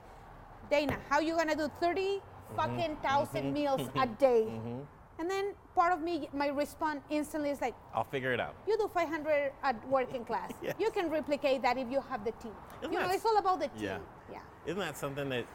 Dana, 0.71 0.97
how 1.09 1.19
you 1.19 1.35
gonna 1.35 1.55
do 1.55 1.69
30 1.79 2.01
mm-hmm. 2.01 2.55
fucking 2.55 2.97
1000 3.03 3.43
mm-hmm. 3.43 3.53
meals 3.53 3.81
a 3.95 4.07
day? 4.07 4.47
Mm-hmm. 4.49 4.96
And 5.19 5.29
then 5.29 5.53
part 5.75 5.91
of 5.93 6.01
me, 6.01 6.29
my 6.33 6.47
response 6.47 7.01
instantly 7.09 7.49
is 7.49 7.59
like, 7.61 7.73
I'll 7.93 8.03
figure 8.03 8.33
it 8.33 8.39
out. 8.39 8.55
you 8.67 8.77
do 8.77 8.87
500 8.93 9.51
at 9.63 9.87
Work 9.89 10.13
and 10.13 10.25
Class. 10.25 10.51
Yes. 10.61 10.75
You 10.79 10.91
can 10.91 11.09
replicate 11.09 11.61
that 11.63 11.77
if 11.77 11.89
you 11.89 12.01
have 12.09 12.23
the 12.23 12.31
team. 12.33 12.51
Isn't 12.81 12.93
you 12.93 12.99
know, 12.99 13.09
it's 13.09 13.25
all 13.25 13.37
about 13.37 13.59
the 13.59 13.67
team. 13.67 13.83
Yeah. 13.83 13.97
Yeah. 14.31 14.39
Isn't 14.65 14.79
that 14.79 14.97
something 14.97 15.29
that 15.29 15.45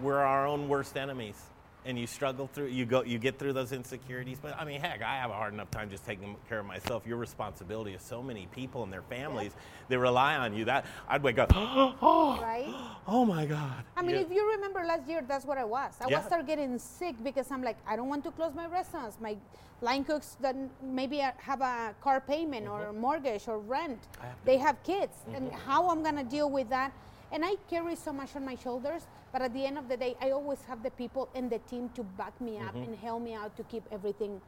we're 0.00 0.18
our 0.18 0.46
own 0.46 0.68
worst 0.68 0.96
enemies? 0.96 1.40
And 1.86 1.98
you 1.98 2.06
struggle 2.06 2.46
through, 2.52 2.66
you 2.68 2.86
go, 2.86 3.02
you 3.02 3.18
get 3.18 3.38
through 3.38 3.52
those 3.52 3.70
insecurities. 3.72 4.38
But 4.40 4.56
I 4.58 4.64
mean, 4.64 4.80
heck, 4.80 5.02
I 5.02 5.16
have 5.16 5.30
a 5.30 5.34
hard 5.34 5.52
enough 5.52 5.70
time 5.70 5.90
just 5.90 6.06
taking 6.06 6.34
care 6.48 6.60
of 6.60 6.64
myself. 6.66 7.06
Your 7.06 7.18
responsibility 7.18 7.92
is 7.92 8.00
so 8.00 8.22
many 8.22 8.48
people 8.52 8.82
and 8.84 8.90
their 8.92 9.02
families. 9.02 9.52
They 9.88 9.98
rely 9.98 10.36
on 10.36 10.54
you. 10.54 10.64
That 10.64 10.86
I'd 11.08 11.22
wake 11.22 11.38
up, 11.38 11.52
oh, 11.54 12.38
Right? 12.42 12.72
oh 13.06 13.26
my 13.26 13.44
God. 13.44 13.84
I 13.96 14.02
mean, 14.02 14.16
Yeah. 14.16 14.22
if 14.22 14.30
you 14.30 14.50
remember 14.52 14.82
last 14.84 15.06
year, 15.06 15.22
that's 15.28 15.44
what 15.44 15.58
I 15.58 15.64
was. 15.64 15.92
I 16.00 16.08
Yeah. 16.08 16.18
was 16.18 16.26
start 16.26 16.46
getting 16.46 16.78
sick 16.78 17.16
because 17.22 17.50
I'm 17.50 17.62
like, 17.62 17.76
I 17.86 17.96
don't 17.96 18.08
want 18.08 18.24
to 18.24 18.30
close 18.30 18.54
my 18.54 18.66
restaurants. 18.66 19.18
My 19.20 19.36
line 19.82 20.04
cooks 20.04 20.38
that 20.40 20.56
maybe 20.82 21.18
have 21.18 21.60
a 21.60 21.94
car 22.00 22.20
payment 22.22 22.66
or 22.66 22.94
mortgage 22.94 23.46
or 23.46 23.58
rent. 23.58 24.00
Mm-hmm. 24.00 24.22
Have 24.26 24.36
They 24.46 24.56
have 24.56 24.82
kids, 24.84 25.16
and 25.34 25.52
how 25.52 25.90
I'm 25.90 26.02
gonna 26.02 26.24
deal 26.24 26.48
with 26.48 26.70
that. 26.70 26.92
And 27.34 27.44
I 27.44 27.56
carry 27.68 27.96
so 27.96 28.12
much 28.12 28.36
on 28.36 28.44
my 28.44 28.54
shoulders, 28.54 29.02
but 29.32 29.42
at 29.42 29.52
the 29.52 29.66
end 29.66 29.76
of 29.76 29.88
the 29.88 29.96
day, 29.96 30.14
I 30.22 30.30
always 30.30 30.62
have 30.68 30.84
the 30.84 30.90
people 30.92 31.28
in 31.34 31.48
the 31.48 31.58
team 31.70 31.90
to 31.96 32.04
back 32.04 32.40
me 32.40 32.58
up 32.58 32.76
and 32.76 32.94
help 32.94 33.22
me 33.22 33.34
out 33.34 33.56
to 33.56 33.64
keep 33.64 33.82
everything 33.90 34.40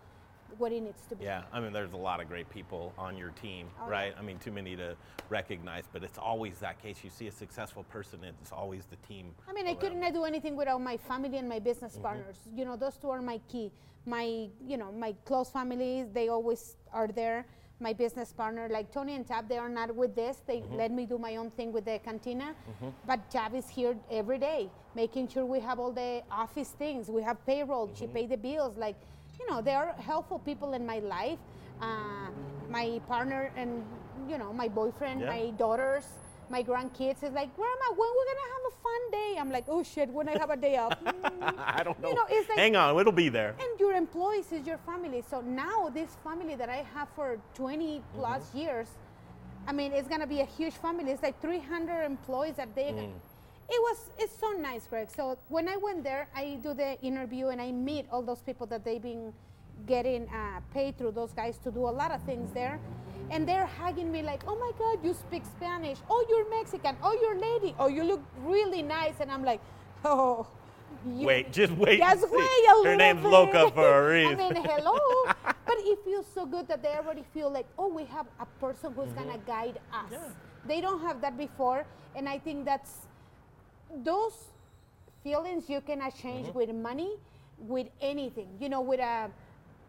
what 0.59 0.71
it 0.71 0.81
needs 0.81 1.03
to 1.09 1.17
be. 1.17 1.25
Mm-hmm. 1.25 1.25
Yeah, 1.25 1.43
I 1.53 1.59
mean, 1.59 1.73
there's 1.73 1.93
a 1.95 1.97
lot 1.97 2.21
of 2.21 2.29
great 2.29 2.49
people 2.49 2.93
on 2.97 3.19
your 3.19 3.31
team, 3.31 3.67
Oh, 3.81 3.87
yeah. 3.87 3.93
right? 3.93 4.15
I 4.17 4.23
mean, 4.23 4.39
too 4.39 4.53
many 4.53 4.77
to 4.77 4.95
recognize, 5.29 5.83
but 5.93 6.05
it's 6.05 6.17
always 6.17 6.61
that 6.61 6.81
case. 6.81 6.99
You 7.03 7.11
see 7.11 7.27
a 7.27 7.33
successful 7.33 7.83
person, 7.91 8.21
it's 8.23 8.53
always 8.53 8.85
the 8.85 8.97
team. 9.09 9.33
I 9.49 9.53
mean, 9.53 9.67
I 9.67 9.75
couldn't 9.75 10.01
do 10.15 10.23
anything 10.25 10.55
without 10.55 10.81
my 10.81 10.97
family 10.97 11.39
and 11.39 11.49
my 11.49 11.59
business 11.59 11.95
Mm-hmm. 11.95 12.03
partners. 12.03 12.39
You 12.55 12.65
know, 12.65 12.77
those 12.77 12.97
two 12.97 13.11
are 13.11 13.21
my 13.21 13.41
key. 13.49 13.73
My, 14.07 14.49
you 14.65 14.77
know, 14.77 14.93
my 14.93 15.13
close 15.25 15.51
families, 15.51 16.07
they 16.15 16.29
always 16.29 16.77
are 16.93 17.09
there. 17.09 17.45
My 17.79 17.93
business 17.93 18.33
partner, 18.33 18.69
like 18.71 18.91
Tony 18.91 19.15
and 19.15 19.27
Tab, 19.27 19.49
they 19.49 19.59
are 19.59 19.69
not 19.69 19.95
with 19.95 20.15
this. 20.15 20.39
They 20.47 20.59
Mm-hmm. 20.61 20.77
let 20.77 20.91
me 20.91 21.05
do 21.07 21.19
my 21.19 21.37
own 21.37 21.51
thing 21.51 21.73
with 21.73 21.85
the 21.85 21.99
cantina. 22.03 22.55
But 23.07 23.31
Tab 23.31 23.55
is 23.55 23.69
here 23.69 23.95
every 24.11 24.39
day, 24.39 24.71
making 24.95 25.29
sure 25.29 25.45
we 25.45 25.61
have 25.61 25.79
all 25.79 25.93
the 25.93 26.23
office 26.31 26.71
things. 26.71 27.09
We 27.11 27.23
have 27.23 27.45
payroll. 27.47 27.89
Mm-hmm. 27.89 27.97
She 27.99 28.07
pay 28.07 28.27
the 28.27 28.39
bills. 28.39 28.77
Like, 28.79 28.97
you 29.39 29.47
know, 29.51 29.61
they 29.61 29.75
are 29.75 29.93
helpful 29.99 30.39
people 30.39 30.73
in 30.73 30.87
my 30.87 31.01
life. 31.01 31.39
Uh, 31.83 32.31
my 32.71 32.99
partner 33.07 33.53
and 33.57 33.85
you 34.29 34.39
know 34.39 34.53
my 34.53 34.69
boyfriend, 34.69 35.21
Yeah. 35.21 35.29
my 35.29 35.51
daughters, 35.59 36.07
my 36.51 36.63
grandkids 36.63 37.23
is 37.23 37.33
like, 37.33 37.55
Grandma, 37.57 37.89
when 37.91 38.09
we're 38.17 38.29
gonna 38.31 38.49
have 38.55 38.73
a 38.73 38.75
fun 38.83 39.11
day? 39.13 39.37
I'm 39.39 39.51
like, 39.51 39.65
oh 39.69 39.83
shit, 39.83 40.09
when 40.11 40.29
I 40.29 40.39
have 40.39 40.51
a 40.51 40.57
day 40.57 40.77
off. 40.77 40.95
Mm. 41.37 41.55
I 41.59 41.83
don't 41.83 42.01
know. 42.01 42.09
You 42.09 42.15
know, 42.15 42.25
it's 42.31 42.49
like- 42.49 42.59
Hang 42.59 42.77
on, 42.77 42.99
it'll 42.99 43.13
be 43.13 43.29
there. 43.29 43.55
and 43.61 43.79
your 43.79 43.93
employees 43.93 44.51
is 44.53 44.67
your 44.67 44.79
family. 44.79 45.23
So 45.31 45.41
now 45.43 45.91
this 45.91 46.17
family 46.25 46.55
that 46.57 46.69
I 46.71 46.85
have 46.95 47.09
for 47.15 47.39
20 47.55 48.03
plus 48.15 48.55
years, 48.55 48.89
I 49.69 49.73
mean, 49.73 49.93
it's 49.93 50.09
gonna 50.09 50.27
be 50.27 50.41
a 50.41 50.45
huge 50.47 50.75
family. 50.75 51.11
It's 51.13 51.23
like 51.23 51.41
300 51.43 52.03
employees 52.05 52.55
that 52.57 52.75
they. 52.75 52.89
It 53.69 53.81
was. 53.83 54.11
It's 54.19 54.37
so 54.39 54.53
nice, 54.53 54.87
Greg. 54.87 55.09
So 55.15 55.37
when 55.49 55.69
I 55.69 55.77
went 55.77 56.05
there, 56.05 56.29
I 56.35 56.59
do 56.63 56.73
the 56.73 56.99
interview 57.03 57.49
and 57.49 57.61
I 57.61 57.71
meet 57.73 58.07
all 58.13 58.23
those 58.23 58.41
people 58.41 58.67
that 58.69 58.85
they've 58.85 59.03
been 59.03 59.33
getting 59.87 60.29
uh, 60.29 60.61
paid 60.73 60.97
through 60.97 61.13
those 61.13 61.33
guys 61.33 61.59
to 61.59 61.71
do 61.71 61.81
a 61.89 61.95
lot 62.01 62.13
of 62.13 62.23
things 62.23 62.51
there. 62.53 62.79
And 63.31 63.49
they're 63.49 63.67
hugging 63.67 64.11
me 64.13 64.23
like, 64.23 64.43
oh 64.47 64.57
my 64.57 64.71
God, 64.79 65.05
you 65.05 65.13
speak 65.15 65.43
Spanish. 65.45 65.99
Oh, 66.09 66.25
you're 66.29 66.49
Mexican. 66.51 66.97
Oh, 67.03 67.13
you're 67.21 67.39
lady. 67.39 67.75
Oh, 67.79 67.89
you 67.89 68.05
look 68.05 68.23
really 68.43 68.83
nice. 68.83 69.15
And 69.21 69.31
I'm 69.31 69.45
like, 69.45 69.61
oh. 70.05 70.47
you- 71.07 71.27
Wait, 71.27 71.53
just 71.53 71.73
wait. 71.75 71.99
just 72.01 72.31
wait 72.31 72.65
a 72.71 72.85
Her 72.85 72.97
name's 72.97 73.23
bit. 73.23 73.31
Loca 73.31 73.71
for 73.73 73.89
a 74.07 74.13
reason. 74.13 74.41
I 74.41 74.51
mean, 74.53 74.65
hello. 74.65 74.99
but 75.45 75.77
it 75.79 75.99
feels 76.05 76.27
so 76.35 76.47
good 76.47 76.69
that 76.69 76.83
they 76.83 76.95
already 76.97 77.25
feel 77.35 77.51
like, 77.51 77.67
oh, 77.79 77.89
we 77.89 78.05
have 78.05 78.27
a 78.41 78.47
person 78.61 78.93
who's 78.95 79.11
gonna 79.13 79.39
guide 79.47 79.79
us. 79.93 80.13
They 80.67 80.81
don't 80.81 81.01
have 81.01 81.21
that 81.21 81.37
before, 81.37 81.85
and 82.17 82.29
I 82.29 82.39
think 82.39 82.65
that's 82.65 83.07
those 84.05 84.35
feelings 85.23 85.69
you 85.69 85.81
can 85.81 86.01
exchange 86.03 86.49
Mm-hmm. 86.49 86.59
with 86.59 86.71
money, 86.75 87.13
with 87.59 87.89
anything. 88.01 88.49
You 88.61 88.69
know, 88.69 88.81
with 88.81 89.01
a 89.01 89.31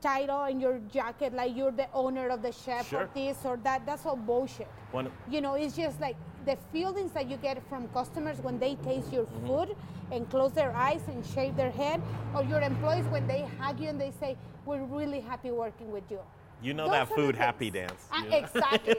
title 0.01 0.45
in 0.45 0.59
your 0.59 0.79
jacket, 0.91 1.33
like 1.33 1.55
you're 1.55 1.71
the 1.71 1.87
owner 1.93 2.29
of 2.29 2.41
the 2.41 2.51
chef 2.51 2.89
Sure. 2.89 3.01
or 3.01 3.09
this 3.13 3.37
or 3.45 3.57
that. 3.57 3.85
That's 3.85 4.05
all 4.05 4.15
bullshit. 4.15 4.67
One- 4.91 5.11
You 5.29 5.41
know, 5.41 5.55
it's 5.55 5.75
just 5.75 5.99
like 5.99 6.15
the 6.45 6.57
feelings 6.71 7.11
that 7.11 7.29
you 7.29 7.37
get 7.37 7.61
from 7.67 7.87
customers 7.89 8.39
when 8.41 8.59
they 8.59 8.75
taste 8.75 9.11
your 9.11 9.25
Mm-hmm. 9.25 9.47
food 9.47 9.75
and 10.11 10.29
close 10.29 10.53
their 10.53 10.73
eyes 10.75 11.01
and 11.07 11.25
shake 11.25 11.55
their 11.57 11.71
head, 11.71 12.01
or 12.33 12.43
your 12.43 12.61
employees 12.61 13.05
when 13.07 13.27
they 13.27 13.45
hug 13.59 13.79
you 13.79 13.89
and 13.89 13.99
they 13.99 14.11
say, 14.19 14.37
"We're 14.65 14.83
really 14.85 15.19
happy 15.19 15.51
working 15.51 15.91
with 15.91 16.09
you." 16.09 16.19
You 16.61 16.73
know 16.73 16.85
Those 16.85 16.93
that 16.93 17.09
food 17.09 17.35
happy 17.35 17.69
dance. 17.69 18.07
Uh, 18.11 18.21
you 18.23 18.29
know? 18.29 18.37
exactly. 18.41 18.95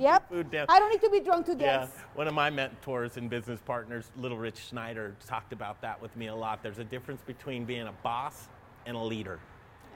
Yep. 0.00 0.28
food 0.28 0.50
dance. 0.50 0.66
I 0.72 0.78
don't 0.80 0.90
need 0.90 1.02
to 1.02 1.10
be 1.10 1.20
drunk 1.20 1.46
to 1.46 1.54
dance. 1.54 1.90
Yeah, 1.94 2.02
one 2.14 2.26
of 2.26 2.34
my 2.34 2.50
mentors 2.50 3.16
and 3.16 3.28
business 3.30 3.60
partners, 3.60 4.10
Little 4.16 4.38
Rich 4.38 4.58
Schneider, 4.70 5.14
talked 5.26 5.52
about 5.52 5.80
that 5.82 6.00
with 6.02 6.16
me 6.16 6.26
a 6.28 6.34
lot. 6.34 6.62
There's 6.62 6.78
a 6.78 6.84
difference 6.84 7.20
between 7.22 7.64
being 7.64 7.86
a 7.86 7.92
boss 8.02 8.48
and 8.86 8.96
a 8.96 9.00
leader, 9.00 9.38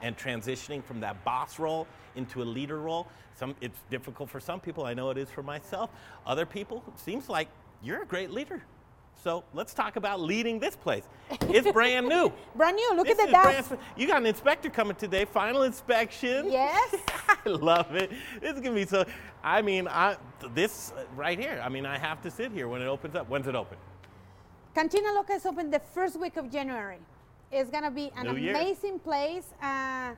and 0.01 0.17
transitioning 0.17 0.83
from 0.83 0.99
that 1.01 1.23
boss 1.23 1.59
role 1.59 1.87
into 2.15 2.41
a 2.41 2.45
leader 2.45 2.79
role. 2.79 3.07
Some, 3.33 3.55
it's 3.61 3.79
difficult 3.89 4.29
for 4.29 4.39
some 4.39 4.59
people. 4.59 4.85
I 4.85 4.93
know 4.93 5.09
it 5.09 5.17
is 5.17 5.29
for 5.29 5.43
myself. 5.43 5.89
Other 6.25 6.45
people, 6.45 6.83
it 6.87 6.99
seems 6.99 7.29
like 7.29 7.47
you're 7.81 8.03
a 8.03 8.05
great 8.05 8.31
leader. 8.31 8.61
So 9.23 9.43
let's 9.53 9.73
talk 9.73 9.97
about 9.97 10.19
leading 10.19 10.59
this 10.59 10.75
place. 10.75 11.03
It's 11.41 11.71
brand 11.73 12.07
new. 12.07 12.31
Brand 12.55 12.75
new. 12.75 12.93
Look 12.95 13.07
This 13.07 13.19
at 13.19 13.27
the 13.27 13.31
brand 13.31 13.69
dust. 13.69 13.81
You 13.95 14.07
got 14.07 14.17
an 14.17 14.25
inspector 14.25 14.69
coming 14.69 14.95
today. 14.95 15.25
Final 15.25 15.61
inspection. 15.63 16.51
Yes. 16.51 16.95
I 17.27 17.49
love 17.49 17.93
it. 17.95 18.11
This 18.41 18.55
is 18.55 18.61
gonna 18.61 18.75
be 18.75 18.85
so. 18.85 19.05
I 19.43 19.61
mean, 19.61 19.87
I 19.87 20.17
this 20.55 20.91
right 21.15 21.37
here. 21.37 21.61
I 21.63 21.69
mean, 21.69 21.85
I 21.85 21.99
have 21.99 22.21
to 22.23 22.31
sit 22.31 22.51
here 22.51 22.67
when 22.67 22.81
it 22.81 22.87
opens 22.87 23.15
up. 23.15 23.29
When's 23.29 23.47
it 23.47 23.53
open? 23.55 23.77
Cantina 24.73 25.11
Loca 25.13 25.33
is 25.33 25.45
open 25.45 25.69
the 25.69 25.79
first 25.79 26.19
week 26.19 26.37
of 26.37 26.51
January. 26.51 26.97
It's 27.51 27.69
gonna 27.69 27.91
be 27.91 28.11
an 28.15 28.27
New 28.27 28.35
year. 28.37 28.55
amazing 28.55 28.99
place 28.99 29.53
uh, 29.61 30.11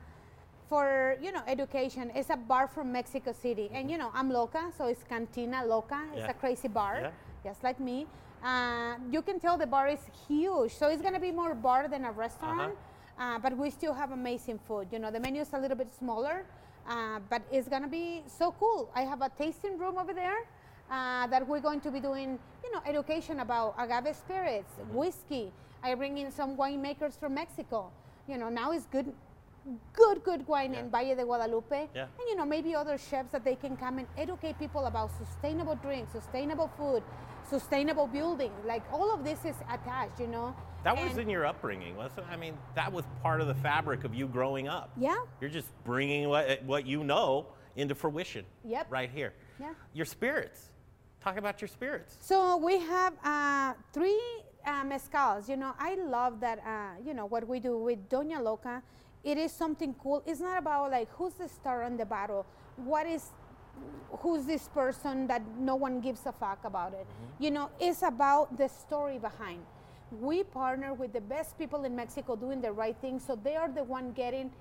for 0.68 1.16
you 1.20 1.32
know 1.32 1.42
education. 1.46 2.10
It's 2.14 2.30
a 2.30 2.36
bar 2.36 2.68
from 2.68 2.92
Mexico 2.92 3.32
City, 3.32 3.70
and 3.74 3.90
you 3.90 3.98
know 3.98 4.10
I'm 4.14 4.30
Loca, 4.30 4.70
so 4.78 4.86
it's 4.86 5.02
Cantina 5.02 5.64
Loca. 5.64 6.00
It's 6.12 6.20
Yeah. 6.26 6.30
a 6.30 6.34
crazy 6.34 6.68
bar, 6.68 6.96
Yeah. 7.00 7.10
just 7.42 7.64
like 7.64 7.80
me. 7.80 8.06
Uh, 8.42 8.96
you 9.10 9.22
can 9.22 9.40
tell 9.40 9.56
the 9.58 9.66
bar 9.66 9.88
is 9.88 10.00
huge, 10.28 10.72
so 10.74 10.88
it's 10.88 11.02
gonna 11.02 11.18
be 11.20 11.32
more 11.32 11.54
bar 11.54 11.88
than 11.88 12.04
a 12.04 12.12
restaurant. 12.12 12.74
uh 13.16 13.38
but 13.38 13.56
we 13.56 13.70
still 13.70 13.94
have 13.94 14.10
amazing 14.10 14.58
food. 14.66 14.88
You 14.90 14.98
know 14.98 15.08
the 15.10 15.20
menu 15.20 15.40
is 15.42 15.52
a 15.54 15.58
little 15.58 15.76
bit 15.76 15.94
smaller, 15.94 16.36
uh, 16.88 17.20
but 17.30 17.42
it's 17.52 17.68
gonna 17.68 17.86
be 18.00 18.22
so 18.26 18.50
cool. 18.58 18.90
I 18.94 19.02
have 19.02 19.22
a 19.22 19.30
tasting 19.38 19.78
room 19.78 19.98
over 19.98 20.12
there 20.12 20.40
uh, 20.90 21.26
that 21.28 21.46
we're 21.46 21.60
going 21.68 21.80
to 21.86 21.90
be 21.92 22.00
doing, 22.00 22.38
you 22.64 22.70
know, 22.72 22.82
education 22.84 23.38
about 23.38 23.74
agave 23.78 24.16
spirits, 24.16 24.72
Mm-hmm. 24.80 24.94
whiskey. 24.98 25.52
I 25.84 25.94
bring 25.94 26.16
in 26.18 26.30
some 26.32 26.56
winemakers 26.56 27.18
from 27.20 27.34
Mexico. 27.34 27.90
You 28.26 28.38
know, 28.38 28.48
now 28.48 28.72
it's 28.72 28.86
good, 28.86 29.12
good, 29.92 30.24
good 30.24 30.46
wine 30.48 30.74
in 30.74 30.90
Valle 30.90 31.14
de 31.14 31.24
Guadalupe. 31.24 31.88
Yeah. 31.94 32.02
And 32.18 32.28
you 32.28 32.36
know, 32.36 32.46
maybe 32.46 32.74
other 32.74 32.96
chefs 32.96 33.30
that 33.32 33.44
they 33.44 33.54
can 33.54 33.76
come 33.76 33.98
and 33.98 34.08
educate 34.16 34.58
people 34.58 34.86
about 34.86 35.10
sustainable 35.18 35.74
drinks, 35.76 36.12
sustainable 36.12 36.70
food, 36.78 37.02
sustainable 37.48 38.06
building. 38.06 38.50
Like 38.66 38.82
all 38.90 39.12
of 39.12 39.24
this 39.24 39.44
is 39.44 39.56
attached. 39.70 40.18
You 40.18 40.28
know. 40.28 40.56
That 40.84 40.96
was 40.96 41.12
And- 41.12 41.20
in 41.20 41.30
your 41.30 41.44
upbringing, 41.46 41.96
wasn't? 41.96 42.20
it? 42.20 42.32
I 42.32 42.36
mean, 42.36 42.56
that 42.74 42.90
was 42.92 43.04
part 43.22 43.40
of 43.42 43.46
the 43.46 43.54
fabric 43.54 44.04
of 44.04 44.14
you 44.14 44.26
growing 44.26 44.68
up. 44.68 44.90
Yeah. 44.96 45.16
You're 45.40 45.50
just 45.50 45.68
bringing 45.84 46.28
what 46.30 46.62
what 46.64 46.86
you 46.86 47.04
know 47.04 47.46
into 47.76 47.94
fruition. 47.94 48.46
Yep. 48.64 48.86
Right 48.90 49.10
here. 49.10 49.34
Yeah. 49.60 49.74
Your 49.92 50.06
spirits. 50.06 50.70
Talk 51.20 51.36
about 51.36 51.60
your 51.60 51.68
spirits. 51.68 52.16
So 52.20 52.56
we 52.58 52.78
have 52.80 53.14
uh, 53.24 53.72
three 53.92 54.20
uh, 54.66 54.82
mezcals. 54.84 55.48
You 55.48 55.56
know, 55.56 55.72
I 55.78 55.94
love 55.94 56.40
that. 56.40 56.58
Uh, 56.58 57.00
you 57.04 57.14
know 57.14 57.26
what 57.26 57.46
we 57.46 57.60
do 57.60 57.78
with 57.78 58.08
Doña 58.08 58.42
Loca. 58.42 58.82
It 59.22 59.38
is 59.38 59.52
something 59.52 59.94
cool. 60.02 60.22
It's 60.26 60.40
not 60.40 60.58
about 60.58 60.90
like 60.90 61.10
who's 61.12 61.34
the 61.34 61.48
star 61.48 61.82
on 61.82 61.96
the 61.96 62.04
bottle. 62.04 62.46
What 62.76 63.06
is 63.06 63.30
who's 64.20 64.44
this 64.44 64.68
person 64.68 65.26
that 65.26 65.42
no 65.58 65.74
one 65.74 66.00
gives 66.00 66.26
a 66.26 66.32
fuck 66.32 66.64
about 66.64 66.94
it. 66.94 67.06
You 67.38 67.50
know, 67.50 67.70
it's 67.80 68.02
about 68.02 68.56
the 68.56 68.68
story 68.68 69.18
behind. 69.18 69.60
We 70.20 70.44
partner 70.44 70.94
with 70.94 71.12
the 71.12 71.20
best 71.20 71.58
people 71.58 71.84
in 71.84 71.96
Mexico 71.96 72.36
doing 72.36 72.60
the 72.60 72.70
right 72.70 72.96
thing, 73.00 73.18
so 73.18 73.36
they 73.42 73.56
are 73.56 73.68
the 73.68 73.82
one 73.82 74.12
getting 74.12 74.52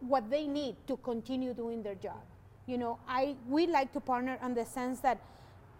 what 0.00 0.30
they 0.30 0.46
need 0.46 0.76
to 0.86 0.96
continue 0.98 1.54
doing 1.54 1.82
their 1.82 1.94
job. 1.94 2.20
You 2.66 2.78
know, 2.78 2.98
I 3.08 3.36
we 3.48 3.66
like 3.66 3.92
to 3.92 4.00
partner 4.00 4.38
on 4.42 4.54
the 4.54 4.64
sense 4.64 5.00
that 5.00 5.18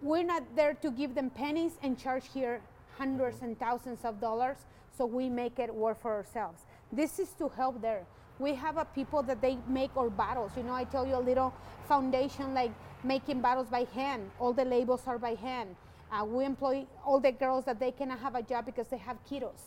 we're 0.00 0.22
not 0.22 0.44
there 0.54 0.74
to 0.74 0.90
give 0.90 1.14
them 1.14 1.30
pennies 1.30 1.72
and 1.82 1.98
charge 1.98 2.24
here 2.32 2.60
hundreds 2.98 3.42
and 3.42 3.58
thousands 3.58 4.04
of 4.04 4.20
dollars 4.20 4.56
so 4.96 5.06
we 5.06 5.28
make 5.28 5.58
it 5.58 5.72
work 5.72 6.00
for 6.00 6.12
ourselves. 6.12 6.62
This 6.92 7.18
is 7.18 7.30
to 7.38 7.48
help 7.48 7.80
there. 7.80 8.04
We 8.38 8.54
have 8.54 8.76
a 8.76 8.84
people 8.84 9.22
that 9.24 9.40
they 9.40 9.58
make 9.68 9.96
our 9.96 10.10
bottles. 10.10 10.52
You 10.56 10.64
know, 10.64 10.74
I 10.74 10.84
tell 10.84 11.06
you 11.06 11.16
a 11.16 11.24
little 11.30 11.52
foundation 11.86 12.54
like 12.54 12.72
making 13.04 13.40
bottles 13.40 13.68
by 13.68 13.84
hand. 13.94 14.30
All 14.38 14.52
the 14.52 14.64
labels 14.64 15.02
are 15.06 15.18
by 15.18 15.34
hand. 15.34 15.76
Uh, 16.10 16.24
we 16.24 16.44
employ 16.44 16.86
all 17.04 17.20
the 17.20 17.32
girls 17.32 17.64
that 17.66 17.78
they 17.78 17.90
cannot 17.90 18.18
have 18.20 18.34
a 18.34 18.42
job 18.42 18.64
because 18.64 18.88
they 18.88 18.96
have 18.96 19.16
kiddos. 19.30 19.60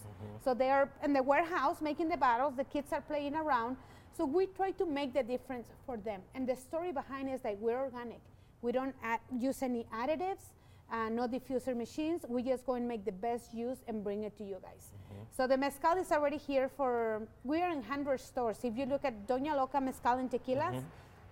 So 0.44 0.54
they 0.54 0.70
are 0.72 0.90
in 1.04 1.14
the 1.14 1.22
warehouse 1.22 1.82
making 1.82 2.10
the 2.10 2.18
bottles. 2.18 2.56
The 2.58 2.64
kids 2.64 2.92
are 2.92 3.02
playing 3.02 3.36
around. 3.36 3.78
So 4.18 4.26
we 4.26 4.48
try 4.48 4.72
to 4.72 4.86
make 4.86 5.14
the 5.14 5.24
difference 5.24 5.68
for 5.86 5.98
them. 5.98 6.22
And 6.36 6.48
the 6.48 6.56
story 6.56 6.92
behind 6.92 7.30
is 7.30 7.42
that 7.42 7.58
we're 7.60 7.80
organic. 7.80 8.20
We 8.62 8.72
don't 8.72 8.96
add, 9.04 9.20
use 9.40 9.62
any 9.62 9.86
additives, 9.94 10.54
uh, 10.92 11.10
no 11.10 11.28
diffuser 11.28 11.76
machines. 11.76 12.26
We 12.28 12.44
just 12.44 12.66
go 12.66 12.74
and 12.74 12.88
make 12.88 13.06
the 13.06 13.12
best 13.12 13.54
use 13.54 13.78
and 13.88 14.04
bring 14.04 14.24
it 14.24 14.38
to 14.38 14.44
you 14.44 14.58
guys. 14.62 14.92
So 15.36 15.48
the 15.48 15.58
mezcal 15.58 15.98
is 15.98 16.12
already 16.12 16.38
here 16.38 16.70
for, 16.70 17.22
we 17.44 17.62
are 17.62 17.70
in 17.70 17.78
100 17.78 18.20
stores. 18.20 18.58
If 18.64 18.78
you 18.78 18.86
look 18.86 19.06
at 19.06 19.28
Doña 19.28 19.56
Loca 19.56 19.80
Mezcal 19.80 20.18
and 20.18 20.30
Tequilas, 20.30 20.84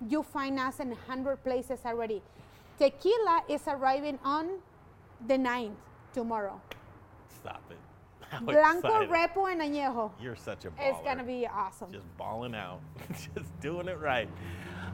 you 0.08 0.24
find 0.24 0.60
us 0.60 0.80
in 0.80 0.90
100 0.90 1.44
places 1.44 1.80
already. 1.86 2.22
Tequila 2.78 3.44
is 3.50 3.62
arriving 3.68 4.18
on 4.24 4.60
the 5.28 5.36
9th, 5.36 5.74
tomorrow. 6.14 6.62
Stop 7.42 7.62
it. 7.70 7.89
How 8.32 8.40
Blanco, 8.40 8.88
excited. 9.04 9.10
Repo, 9.10 9.52
and 9.52 9.62
Añejo. 9.62 10.12
You're 10.22 10.36
such 10.36 10.66
a 10.66 10.70
baller. 10.72 10.90
It's 10.90 11.00
gonna 11.04 11.24
be 11.24 11.48
awesome. 11.48 11.92
just 11.92 12.06
balling 12.18 12.54
out, 12.56 12.80
just 13.10 13.60
doing 13.60 13.88
it 13.88 14.00
right. 14.00 14.30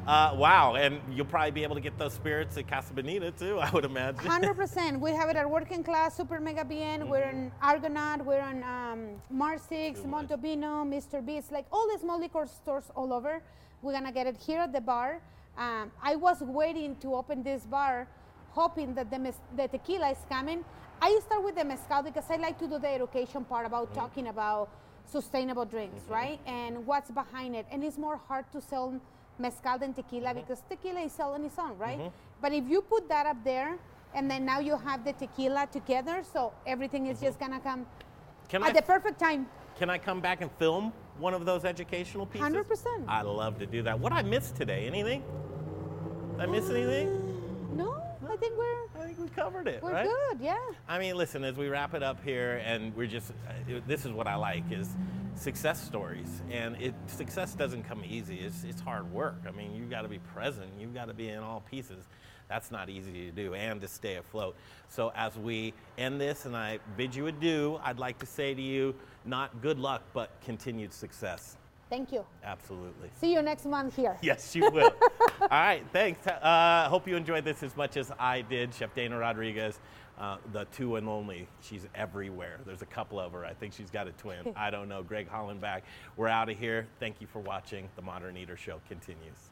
Uh, 0.08 0.36
wow, 0.38 0.76
and 0.76 1.02
you'll 1.16 1.26
probably 1.26 1.50
be 1.50 1.64
able 1.64 1.74
to 1.76 1.82
get 1.82 1.98
those 1.98 2.14
spirits 2.14 2.56
at 2.58 2.68
Casa 2.68 2.94
Bonita 2.94 3.32
too, 3.32 3.58
I 3.60 3.70
would 3.72 3.86
imagine. 3.86 4.20
Hundred 4.26 4.54
percent. 4.54 5.00
We 5.00 5.12
have 5.12 5.30
it 5.30 5.36
at 5.36 5.50
Work 5.50 5.72
and 5.72 5.84
Class, 5.84 6.18
SuperMegaBien. 6.18 7.08
We're 7.10 7.24
Mm-hmm. 7.26 7.38
in 7.38 7.52
Argonaut. 7.62 8.24
We're 8.24 8.40
on 8.42 8.64
um, 8.64 9.00
Mar 9.32 9.58
Six, 9.58 10.02
Montobino, 10.02 10.86
Mr. 10.88 11.26
B's, 11.26 11.52
like 11.52 11.66
all 11.72 11.88
the 11.92 11.98
small 12.00 12.20
liquor 12.20 12.46
stores 12.46 12.92
all 12.96 13.12
over. 13.14 13.42
We're 13.82 13.94
gonna 13.94 14.12
get 14.12 14.28
it 14.28 14.38
here 14.38 14.60
at 14.60 14.72
the 14.72 14.82
bar. 14.82 15.20
Um, 15.58 15.92
I 16.04 16.16
was 16.16 16.42
waiting 16.42 16.96
to 16.98 17.16
open 17.16 17.42
this 17.42 17.64
bar, 17.66 18.08
hoping 18.52 18.94
that 18.94 19.10
the, 19.10 19.18
mes- 19.18 19.40
the 19.56 19.68
tequila 19.68 20.12
is 20.12 20.18
coming. 20.30 20.64
I 21.02 21.20
start 21.26 21.44
with 21.44 21.56
the 21.56 21.64
mezcal 21.66 22.02
because 22.04 22.26
I 22.30 22.38
like 22.38 22.58
to 22.60 22.68
do 22.68 22.80
the 22.80 22.88
education 22.90 23.44
part 23.46 23.66
about 23.66 23.86
Mm-hmm. 23.90 24.00
talking 24.00 24.28
about 24.28 24.70
sustainable 25.06 25.66
drinks, 25.66 26.02
right? 26.10 26.40
And 26.48 26.86
what's 26.88 27.12
behind 27.12 27.56
it. 27.56 27.66
And 27.72 27.84
it's 27.84 27.98
more 27.98 28.18
hard 28.28 28.46
to 28.54 28.62
sell 28.62 29.00
mezcal 29.38 29.78
than 29.78 29.94
tequila 29.94 30.30
Mm-hmm. 30.30 30.40
because 30.40 30.62
tequila 30.70 31.02
is 31.02 31.12
selling 31.12 31.44
its 31.46 31.58
own, 31.60 31.78
right? 31.78 32.12
But 32.42 32.54
if 32.54 32.68
you 32.68 32.82
put 32.82 33.08
that 33.10 33.26
up 33.26 33.38
there, 33.44 33.78
and 34.14 34.32
then 34.32 34.46
now 34.46 34.60
you 34.60 34.78
have 34.78 35.04
the 35.04 35.14
tequila 35.14 35.68
together, 35.72 36.24
so 36.34 36.54
everything 36.66 37.08
is 37.08 37.20
just 37.20 37.38
gonna 37.40 37.60
come 37.60 37.86
Can 38.50 38.64
at 38.64 38.70
I, 38.70 38.74
the 38.74 38.82
perfect 38.82 39.20
time. 39.20 39.48
can 39.78 39.90
I 39.90 39.98
come 39.98 40.22
back 40.22 40.42
and 40.42 40.50
film 40.54 40.94
one 41.20 41.34
of 41.34 41.46
those 41.46 41.66
educational 41.66 42.26
pieces? 42.26 42.48
100%. 42.48 43.06
I 43.08 43.22
love 43.22 43.60
to 43.60 43.66
do 43.66 43.84
that. 43.84 44.00
What 44.00 44.14
I 44.14 44.22
missed 44.24 44.56
today? 44.56 44.88
Anything? 44.88 45.22
Did 46.32 46.42
I 46.42 46.46
miss 46.46 46.70
anything? 46.70 47.08
No, 47.76 48.02
I 48.30 48.36
think 48.38 48.58
we're 48.58 48.88
think 49.16 49.30
we 49.30 49.36
covered 49.36 49.68
it, 49.68 49.82
we're 49.82 49.94
right? 49.94 50.08
good. 50.08 50.40
Yeah. 50.42 50.58
I 50.88 51.00
mean, 51.00 51.16
listen, 51.16 51.44
as 51.44 51.56
we 51.56 51.68
wrap 51.68 51.94
it 51.94 52.04
up 52.04 52.24
here, 52.24 52.62
and 52.66 52.96
we're 52.96 53.08
just, 53.08 53.32
uh, 53.32 53.80
this 53.88 54.06
is 54.06 54.12
what 54.12 54.28
I 54.28 54.36
like 54.36 54.64
is 54.72 54.90
success 55.36 55.82
stories. 55.82 56.42
And 56.52 56.76
it, 56.82 56.94
success 57.08 57.54
doesn't 57.54 57.84
come 57.84 58.04
easy. 58.08 58.40
It's, 58.40 58.64
it's 58.64 58.82
hard 58.82 59.12
work. 59.12 59.42
I 59.48 59.52
mean, 59.52 59.76
you've 59.76 59.90
got 59.90 60.02
to 60.02 60.08
be 60.08 60.20
present. 60.20 60.72
You've 60.80 60.94
got 60.94 61.08
to 61.08 61.14
be 61.14 61.30
in 61.30 61.40
all 61.40 61.64
pieces. 61.70 62.06
That's 62.48 62.72
not 62.72 62.90
easy 62.90 63.12
to 63.26 63.32
do 63.32 63.56
and 63.56 63.82
to 63.82 63.88
stay 63.88 64.16
afloat. 64.16 64.56
So 64.88 65.12
as 65.16 65.36
we 65.36 65.74
end 65.98 66.22
this 66.22 66.46
and 66.46 66.56
I 66.56 66.80
bid 66.96 67.16
you 67.16 67.28
adieu, 67.28 67.80
I'd 67.84 68.00
like 68.00 68.20
to 68.20 68.26
say 68.26 68.54
to 68.54 68.62
you, 68.62 68.94
not 69.26 69.62
good 69.62 69.80
luck, 69.80 70.04
but 70.14 70.30
continued 70.44 70.94
success. 70.94 71.58
Thank 71.90 72.12
you. 72.12 72.26
Absolutely. 72.44 73.10
See 73.20 73.32
you 73.32 73.42
next 73.42 73.66
month 73.66 73.96
here. 73.96 74.18
Yes, 74.24 74.56
you 74.56 74.70
will. 74.72 74.92
All 75.42 75.48
right, 75.50 75.84
thanks. 75.94 76.26
Uh, 76.26 76.88
hope 76.90 77.08
you 77.08 77.16
enjoyed 77.16 77.46
this 77.46 77.62
as 77.62 77.76
much 77.78 77.96
as 77.98 78.12
I 78.20 78.42
did. 78.42 78.74
Chef 78.74 78.94
Dana 78.96 79.18
Rodriguez, 79.18 79.80
uh, 80.18 80.38
the 80.52 80.66
two 80.66 80.96
and 80.96 81.08
only. 81.08 81.48
She's 81.62 81.86
everywhere. 81.94 82.60
There's 82.66 82.82
a 82.82 82.88
couple 82.88 83.20
of 83.20 83.34
her. 83.34 83.46
I 83.46 83.54
think 83.54 83.74
she's 83.74 83.92
got 83.92 84.08
a 84.08 84.12
twin. 84.14 84.54
I 84.56 84.72
don't 84.72 84.90
know. 84.90 85.04
Greg 85.04 85.30
Hollenback. 85.30 85.82
We're 86.18 86.28
out 86.28 86.50
of 86.50 86.58
here. 86.58 86.88
Thank 87.00 87.22
you 87.22 87.28
for 87.28 87.40
watching. 87.40 87.88
The 87.96 88.02
Modern 88.02 88.36
Eater 88.38 88.58
Show 88.58 88.82
continues. 88.88 89.52